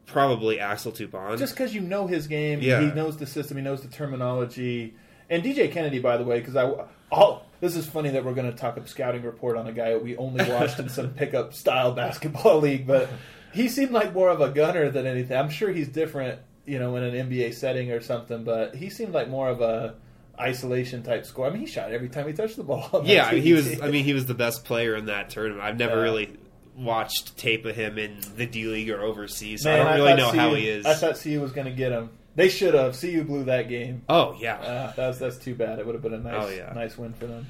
Probably 0.06 0.60
Axel 0.60 0.92
Toupane. 0.92 1.38
just 1.38 1.54
because 1.54 1.76
you 1.76 1.82
know 1.82 2.08
his 2.08 2.26
game, 2.28 2.62
Yeah. 2.62 2.82
he 2.82 2.88
knows 2.94 3.18
the 3.18 3.28
system, 3.28 3.58
he 3.58 3.64
knows 3.64 3.82
the 3.82 3.88
terminology. 3.90 4.96
And 5.30 5.44
DJ 5.44 5.72
Kennedy, 5.72 6.00
by 6.00 6.18
the 6.18 6.24
way, 6.24 6.40
because 6.40 6.56
I, 6.56 6.72
all 7.12 7.46
this 7.60 7.76
is 7.76 7.86
funny 7.86 8.10
that 8.12 8.24
we're 8.26 8.34
going 8.34 8.50
to 8.52 8.58
talk 8.58 8.78
a 8.78 8.88
scouting 8.88 9.24
report 9.24 9.58
on 9.58 9.68
a 9.68 9.72
guy 9.72 9.96
we 9.98 10.16
only 10.18 10.50
watched 10.50 10.80
in 10.80 10.90
some 10.90 11.10
pickup 11.16 11.54
style 11.54 11.92
basketball 11.94 12.60
league, 12.60 12.88
but 12.88 13.10
he 13.54 13.68
seemed 13.70 13.92
like 13.92 14.14
more 14.14 14.30
of 14.30 14.42
a 14.42 14.50
gunner 14.50 14.90
than 14.90 15.06
anything. 15.06 15.36
I'm 15.38 15.50
sure 15.50 15.72
he's 15.72 15.88
different, 15.88 16.40
you 16.66 16.80
know, 16.80 16.96
in 16.96 17.04
an 17.04 17.30
NBA 17.30 17.54
setting 17.54 17.92
or 17.92 18.00
something, 18.02 18.44
but 18.44 18.76
he 18.76 18.90
seemed 18.90 19.14
like 19.14 19.28
more 19.30 19.50
of 19.50 19.62
a 19.62 19.96
isolation 20.40 21.04
type 21.04 21.26
score. 21.26 21.48
I 21.48 21.50
mean, 21.50 21.60
he 21.62 21.66
shot 21.68 21.92
every 21.92 22.10
time 22.10 22.28
he 22.28 22.34
touched 22.34 22.56
the 22.56 22.64
ball. 22.64 23.02
yeah, 23.06 23.28
I 23.28 23.40
he 23.40 23.54
was. 23.54 23.82
I 23.82 23.90
mean, 23.90 24.06
he 24.06 24.14
was 24.14 24.26
the 24.26 24.34
best 24.34 24.64
player 24.64 24.96
in 24.96 25.06
that 25.08 25.30
tournament. 25.30 25.62
I've 25.64 25.78
never 25.78 25.98
Yeah. 25.98 26.02
really 26.04 26.38
watched 26.78 27.36
tape 27.38 27.66
of 27.66 27.76
him 27.76 27.98
in 27.98 28.20
the 28.38 28.46
D 28.46 28.64
League 28.66 28.90
or 28.90 29.02
overseas. 29.02 29.64
So 29.64 29.70
Man, 29.70 29.86
I 29.86 29.98
don't 29.98 30.08
really 30.08 30.22
thought 30.22 30.34
know 30.36 30.40
how 30.40 30.54
he 30.56 30.70
is. 30.70 30.86
I 30.86 30.94
thought 30.94 31.20
CU 31.22 31.42
was 31.42 31.52
going 31.52 31.66
to 31.66 31.74
get 31.74 31.92
him. 31.92 32.10
They 32.40 32.48
should 32.50 32.74
have. 32.74 32.98
CU 33.00 33.24
blew 33.26 33.44
that 33.44 33.68
game. 33.68 34.04
oh 34.08 34.36
yeah, 34.40 34.56
Uh, 34.60 34.94
that's 34.96 35.18
that's 35.20 35.38
too 35.38 35.56
bad. 35.56 35.78
It 35.80 35.86
would 35.86 35.94
have 35.94 36.02
been 36.02 36.14
a 36.14 36.20
nice, 36.20 36.34
Oh, 36.46 36.50
yeah. 36.50 36.72
nice 36.74 36.98
win 36.98 37.12
for 37.14 37.28
them. 37.28 37.46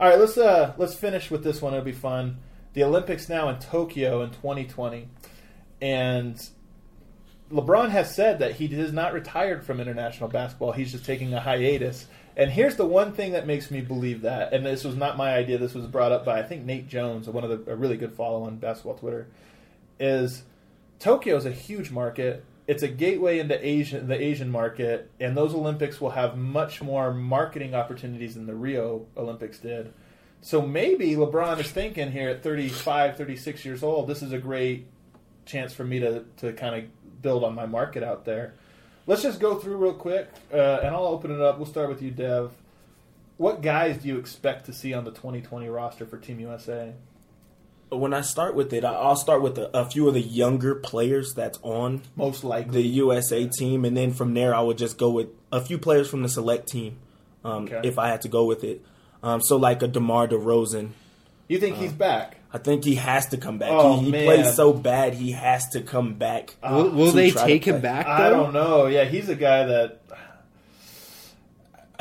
All 0.00 0.08
right, 0.08 0.18
let's 0.18 0.36
uh 0.36 0.72
let's 0.76 0.94
finish 0.94 1.30
with 1.30 1.44
this 1.44 1.62
one. 1.62 1.72
It'll 1.72 1.84
be 1.84 1.92
fun. 1.92 2.38
The 2.72 2.82
Olympics 2.82 3.28
now 3.28 3.48
in 3.48 3.60
Tokyo 3.60 4.22
in 4.22 4.30
2020, 4.30 5.06
and 5.80 6.36
LeBron 7.52 7.90
has 7.90 8.12
said 8.14 8.40
that 8.40 8.56
he 8.56 8.64
is 8.66 8.92
not 8.92 9.12
retired 9.12 9.64
from 9.64 9.78
international 9.78 10.28
basketball. 10.28 10.72
He's 10.72 10.90
just 10.90 11.04
taking 11.04 11.32
a 11.34 11.40
hiatus. 11.40 12.06
And 12.36 12.50
here's 12.50 12.74
the 12.74 12.84
one 12.86 13.12
thing 13.12 13.30
that 13.32 13.46
makes 13.46 13.70
me 13.70 13.80
believe 13.80 14.22
that. 14.22 14.52
And 14.52 14.66
this 14.66 14.82
was 14.82 14.96
not 14.96 15.16
my 15.16 15.34
idea. 15.36 15.58
This 15.58 15.74
was 15.74 15.86
brought 15.86 16.10
up 16.10 16.24
by 16.24 16.40
I 16.40 16.42
think 16.42 16.64
Nate 16.64 16.88
Jones, 16.88 17.28
one 17.28 17.44
of 17.44 17.50
the 17.64 17.70
a 17.72 17.76
really 17.76 17.96
good 17.96 18.12
follow 18.14 18.42
on 18.44 18.56
basketball 18.56 18.96
Twitter. 18.96 19.28
Is 20.00 20.42
Tokyo 20.98 21.36
is 21.36 21.46
a 21.46 21.52
huge 21.52 21.92
market. 21.92 22.44
It's 22.66 22.82
a 22.82 22.88
gateway 22.88 23.40
into 23.40 23.58
the 23.58 24.22
Asian 24.22 24.50
market, 24.50 25.10
and 25.20 25.36
those 25.36 25.54
Olympics 25.54 26.00
will 26.00 26.10
have 26.10 26.38
much 26.38 26.80
more 26.80 27.12
marketing 27.12 27.74
opportunities 27.74 28.34
than 28.34 28.46
the 28.46 28.54
Rio 28.54 29.06
Olympics 29.16 29.58
did. 29.58 29.92
So 30.40 30.62
maybe 30.62 31.10
LeBron 31.10 31.60
is 31.60 31.70
thinking 31.70 32.10
here 32.10 32.30
at 32.30 32.42
35, 32.42 33.16
36 33.16 33.64
years 33.64 33.82
old, 33.82 34.08
this 34.08 34.22
is 34.22 34.32
a 34.32 34.38
great 34.38 34.86
chance 35.44 35.74
for 35.74 35.84
me 35.84 36.00
to, 36.00 36.24
to 36.38 36.52
kind 36.54 36.74
of 36.74 37.22
build 37.22 37.44
on 37.44 37.54
my 37.54 37.66
market 37.66 38.02
out 38.02 38.24
there. 38.24 38.54
Let's 39.06 39.22
just 39.22 39.40
go 39.40 39.56
through 39.56 39.76
real 39.76 39.92
quick, 39.92 40.30
uh, 40.52 40.80
and 40.82 40.94
I'll 40.94 41.06
open 41.06 41.30
it 41.30 41.40
up. 41.40 41.58
We'll 41.58 41.66
start 41.66 41.90
with 41.90 42.00
you, 42.00 42.10
Dev. 42.10 42.52
What 43.36 43.60
guys 43.60 43.98
do 43.98 44.08
you 44.08 44.18
expect 44.18 44.64
to 44.66 44.72
see 44.72 44.94
on 44.94 45.04
the 45.04 45.10
2020 45.10 45.68
roster 45.68 46.06
for 46.06 46.16
Team 46.16 46.40
USA? 46.40 46.94
When 47.98 48.12
I 48.14 48.20
start 48.22 48.54
with 48.54 48.72
it, 48.72 48.84
I- 48.84 48.94
I'll 48.94 49.16
start 49.16 49.42
with 49.42 49.58
a, 49.58 49.76
a 49.76 49.84
few 49.84 50.06
of 50.08 50.14
the 50.14 50.20
younger 50.20 50.74
players 50.74 51.32
that's 51.34 51.58
on 51.62 52.02
Most 52.16 52.44
likely. 52.44 52.82
the 52.82 52.88
USA 52.88 53.46
team, 53.46 53.84
and 53.84 53.96
then 53.96 54.12
from 54.12 54.34
there, 54.34 54.54
I 54.54 54.60
would 54.60 54.78
just 54.78 54.98
go 54.98 55.10
with 55.10 55.28
a 55.52 55.60
few 55.60 55.78
players 55.78 56.08
from 56.08 56.22
the 56.22 56.28
select 56.28 56.68
team 56.68 56.96
um, 57.44 57.64
Okay. 57.64 57.80
if 57.84 57.98
I 57.98 58.08
had 58.08 58.22
to 58.22 58.28
go 58.28 58.44
with 58.44 58.64
it. 58.64 58.84
Um, 59.22 59.40
so, 59.42 59.56
like 59.56 59.82
a 59.82 59.88
DeMar 59.88 60.28
DeRozan, 60.28 60.90
you 61.48 61.58
think 61.58 61.76
he's 61.76 61.92
back? 61.92 62.36
I 62.52 62.58
think 62.58 62.84
he 62.84 62.94
has 62.94 63.26
to 63.28 63.36
come 63.36 63.58
back. 63.58 63.70
Oh, 63.72 63.98
he 63.98 64.06
he 64.06 64.10
plays 64.12 64.54
so 64.54 64.72
bad, 64.72 65.14
he 65.14 65.32
has 65.32 65.68
to 65.70 65.80
come 65.82 66.14
back. 66.14 66.54
will, 66.62 66.88
will 66.90 67.10
they 67.12 67.30
take 67.32 67.64
him 67.66 67.80
back? 67.80 68.06
Though? 68.06 68.12
I 68.12 68.28
don't 68.30 68.52
know. 68.52 68.86
Yeah, 68.86 69.04
he's 69.04 69.28
a 69.28 69.34
guy 69.34 69.64
that 69.64 70.03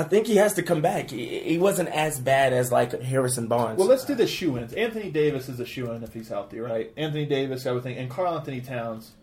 I 0.06 0.10
think 0.10 0.28
he 0.28 0.36
has 0.36 0.54
to 0.56 0.64
come 0.64 0.82
back. 0.82 1.10
He, 1.12 1.40
he 1.40 1.58
wasn't 1.58 1.90
as 1.90 2.20
bad 2.20 2.52
as 2.54 2.72
like 2.72 3.02
Harrison 3.02 3.48
Barnes. 3.48 3.80
Well, 3.80 3.88
let's 3.88 4.06
do 4.06 4.16
the 4.16 4.28
shoe 4.28 4.58
ins. 4.58 4.74
Anthony 4.74 5.10
Davis 5.10 5.48
is 5.50 5.60
a 5.60 5.66
shoe 5.66 5.92
in 5.92 6.04
if 6.04 6.14
he's 6.14 6.30
healthy, 6.30 6.60
right? 6.60 6.92
Anthony 6.98 7.26
Davis, 7.26 7.66
I 7.66 7.72
would 7.72 7.84
think, 7.84 7.98
and 7.98 8.10
Karl-Anthony 8.10 8.62
Towns, 8.62 9.14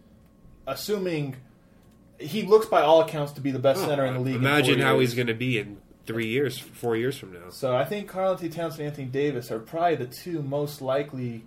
assuming 0.67 1.37
he 2.19 2.43
looks 2.43 2.67
by 2.67 2.81
all 2.83 3.01
accounts 3.03 3.33
to 3.33 3.41
be 3.41 3.51
the 3.51 3.59
best 3.59 3.81
center 3.83 4.05
in 4.05 4.15
the 4.15 4.21
league. 4.21 4.37
in 4.37 4.41
Imagine 4.41 4.77
four 4.77 4.85
how 4.87 4.95
years. 4.99 5.11
he's 5.11 5.15
going 5.17 5.27
to 5.29 5.35
be 5.35 5.59
in 5.59 5.79
three 6.07 6.27
years, 6.29 6.59
four 6.59 6.97
years 6.97 7.17
from 7.19 7.33
now. 7.33 7.51
So 7.51 7.77
I 7.77 7.85
think 7.85 8.09
Karl-Anthony 8.09 8.49
Towns 8.51 8.79
and 8.79 8.87
Anthony 8.87 9.07
Davis 9.07 9.51
are 9.51 9.59
probably 9.59 9.97
the 9.97 10.07
two 10.07 10.43
most 10.43 10.81
likely 10.83 11.45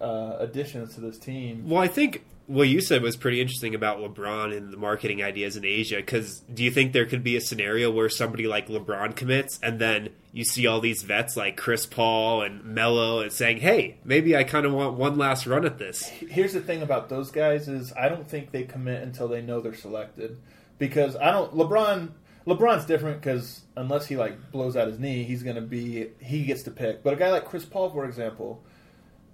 uh, 0.00 0.36
additions 0.38 0.94
to 0.94 1.00
this 1.00 1.18
team. 1.18 1.68
Well, 1.68 1.80
I 1.80 1.88
think 1.88 2.24
what 2.52 2.68
you 2.68 2.82
said 2.82 3.02
was 3.02 3.16
pretty 3.16 3.40
interesting 3.40 3.74
about 3.74 3.98
LeBron 3.98 4.54
and 4.54 4.70
the 4.70 4.76
marketing 4.76 5.22
ideas 5.22 5.56
in 5.56 5.64
Asia. 5.64 5.96
Because 5.96 6.40
do 6.40 6.62
you 6.62 6.70
think 6.70 6.92
there 6.92 7.06
could 7.06 7.24
be 7.24 7.34
a 7.34 7.40
scenario 7.40 7.90
where 7.90 8.10
somebody 8.10 8.46
like 8.46 8.68
LeBron 8.68 9.16
commits, 9.16 9.58
and 9.62 9.80
then 9.80 10.10
you 10.32 10.44
see 10.44 10.66
all 10.66 10.80
these 10.80 11.02
vets 11.02 11.34
like 11.34 11.56
Chris 11.56 11.86
Paul 11.86 12.42
and 12.42 12.62
Melo 12.62 13.20
and 13.20 13.32
saying, 13.32 13.58
"Hey, 13.58 13.96
maybe 14.04 14.36
I 14.36 14.44
kind 14.44 14.66
of 14.66 14.72
want 14.72 14.98
one 14.98 15.16
last 15.16 15.46
run 15.46 15.64
at 15.64 15.78
this." 15.78 16.06
Here's 16.08 16.52
the 16.52 16.60
thing 16.60 16.82
about 16.82 17.08
those 17.08 17.30
guys 17.30 17.68
is 17.68 17.92
I 17.94 18.08
don't 18.08 18.28
think 18.28 18.50
they 18.50 18.64
commit 18.64 19.02
until 19.02 19.28
they 19.28 19.40
know 19.40 19.60
they're 19.60 19.74
selected 19.74 20.38
because 20.78 21.16
I 21.16 21.30
don't 21.30 21.54
LeBron 21.54 22.10
LeBron's 22.46 22.84
different 22.84 23.20
because 23.20 23.62
unless 23.76 24.06
he 24.06 24.16
like 24.16 24.50
blows 24.50 24.76
out 24.76 24.88
his 24.88 24.98
knee, 24.98 25.22
he's 25.22 25.42
to 25.42 25.60
be 25.60 26.08
he 26.20 26.44
gets 26.44 26.62
to 26.64 26.70
pick. 26.70 27.02
But 27.02 27.14
a 27.14 27.16
guy 27.16 27.30
like 27.30 27.44
Chris 27.44 27.64
Paul, 27.64 27.90
for 27.90 28.04
example, 28.04 28.62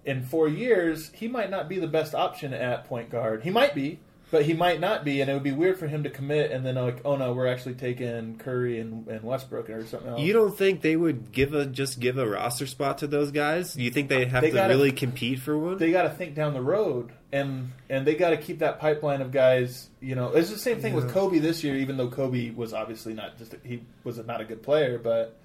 in 0.09 0.23
four 0.23 0.49
years, 0.49 1.11
he 1.15 1.29
might 1.29 1.51
not 1.51 1.69
be 1.69 1.79
the 1.79 1.87
best 1.87 2.15
option 2.15 2.53
at 2.55 2.85
point 2.87 3.11
guard. 3.11 3.43
He 3.43 3.51
might 3.51 3.75
be, 3.75 3.99
but 4.31 4.45
he 4.45 4.53
might 4.55 4.79
not 4.81 5.05
be, 5.05 5.21
and 5.21 5.31
it 5.31 5.35
would 5.35 5.43
be 5.43 5.53
weird 5.53 5.79
for 5.79 5.87
him 5.87 6.03
to 6.03 6.11
commit 6.11 6.51
and 6.51 6.65
then 6.65 6.75
like, 6.75 7.01
oh 7.05 7.17
no, 7.17 7.33
we're 7.33 7.47
actually 7.47 7.75
taking 7.75 8.37
Curry 8.39 8.79
and, 8.81 9.07
and 9.09 9.23
Westbrook 9.23 9.71
or 9.71 9.85
something 9.87 10.09
else. 10.11 10.21
You 10.21 10.33
don't 10.33 10.57
think 10.57 10.81
they 10.83 10.97
would 10.97 11.33
give 11.33 11.55
a 11.55 11.65
just 11.67 11.99
give 12.01 12.19
a 12.19 12.29
roster 12.29 12.67
spot 12.67 12.99
to 12.99 13.07
those 13.07 13.31
guys? 13.31 13.77
You 13.77 13.91
think 13.91 14.09
they'd 14.09 14.29
have 14.29 14.43
They 14.43 14.51
to 14.51 14.55
gotta- 14.57 14.75
really 14.75 14.93
compete 14.93 15.39
for 15.41 15.57
one? 15.59 15.79
they 15.79 15.91
got 15.93 16.03
to 16.03 16.11
think 16.11 16.35
down 16.35 16.53
the 16.55 16.61
road 16.63 17.13
and 17.33 17.73
and 17.91 18.07
they 18.07 18.15
got 18.17 18.31
to 18.31 18.37
keep 18.39 18.59
that 18.61 18.81
pipeline 18.81 19.21
of 19.21 19.31
guys 19.31 19.91
you 20.01 20.15
know 20.15 20.33
it's 20.33 20.51
the 20.51 20.57
same 20.59 20.81
thing 20.81 20.95
with 20.95 21.11
kobe 21.13 21.39
this 21.41 21.63
year 21.63 21.77
even 21.77 21.99
though 21.99 22.09
kobe 22.09 22.49
was 22.49 22.73
obviously 22.73 23.13
not 23.13 23.37
just 23.37 23.55
he 23.63 23.83
was 24.03 24.17
not 24.27 24.41
a 24.41 24.45
good 24.47 24.63
player 24.63 24.99
but 24.99 25.37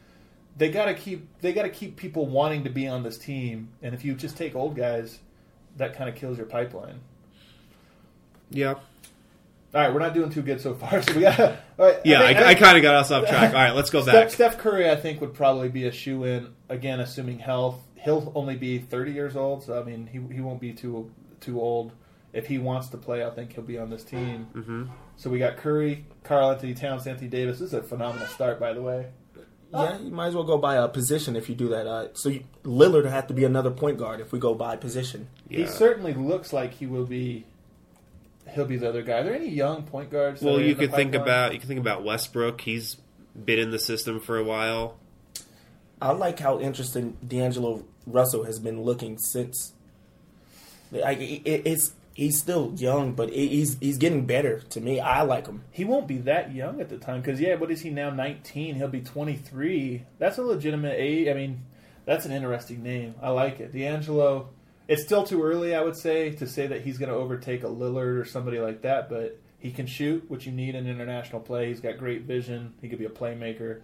they 0.57 0.69
got 0.69 0.85
to 0.85 0.93
keep 0.93 1.27
they 1.41 1.53
got 1.53 1.63
to 1.63 1.69
keep 1.69 1.95
people 1.97 2.25
wanting 2.27 2.63
to 2.65 2.69
be 2.69 2.87
on 2.87 3.03
this 3.03 3.17
team. 3.17 3.69
And 3.81 3.93
if 3.95 4.05
you 4.05 4.13
just 4.13 4.37
take 4.37 4.55
old 4.55 4.75
guys, 4.75 5.19
that 5.77 5.95
kind 5.95 6.09
of 6.09 6.15
kills 6.15 6.37
your 6.37 6.45
pipeline. 6.47 6.99
Yeah. 8.49 8.73
All 8.73 9.81
right, 9.81 9.91
we're 9.91 9.99
not 10.01 10.13
doing 10.13 10.29
too 10.29 10.43
good 10.43 10.61
so 10.61 10.75
far. 10.75 11.01
So 11.03 11.13
we 11.15 11.21
got. 11.21 11.39
All 11.39 11.55
right, 11.79 11.99
Yeah, 12.05 12.19
think- 12.27 12.37
I, 12.39 12.51
I 12.51 12.55
kind 12.55 12.77
of 12.77 12.83
got 12.83 12.95
us 12.95 13.09
off 13.11 13.27
track. 13.27 13.49
All 13.49 13.59
right, 13.59 13.71
let's 13.75 13.89
go 13.89 14.01
Steph, 14.03 14.13
back. 14.13 14.29
Steph 14.29 14.57
Curry, 14.59 14.89
I 14.89 14.95
think, 14.95 15.19
would 15.21 15.33
probably 15.33 15.69
be 15.69 15.85
a 15.87 15.91
shoe 15.91 16.23
in 16.25 16.53
again, 16.69 16.99
assuming 16.99 17.39
health. 17.39 17.79
He'll 17.95 18.31
only 18.35 18.55
be 18.55 18.77
30 18.77 19.11
years 19.13 19.35
old, 19.35 19.63
so 19.63 19.79
I 19.79 19.83
mean, 19.83 20.07
he 20.07 20.35
he 20.35 20.41
won't 20.41 20.59
be 20.61 20.73
too 20.73 21.11
too 21.39 21.59
old. 21.59 21.93
If 22.33 22.47
he 22.47 22.57
wants 22.57 22.89
to 22.89 22.97
play, 22.97 23.23
I 23.25 23.29
think 23.29 23.53
he'll 23.53 23.63
be 23.63 23.77
on 23.77 23.89
this 23.89 24.03
team. 24.03 24.47
Mm-hmm. 24.53 24.83
So 25.17 25.29
we 25.29 25.37
got 25.39 25.57
Curry, 25.57 26.05
Karl-Anthony 26.23 26.73
Towns, 26.73 27.05
Anthony 27.05 27.27
Davis. 27.29 27.59
This 27.59 27.67
is 27.67 27.73
a 27.75 27.83
phenomenal 27.83 28.27
start, 28.27 28.59
by 28.59 28.73
the 28.73 28.81
way. 28.81 29.07
Yeah, 29.73 29.97
you 29.99 30.11
might 30.11 30.27
as 30.27 30.35
well 30.35 30.43
go 30.43 30.57
by 30.57 30.75
a 30.75 30.87
position 30.87 31.35
if 31.35 31.49
you 31.49 31.55
do 31.55 31.69
that. 31.69 31.87
Uh, 31.87 32.07
so 32.13 32.29
you, 32.29 32.43
Lillard 32.63 33.09
have 33.09 33.27
to 33.27 33.33
be 33.33 33.43
another 33.43 33.71
point 33.71 33.97
guard 33.97 34.19
if 34.19 34.31
we 34.31 34.37
go 34.39 34.53
by 34.53 34.75
position. 34.75 35.27
He 35.49 35.65
certainly 35.65 36.13
looks 36.13 36.53
like 36.53 36.75
he 36.75 36.85
will 36.85 37.05
be. 37.05 37.45
He'll 38.53 38.65
be 38.65 38.77
the 38.77 38.89
other 38.89 39.01
guy. 39.01 39.19
Are 39.19 39.23
there 39.23 39.33
any 39.33 39.49
young 39.49 39.83
point 39.83 40.11
guards? 40.11 40.41
Well, 40.41 40.59
you 40.59 40.73
in 40.73 40.77
could 40.77 40.93
think 40.93 41.15
about 41.15 41.53
you 41.53 41.59
can 41.59 41.67
think 41.67 41.79
about 41.79 42.03
Westbrook. 42.03 42.61
He's 42.61 42.97
been 43.35 43.57
in 43.57 43.71
the 43.71 43.79
system 43.79 44.19
for 44.19 44.37
a 44.37 44.43
while. 44.43 44.97
I 46.01 46.11
like 46.11 46.39
how 46.39 46.59
interesting 46.59 47.17
D'Angelo 47.25 47.83
Russell 48.05 48.43
has 48.43 48.59
been 48.59 48.81
looking 48.83 49.17
since. 49.17 49.73
Like 50.91 51.19
it, 51.19 51.41
it- 51.45 51.61
it's 51.65 51.93
he's 52.13 52.39
still 52.39 52.73
young, 52.75 53.13
but 53.13 53.31
he's 53.31 53.77
he's 53.79 53.97
getting 53.97 54.25
better 54.25 54.59
to 54.59 54.81
me. 54.81 54.99
I 54.99 55.23
like 55.23 55.47
him. 55.47 55.63
He 55.71 55.83
won't 55.83 56.07
be 56.07 56.17
that 56.19 56.53
young 56.53 56.79
at 56.79 56.89
the 56.89 56.97
time 56.97 57.21
because 57.21 57.39
yeah, 57.39 57.55
what 57.55 57.71
is 57.71 57.81
he 57.81 57.89
now? 57.89 58.09
Nineteen. 58.09 58.75
He'll 58.75 58.87
be 58.87 59.01
twenty 59.01 59.35
three. 59.35 60.05
That's 60.19 60.37
a 60.37 60.43
legitimate 60.43 60.95
age. 60.97 61.27
I 61.27 61.33
mean, 61.33 61.65
that's 62.05 62.25
an 62.25 62.31
interesting 62.31 62.83
name. 62.83 63.15
I 63.21 63.29
like 63.29 63.59
it, 63.59 63.73
D'Angelo. 63.73 64.49
It's 64.87 65.03
still 65.03 65.23
too 65.23 65.41
early, 65.41 65.73
I 65.73 65.81
would 65.81 65.95
say, 65.95 66.31
to 66.31 66.47
say 66.47 66.67
that 66.67 66.81
he's 66.81 66.97
going 66.97 67.09
to 67.09 67.15
overtake 67.15 67.63
a 67.63 67.67
Lillard 67.67 68.19
or 68.19 68.25
somebody 68.25 68.59
like 68.59 68.81
that. 68.81 69.09
But 69.09 69.39
he 69.57 69.71
can 69.71 69.87
shoot, 69.87 70.29
which 70.29 70.45
you 70.45 70.51
need 70.51 70.75
in 70.75 70.87
international 70.87 71.39
play. 71.41 71.69
He's 71.69 71.79
got 71.79 71.97
great 71.97 72.23
vision. 72.23 72.73
He 72.81 72.89
could 72.89 72.99
be 72.99 73.05
a 73.05 73.09
playmaker. 73.09 73.81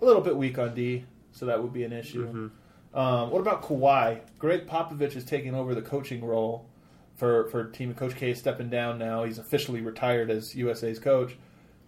A 0.00 0.04
little 0.04 0.22
bit 0.22 0.34
weak 0.34 0.58
on 0.58 0.74
D, 0.74 1.04
so 1.32 1.44
that 1.46 1.62
would 1.62 1.74
be 1.74 1.84
an 1.84 1.92
issue. 1.92 2.50
Um, 2.94 3.30
what 3.30 3.40
about 3.40 3.62
Kawhi? 3.62 4.20
Gregg 4.38 4.66
Popovich 4.66 5.14
is 5.14 5.24
taking 5.24 5.54
over 5.54 5.74
the 5.74 5.82
coaching 5.82 6.24
role 6.24 6.69
for 7.20 7.48
for 7.50 7.64
team. 7.66 7.94
Coach 7.94 8.16
K 8.16 8.34
stepping 8.34 8.68
down 8.68 8.98
now. 8.98 9.22
He's 9.22 9.38
officially 9.38 9.80
retired 9.80 10.30
as 10.30 10.56
USA's 10.56 10.98
coach. 10.98 11.36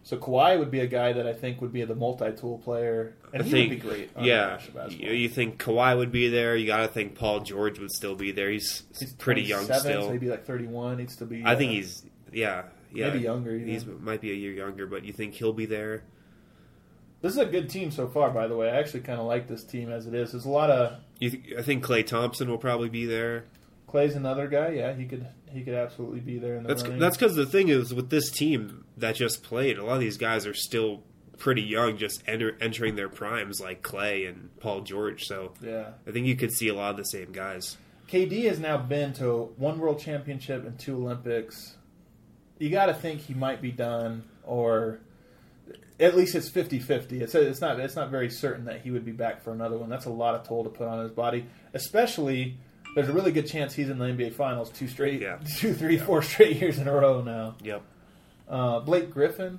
So 0.04 0.16
Kawhi 0.16 0.58
would 0.58 0.70
be 0.70 0.80
a 0.80 0.86
guy 0.86 1.12
that 1.12 1.26
I 1.26 1.32
think 1.32 1.60
would 1.60 1.72
be 1.72 1.84
the 1.84 1.94
multi-tool 1.94 2.58
player, 2.58 3.14
and 3.32 3.42
I 3.42 3.44
he 3.44 3.50
think, 3.50 3.70
would 3.70 3.82
be 3.82 3.88
great. 3.88 4.10
on 4.16 4.24
yeah. 4.24 4.56
basketball. 4.56 4.92
You, 4.92 5.12
you 5.12 5.28
think 5.28 5.62
Kawhi 5.62 5.96
would 5.96 6.10
be 6.10 6.28
there? 6.28 6.56
You 6.56 6.66
got 6.66 6.78
to 6.78 6.88
think 6.88 7.14
Paul 7.14 7.40
George 7.40 7.78
would 7.78 7.92
still 7.92 8.16
be 8.16 8.32
there. 8.32 8.50
He's, 8.50 8.82
He's 8.98 9.12
pretty 9.12 9.42
young 9.42 9.64
27, 9.66 9.80
still. 9.80 10.02
So 10.02 10.10
maybe 10.10 10.28
like 10.28 10.44
31. 10.44 10.98
He'd 10.98 11.10
still 11.10 11.28
be. 11.28 11.44
I 11.44 11.54
think 11.54 11.70
uh, 11.70 11.74
he's 11.74 12.04
yeah 12.32 12.62
yeah 12.92 13.08
Maybe 13.08 13.20
younger, 13.20 13.54
even. 13.54 13.68
He's 13.68 13.86
might 13.86 14.20
be 14.20 14.32
a 14.32 14.34
year 14.34 14.52
younger, 14.52 14.86
but 14.86 15.04
you 15.04 15.12
think 15.12 15.34
he'll 15.34 15.52
be 15.52 15.66
there? 15.66 16.02
This 17.20 17.32
is 17.32 17.38
a 17.38 17.46
good 17.46 17.70
team 17.70 17.92
so 17.92 18.08
far, 18.08 18.30
by 18.30 18.48
the 18.48 18.56
way. 18.56 18.68
I 18.68 18.78
actually 18.78 19.00
kind 19.00 19.20
of 19.20 19.26
like 19.26 19.46
this 19.46 19.62
team 19.62 19.92
as 19.92 20.08
it 20.08 20.14
is. 20.14 20.32
There's 20.32 20.44
a 20.44 20.50
lot 20.50 20.70
of 20.70 20.98
You 21.20 21.30
th- 21.30 21.54
I 21.56 21.62
think 21.62 21.84
Klay 21.84 22.04
Thompson 22.04 22.50
will 22.50 22.58
probably 22.58 22.88
be 22.88 23.06
there. 23.06 23.44
Klay's 23.92 24.14
another 24.14 24.48
guy. 24.48 24.70
Yeah, 24.70 24.94
he 24.94 25.04
could 25.04 25.26
he 25.52 25.62
could 25.62 25.74
absolutely 25.74 26.20
be 26.20 26.38
there 26.38 26.56
in 26.56 26.62
the 26.62 26.68
That's 26.68 26.82
running. 26.82 26.98
that's 26.98 27.16
because 27.16 27.34
the 27.34 27.46
thing 27.46 27.68
is 27.68 27.92
with 27.92 28.10
this 28.10 28.30
team 28.30 28.84
that 28.96 29.16
just 29.16 29.42
played, 29.42 29.78
a 29.78 29.84
lot 29.84 29.94
of 29.94 30.00
these 30.00 30.16
guys 30.16 30.46
are 30.46 30.54
still 30.54 31.02
pretty 31.38 31.62
young, 31.62 31.96
just 31.96 32.22
enter, 32.26 32.56
entering 32.60 32.94
their 32.94 33.08
primes, 33.08 33.60
like 33.60 33.82
Klay 33.82 34.28
and 34.28 34.48
Paul 34.60 34.82
George. 34.82 35.24
So 35.24 35.52
yeah. 35.60 35.90
I 36.06 36.12
think 36.12 36.26
you 36.26 36.36
could 36.36 36.52
see 36.52 36.68
a 36.68 36.74
lot 36.74 36.92
of 36.92 36.96
the 36.96 37.04
same 37.04 37.32
guys. 37.32 37.76
KD 38.08 38.44
has 38.44 38.58
now 38.58 38.78
been 38.78 39.12
to 39.14 39.52
one 39.56 39.78
World 39.78 39.98
Championship 39.98 40.64
and 40.66 40.78
two 40.78 40.96
Olympics. 40.96 41.76
You 42.58 42.70
got 42.70 42.86
to 42.86 42.94
think 42.94 43.20
he 43.20 43.34
might 43.34 43.60
be 43.60 43.72
done, 43.72 44.24
or 44.44 45.00
at 45.98 46.16
least 46.16 46.34
it's 46.34 46.48
50-50. 46.48 47.20
It's 47.20 47.34
it's 47.34 47.60
not 47.60 47.80
it's 47.80 47.96
not 47.96 48.10
very 48.10 48.30
certain 48.30 48.66
that 48.66 48.82
he 48.82 48.90
would 48.90 49.04
be 49.04 49.12
back 49.12 49.42
for 49.42 49.52
another 49.52 49.76
one. 49.76 49.88
That's 49.88 50.06
a 50.06 50.10
lot 50.10 50.34
of 50.34 50.46
toll 50.46 50.64
to 50.64 50.70
put 50.70 50.86
on 50.86 51.02
his 51.02 51.10
body, 51.10 51.46
especially. 51.74 52.56
There's 52.94 53.08
a 53.08 53.12
really 53.12 53.32
good 53.32 53.46
chance 53.46 53.74
he's 53.74 53.88
in 53.88 53.98
the 53.98 54.04
NBA 54.06 54.34
Finals 54.34 54.70
two 54.70 54.86
straight, 54.88 55.20
Yeah. 55.20 55.38
two, 55.58 55.72
three, 55.74 55.98
four 55.98 56.22
straight 56.22 56.56
years 56.56 56.78
in 56.78 56.88
a 56.88 56.92
row 56.92 57.22
now. 57.22 57.54
Yep. 57.62 57.82
Uh, 58.48 58.80
Blake 58.80 59.10
Griffin, 59.10 59.58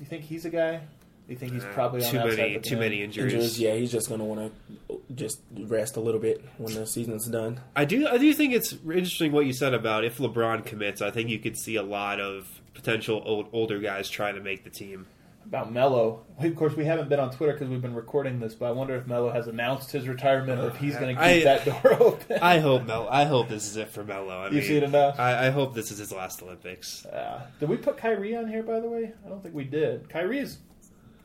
you 0.00 0.06
think 0.06 0.24
he's 0.24 0.44
a 0.44 0.50
guy? 0.50 0.80
You 1.28 1.36
think 1.36 1.52
he's 1.52 1.64
probably 1.66 2.04
on 2.04 2.10
too 2.10 2.18
that 2.18 2.36
many 2.36 2.58
too 2.58 2.76
many 2.76 3.02
injuries. 3.02 3.32
Injuries, 3.32 3.58
yeah, 3.60 3.74
he's 3.74 3.92
just 3.92 4.08
gonna 4.08 4.24
want 4.24 4.52
to 4.88 5.00
just 5.14 5.40
rest 5.56 5.96
a 5.96 6.00
little 6.00 6.20
bit 6.20 6.44
when 6.58 6.74
the 6.74 6.84
season's 6.86 7.26
done. 7.28 7.60
I 7.76 7.84
do 7.84 8.08
I 8.08 8.18
do 8.18 8.34
think 8.34 8.52
it's 8.52 8.72
interesting 8.72 9.30
what 9.32 9.46
you 9.46 9.52
said 9.52 9.72
about 9.72 10.04
if 10.04 10.18
LeBron 10.18 10.66
commits. 10.66 11.00
I 11.00 11.10
think 11.12 11.30
you 11.30 11.38
could 11.38 11.56
see 11.56 11.76
a 11.76 11.82
lot 11.82 12.20
of 12.20 12.60
potential 12.74 13.22
old, 13.24 13.48
older 13.52 13.78
guys 13.78 14.10
trying 14.10 14.34
to 14.34 14.40
make 14.40 14.64
the 14.64 14.70
team. 14.70 15.06
About 15.46 15.72
Melo. 15.72 16.24
Of 16.38 16.56
course, 16.56 16.74
we 16.74 16.84
haven't 16.84 17.08
been 17.08 17.20
on 17.20 17.30
Twitter 17.30 17.52
because 17.52 17.68
we've 17.68 17.82
been 17.82 17.94
recording 17.94 18.40
this, 18.40 18.54
but 18.54 18.66
I 18.66 18.70
wonder 18.72 18.94
if 18.96 19.06
Melo 19.06 19.30
has 19.30 19.48
announced 19.48 19.92
his 19.92 20.08
retirement 20.08 20.60
or 20.60 20.68
if 20.68 20.76
he's 20.76 20.96
going 20.96 21.14
to 21.14 21.20
keep 21.22 21.22
I- 21.22 21.44
that 21.44 21.64
door 21.64 22.02
open. 22.02 22.38
I 22.40 22.58
hope 22.58 22.84
Mel. 22.86 23.06
I 23.10 23.24
hope 23.24 23.48
this 23.48 23.66
is 23.66 23.76
it 23.76 23.88
for 23.90 24.02
Melo. 24.02 24.30
I 24.38 24.46
You 24.46 24.52
mean, 24.54 24.62
see 24.62 24.76
it 24.76 24.82
enough? 24.82 25.20
I, 25.20 25.48
I 25.48 25.50
hope 25.50 25.74
this 25.74 25.90
is 25.90 25.98
his 25.98 26.10
last 26.12 26.42
Olympics. 26.42 27.04
Uh, 27.04 27.46
did 27.60 27.68
we 27.68 27.76
put 27.76 27.96
Kyrie 27.98 28.34
on 28.36 28.48
here, 28.48 28.62
by 28.62 28.80
the 28.80 28.88
way? 28.88 29.12
I 29.24 29.28
don't 29.28 29.42
think 29.42 29.54
we 29.54 29.64
did. 29.64 30.08
Kyrie 30.08 30.38
is 30.38 30.58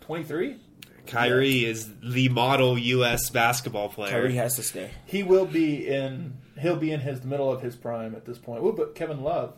23. 0.02 0.58
Kyrie 1.06 1.64
is 1.64 1.90
the 2.04 2.28
model 2.30 2.78
U.S. 2.78 3.30
basketball 3.30 3.88
player. 3.90 4.12
Kyrie 4.12 4.36
has 4.36 4.56
to 4.58 4.64
stay. 4.64 4.92
He 5.06 5.24
will 5.24 5.46
be 5.46 5.88
in. 5.88 6.34
He'll 6.60 6.76
be 6.76 6.92
in 6.92 7.00
his 7.00 7.22
the 7.22 7.28
middle 7.28 7.52
of 7.52 7.62
his 7.62 7.76
prime 7.76 8.14
at 8.16 8.26
this 8.26 8.38
point. 8.38 8.64
Ooh, 8.64 8.74
but 8.74 8.94
Kevin 8.96 9.22
Love, 9.22 9.54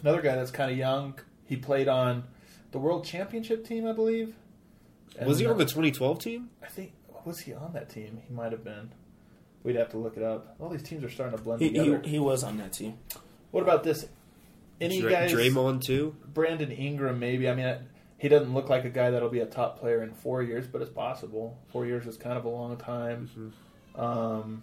another 0.00 0.22
guy 0.22 0.36
that's 0.36 0.50
kind 0.50 0.70
of 0.70 0.78
young. 0.78 1.18
He 1.44 1.56
played 1.56 1.88
on 1.88 2.24
the 2.72 2.78
World 2.78 3.04
Championship 3.04 3.64
team, 3.66 3.86
I 3.86 3.92
believe. 3.92 4.34
And, 5.18 5.28
was 5.28 5.38
he 5.38 5.46
on 5.46 5.58
the 5.58 5.64
2012 5.64 6.18
team? 6.18 6.50
I 6.62 6.66
think 6.66 6.92
was 7.24 7.40
he 7.40 7.52
on 7.52 7.72
that 7.74 7.88
team? 7.90 8.20
He 8.26 8.32
might 8.32 8.52
have 8.52 8.64
been. 8.64 8.92
We'd 9.62 9.76
have 9.76 9.90
to 9.90 9.98
look 9.98 10.16
it 10.16 10.22
up. 10.22 10.54
All 10.58 10.68
these 10.70 10.82
teams 10.82 11.04
are 11.04 11.10
starting 11.10 11.36
to 11.36 11.42
blend 11.44 11.60
He, 11.60 11.68
together. 11.68 12.00
he, 12.04 12.10
he 12.12 12.18
was 12.18 12.42
on 12.42 12.56
that 12.58 12.72
team. 12.72 12.98
What 13.50 13.62
about 13.62 13.84
this? 13.84 14.06
Any 14.80 15.00
Dra- 15.02 15.10
guys? 15.10 15.32
Draymond 15.32 15.82
too. 15.82 16.14
Brandon 16.32 16.70
Ingram, 16.70 17.18
maybe. 17.18 17.48
I 17.48 17.54
mean, 17.54 17.66
I- 17.66 17.78
he 18.16 18.28
doesn't 18.28 18.52
look 18.54 18.68
like 18.68 18.84
a 18.84 18.90
guy 18.90 19.10
that'll 19.10 19.28
be 19.30 19.40
a 19.40 19.46
top 19.46 19.78
player 19.80 20.02
in 20.02 20.12
four 20.12 20.42
years, 20.42 20.66
but 20.66 20.82
it's 20.82 20.90
possible. 20.90 21.58
Four 21.68 21.86
years 21.86 22.06
is 22.06 22.16
kind 22.18 22.36
of 22.36 22.44
a 22.44 22.48
long 22.50 22.76
time. 22.76 23.52
Um, 23.96 24.62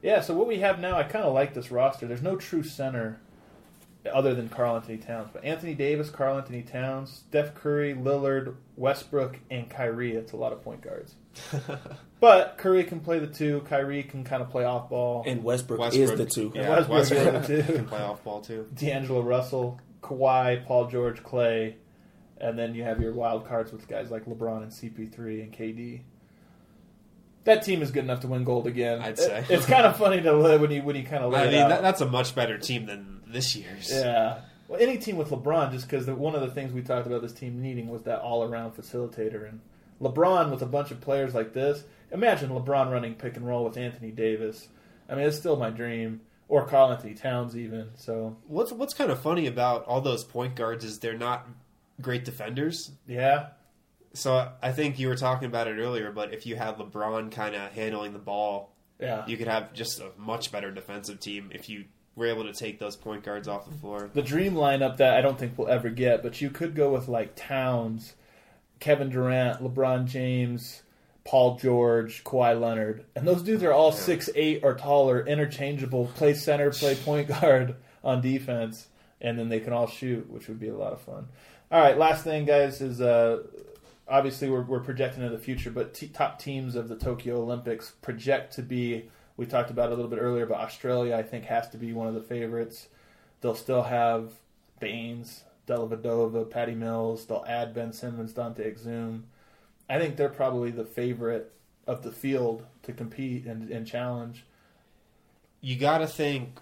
yeah. 0.00 0.20
So 0.20 0.34
what 0.34 0.46
we 0.46 0.58
have 0.60 0.78
now, 0.78 0.96
I 0.96 1.02
kind 1.02 1.24
of 1.24 1.34
like 1.34 1.54
this 1.54 1.70
roster. 1.72 2.06
There's 2.06 2.22
no 2.22 2.36
true 2.36 2.62
center 2.62 3.20
other 4.10 4.34
than 4.34 4.48
Karl-Anthony 4.48 4.98
Towns, 4.98 5.28
but 5.32 5.44
Anthony 5.44 5.74
Davis, 5.74 6.10
Karl-Anthony 6.10 6.62
Towns, 6.62 7.22
Steph 7.28 7.54
Curry, 7.54 7.94
Lillard, 7.94 8.54
Westbrook, 8.76 9.38
and 9.50 9.68
Kyrie. 9.70 10.12
It's 10.16 10.32
a 10.32 10.36
lot 10.36 10.52
of 10.52 10.62
point 10.62 10.80
guards. 10.80 11.14
but 12.20 12.58
Curry 12.58 12.84
can 12.84 13.00
play 13.00 13.18
the 13.20 13.26
two. 13.28 13.60
Kyrie 13.68 14.02
can 14.02 14.24
kind 14.24 14.42
of 14.42 14.50
play 14.50 14.64
off 14.64 14.90
ball. 14.90 15.22
And 15.26 15.44
Westbrook, 15.44 15.78
Westbrook. 15.80 16.10
is 16.10 16.18
the 16.18 16.26
two. 16.26 16.52
Yeah. 16.54 16.70
Westbrook 16.88 17.00
is 17.02 17.08
the 17.10 17.62
two. 17.62 17.72
can 17.74 17.86
play 17.86 18.00
off 18.02 18.24
ball 18.24 18.40
too. 18.40 18.66
D'Angelo 18.74 19.20
Russell, 19.22 19.80
Kawhi, 20.02 20.64
Paul 20.66 20.88
George, 20.88 21.22
Klay, 21.22 21.74
and 22.38 22.58
then 22.58 22.74
you 22.74 22.82
have 22.82 23.00
your 23.00 23.12
wild 23.12 23.46
cards 23.46 23.70
with 23.72 23.86
guys 23.86 24.10
like 24.10 24.24
LeBron 24.24 24.62
and 24.64 24.72
CP3 24.72 25.42
and 25.44 25.52
KD. 25.52 26.00
That 27.44 27.62
team 27.64 27.82
is 27.82 27.90
good 27.90 28.04
enough 28.04 28.20
to 28.20 28.28
win 28.28 28.44
gold 28.44 28.66
again. 28.66 29.00
I'd 29.00 29.18
say. 29.18 29.40
It- 29.40 29.50
it's 29.50 29.66
kind 29.66 29.84
of 29.86 29.96
funny 29.96 30.20
to 30.20 30.32
li- 30.32 30.58
when 30.58 30.70
you 30.70 30.82
when 30.82 30.94
you 30.96 31.02
kind 31.04 31.24
of 31.24 31.32
lay 31.34 31.40
I 31.40 31.44
it 31.44 31.50
mean, 31.52 31.60
out. 31.62 31.68
that, 31.70 31.82
that's 31.82 32.00
a 32.00 32.06
much 32.06 32.34
better 32.34 32.58
team 32.58 32.86
than 32.86 33.20
this 33.32 33.56
year's. 33.56 33.90
yeah. 33.90 34.40
Well, 34.68 34.80
any 34.80 34.96
team 34.96 35.16
with 35.16 35.30
LeBron, 35.30 35.72
just 35.72 35.88
because 35.88 36.06
one 36.06 36.34
of 36.34 36.40
the 36.40 36.50
things 36.50 36.72
we 36.72 36.82
talked 36.82 37.06
about 37.06 37.20
this 37.20 37.32
team 37.32 37.60
needing 37.60 37.88
was 37.88 38.02
that 38.02 38.20
all-around 38.20 38.72
facilitator, 38.74 39.48
and 39.48 39.60
LeBron 40.00 40.50
with 40.50 40.62
a 40.62 40.66
bunch 40.66 40.90
of 40.90 41.00
players 41.00 41.34
like 41.34 41.52
this. 41.52 41.84
Imagine 42.10 42.50
LeBron 42.50 42.90
running 42.90 43.14
pick 43.14 43.36
and 43.36 43.46
roll 43.46 43.64
with 43.64 43.76
Anthony 43.76 44.10
Davis. 44.10 44.68
I 45.08 45.14
mean, 45.14 45.26
it's 45.26 45.36
still 45.36 45.56
my 45.56 45.70
dream, 45.70 46.20
or 46.48 46.66
Karl-Anthony 46.66 47.14
Towns 47.14 47.56
even. 47.56 47.90
So 47.96 48.36
What's 48.46 48.72
what's 48.72 48.94
kind 48.94 49.10
of 49.10 49.20
funny 49.20 49.46
about 49.46 49.84
all 49.84 50.00
those 50.00 50.24
point 50.24 50.54
guards 50.54 50.84
is 50.84 50.98
they're 50.98 51.16
not 51.16 51.46
great 52.00 52.24
defenders. 52.24 52.90
yeah, 53.06 53.48
So 54.14 54.50
I 54.62 54.72
think 54.72 54.98
you 54.98 55.08
were 55.08 55.16
talking 55.16 55.46
about 55.46 55.68
it 55.68 55.78
earlier, 55.78 56.12
but 56.12 56.32
if 56.34 56.46
you 56.46 56.56
had 56.56 56.76
LeBron 56.76 57.30
kind 57.30 57.54
of 57.54 57.72
handling 57.72 58.12
the 58.12 58.18
ball, 58.18 58.74
yeah. 58.98 59.26
you 59.26 59.36
could 59.36 59.48
have 59.48 59.72
just 59.72 60.00
a 60.00 60.10
much 60.16 60.50
better 60.50 60.70
defensive 60.70 61.20
team 61.20 61.50
if 61.54 61.68
you 61.68 61.84
were 62.14 62.26
able 62.26 62.44
to 62.44 62.52
take 62.52 62.78
those 62.78 62.96
point 62.96 63.24
guards 63.24 63.48
off 63.48 63.68
the 63.68 63.76
floor. 63.76 64.10
the 64.12 64.22
dream 64.22 64.54
lineup 64.54 64.98
that 64.98 65.14
I 65.14 65.20
don't 65.20 65.38
think 65.38 65.56
we'll 65.56 65.68
ever 65.68 65.88
get, 65.88 66.22
but 66.22 66.40
you 66.40 66.50
could 66.50 66.74
go 66.74 66.92
with 66.92 67.08
like 67.08 67.34
Towns, 67.34 68.14
Kevin 68.80 69.08
Durant, 69.08 69.62
LeBron 69.62 70.06
James, 70.06 70.82
Paul 71.24 71.56
George, 71.56 72.24
Kawhi 72.24 72.60
Leonard, 72.60 73.04
and 73.14 73.26
those 73.26 73.42
dudes 73.42 73.62
are 73.62 73.72
all 73.72 73.92
six 73.92 74.28
eight 74.34 74.60
or 74.62 74.74
taller, 74.74 75.24
interchangeable, 75.24 76.06
play 76.16 76.34
center, 76.34 76.70
play 76.70 76.94
point 76.96 77.28
guard 77.28 77.76
on 78.04 78.20
defense, 78.20 78.88
and 79.20 79.38
then 79.38 79.48
they 79.48 79.60
can 79.60 79.72
all 79.72 79.86
shoot, 79.86 80.28
which 80.28 80.48
would 80.48 80.58
be 80.60 80.68
a 80.68 80.76
lot 80.76 80.92
of 80.92 81.00
fun. 81.00 81.28
All 81.70 81.80
right, 81.80 81.96
last 81.96 82.24
thing, 82.24 82.44
guys, 82.44 82.82
is 82.82 83.00
uh, 83.00 83.44
obviously 84.06 84.50
we're, 84.50 84.62
we're 84.62 84.80
projecting 84.80 85.22
into 85.22 85.34
the 85.34 85.42
future, 85.42 85.70
but 85.70 85.94
t- 85.94 86.08
top 86.08 86.38
teams 86.38 86.74
of 86.74 86.88
the 86.88 86.96
Tokyo 86.96 87.40
Olympics 87.40 87.92
project 88.02 88.54
to 88.54 88.62
be. 88.62 89.08
We 89.42 89.48
talked 89.48 89.70
about 89.72 89.88
a 89.88 89.94
little 89.96 90.08
bit 90.08 90.20
earlier, 90.20 90.46
but 90.46 90.60
Australia 90.60 91.16
I 91.16 91.24
think 91.24 91.46
has 91.46 91.68
to 91.70 91.76
be 91.76 91.92
one 91.92 92.06
of 92.06 92.14
the 92.14 92.22
favorites. 92.22 92.86
They'll 93.40 93.56
still 93.56 93.82
have 93.82 94.30
Baynes, 94.78 95.42
Dellavedova, 95.66 96.48
Patty 96.48 96.76
Mills. 96.76 97.26
They'll 97.26 97.44
add 97.48 97.74
Ben 97.74 97.92
Simmons, 97.92 98.32
Dante 98.32 98.72
Exum. 98.72 99.22
I 99.90 99.98
think 99.98 100.14
they're 100.14 100.28
probably 100.28 100.70
the 100.70 100.84
favorite 100.84 101.52
of 101.88 102.04
the 102.04 102.12
field 102.12 102.64
to 102.84 102.92
compete 102.92 103.44
and, 103.44 103.68
and 103.68 103.84
challenge. 103.84 104.44
You 105.60 105.74
got 105.74 105.98
to 105.98 106.06
think 106.06 106.60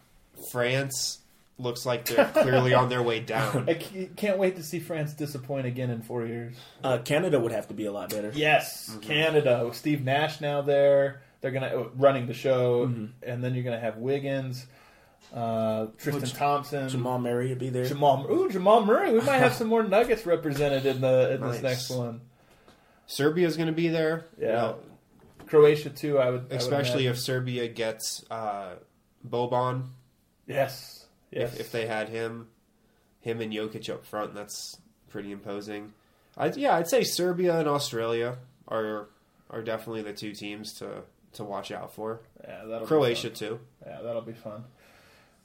France 0.50 1.18
looks 1.58 1.84
like 1.84 2.06
they're 2.06 2.24
clearly 2.32 2.72
on 2.72 2.88
their 2.88 3.02
way 3.02 3.20
down. 3.36 3.68
I 3.68 3.74
can't 3.74 4.38
wait 4.38 4.56
to 4.56 4.62
see 4.62 4.78
France 4.78 5.12
disappoint 5.12 5.66
again 5.66 5.90
in 5.90 6.00
four 6.00 6.24
years. 6.24 6.56
Uh, 6.82 6.96
Canada 6.96 7.38
would 7.38 7.52
have 7.52 7.68
to 7.68 7.74
be 7.74 7.84
a 7.84 7.92
lot 7.92 8.08
better. 8.08 8.32
Yes, 8.34 8.96
Canada 9.02 9.68
Steve 9.74 10.02
Nash 10.02 10.40
now 10.40 10.62
there. 10.62 11.20
They're 11.40 11.50
gonna 11.50 11.66
uh, 11.68 11.88
running 11.96 12.26
the 12.26 12.34
show, 12.34 12.82
and 13.22 13.42
then 13.44 13.54
you're 13.54 13.64
gonna 13.64 13.80
have 13.80 13.96
Wiggins, 13.96 14.66
uh, 15.34 15.86
Tristan 15.98 16.22
Which- 16.22 16.34
Thompson, 16.34 16.88
Jamal 16.88 17.18
Murray 17.18 17.48
would 17.48 17.58
be 17.58 17.70
there. 17.70 17.86
Jamal. 17.86 18.26
Ooh, 18.30 18.50
Jamal 18.50 18.84
Murray. 18.84 19.12
We 19.12 19.20
might 19.20 19.38
have 19.38 19.54
some 19.60 19.68
more 19.68 19.82
Nuggets 19.82 20.26
represented 20.26 20.84
in 20.86 21.00
the 21.00 21.34
in 21.34 21.40
this 21.40 21.62
next 21.62 21.90
one. 21.90 22.20
Serbia's 23.06 23.56
going 23.56 23.66
to 23.66 23.72
be 23.72 23.88
there. 23.88 24.26
Yeah. 24.38 24.46
You 24.46 24.52
know, 24.52 24.76
Croatia 25.46 25.90
too. 25.90 26.18
I 26.18 26.30
would, 26.30 26.40
I 26.40 26.42
would 26.44 26.52
especially 26.52 27.06
if 27.06 27.18
Serbia 27.18 27.66
gets 27.68 28.24
uh, 28.30 28.74
Boban. 29.28 29.88
yes, 30.46 31.06
yes. 31.30 31.54
If, 31.54 31.60
if 31.60 31.72
they 31.72 31.86
had 31.86 32.08
him, 32.08 32.48
him 33.20 33.40
and 33.40 33.52
Jokic 33.52 33.90
up 33.90 34.04
front, 34.04 34.34
that's 34.34 34.76
pretty 35.08 35.32
imposing. 35.32 35.92
I'd, 36.36 36.56
yeah, 36.56 36.76
I'd 36.76 36.86
say 36.88 37.02
Serbia 37.02 37.58
and 37.58 37.68
Australia 37.68 38.36
are 38.68 39.08
are 39.50 39.62
definitely 39.62 40.02
the 40.02 40.12
two 40.12 40.32
teams 40.32 40.74
to 40.74 41.02
to 41.34 41.44
watch 41.44 41.70
out 41.70 41.92
for. 41.94 42.20
yeah, 42.42 42.62
that'll 42.64 42.80
be 42.80 42.86
Croatia 42.86 43.28
fun. 43.28 43.36
too. 43.36 43.60
Yeah, 43.86 44.00
that'll 44.02 44.22
be 44.22 44.32
fun. 44.32 44.64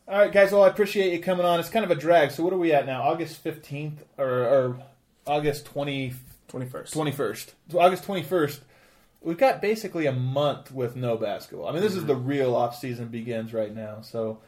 All 0.08 0.20
right, 0.20 0.32
guys. 0.32 0.52
Well, 0.52 0.64
I 0.64 0.68
appreciate 0.68 1.14
you 1.14 1.20
coming 1.20 1.46
on. 1.46 1.60
It's 1.60 1.70
kind 1.70 1.84
of 1.84 1.92
a 1.92 1.96
drag. 1.96 2.32
So, 2.32 2.44
what 2.44 2.54
are 2.54 2.58
we 2.58 2.74
at 2.74 2.86
now? 2.86 3.04
August 3.04 3.38
fifteenth 3.38 4.04
or, 4.18 4.28
or 4.30 4.80
August 5.26 5.66
twenty 5.66 6.14
21st. 6.50 6.94
21st. 6.94 7.52
So 7.72 7.80
August 7.80 8.04
21st. 8.06 8.60
We've 9.22 9.38
got 9.38 9.62
basically 9.62 10.06
a 10.06 10.12
month 10.12 10.72
with 10.72 10.96
no 10.96 11.18
basketball. 11.18 11.68
I 11.68 11.72
mean, 11.72 11.82
this 11.82 11.96
is 11.96 12.06
the 12.06 12.16
real 12.16 12.56
off 12.56 12.78
season 12.78 13.08
begins 13.08 13.54
right 13.54 13.74
now. 13.74 14.02
So 14.02 14.40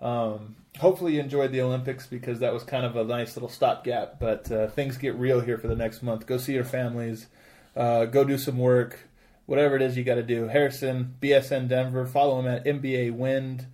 um, 0.00 0.56
hopefully 0.78 1.14
you 1.14 1.20
enjoyed 1.20 1.52
the 1.52 1.62
Olympics 1.62 2.06
because 2.06 2.40
that 2.40 2.52
was 2.52 2.62
kind 2.62 2.84
of 2.84 2.96
a 2.96 3.04
nice 3.04 3.34
little 3.34 3.48
stopgap. 3.48 4.20
But 4.20 4.52
uh, 4.52 4.68
things 4.68 4.98
get 4.98 5.14
real 5.14 5.40
here 5.40 5.56
for 5.56 5.68
the 5.68 5.74
next 5.74 6.02
month. 6.02 6.26
Go 6.26 6.36
see 6.36 6.52
your 6.52 6.64
families. 6.64 7.26
Uh, 7.74 8.04
go 8.04 8.24
do 8.24 8.36
some 8.36 8.58
work. 8.58 9.00
Whatever 9.46 9.76
it 9.76 9.82
is 9.82 9.96
you 9.96 10.04
got 10.04 10.16
to 10.16 10.22
do. 10.22 10.48
Harrison, 10.48 11.14
BSN 11.20 11.68
Denver. 11.68 12.04
Follow 12.06 12.40
him 12.40 12.46
at 12.48 12.64
NBA 12.64 13.12
Wind. 13.12 13.66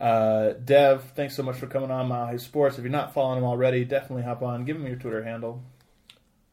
Uh, 0.00 0.54
Dev, 0.64 1.04
thanks 1.14 1.36
so 1.36 1.42
much 1.42 1.56
for 1.56 1.66
coming 1.66 1.90
on 1.90 2.08
Mile 2.08 2.26
High 2.26 2.36
Sports. 2.38 2.76
If 2.78 2.82
you're 2.82 2.90
not 2.90 3.14
following 3.14 3.38
him 3.38 3.44
already, 3.44 3.84
definitely 3.84 4.24
hop 4.24 4.42
on. 4.42 4.64
Give 4.64 4.76
him 4.76 4.86
your 4.86 4.96
Twitter 4.96 5.22
handle. 5.22 5.62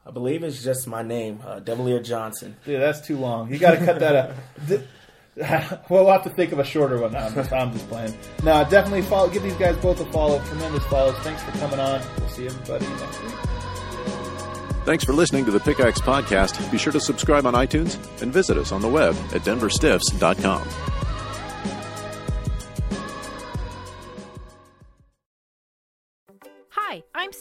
I 0.06 0.12
believe 0.12 0.44
it's 0.44 0.64
just 0.64 0.88
my 0.88 1.04
name, 1.04 1.40
uh, 1.46 1.60
Devilier 1.60 2.02
Johnson. 2.02 2.58
Dude, 2.66 2.82
that's 2.82 3.02
too 3.02 3.18
long. 3.18 3.52
You 3.52 3.60
got 3.60 3.72
to 3.72 3.86
cut 3.86 4.00
that 4.00 4.16
out. 4.16 4.32
D- 4.68 4.84
well, 5.90 6.08
have 6.12 6.24
to 6.24 6.30
think 6.30 6.52
of 6.52 6.60
a 6.60 6.64
shorter 6.64 7.00
one. 7.00 7.14
now. 7.14 7.28
I'm 7.28 7.34
just, 7.34 7.54
I'm 7.54 7.72
just 7.72 7.88
playing. 7.88 8.14
No, 8.44 8.68
definitely 8.70 9.04
follow. 9.04 9.30
Give 9.30 9.42
these 9.44 9.54
guys 9.54 9.78
both 9.78 10.02
a 10.02 10.06
follow. 10.12 10.44
Tremendous 10.46 10.84
follows. 10.86 11.16
Thanks 11.20 11.42
for 11.44 11.52
coming 11.52 11.80
on. 11.80 12.02
We'll 12.20 12.30
see 12.30 12.48
everybody 12.48 12.86
next 12.88 13.24
week. 13.24 13.59
Thanks 14.90 15.04
for 15.04 15.14
listening 15.14 15.46
to 15.46 15.52
the 15.52 15.60
Pickaxe 15.60 16.02
Podcast. 16.02 16.72
Be 16.72 16.80
sure 16.80 16.92
to 16.92 17.00
subscribe 17.00 17.46
on 17.46 17.54
iTunes 17.54 18.00
and 18.24 18.34
visit 18.34 18.58
us 18.58 18.72
on 18.72 18.82
the 18.82 18.88
web 18.88 19.14
at 19.32 19.44
denverstiffs.com. 19.44 20.99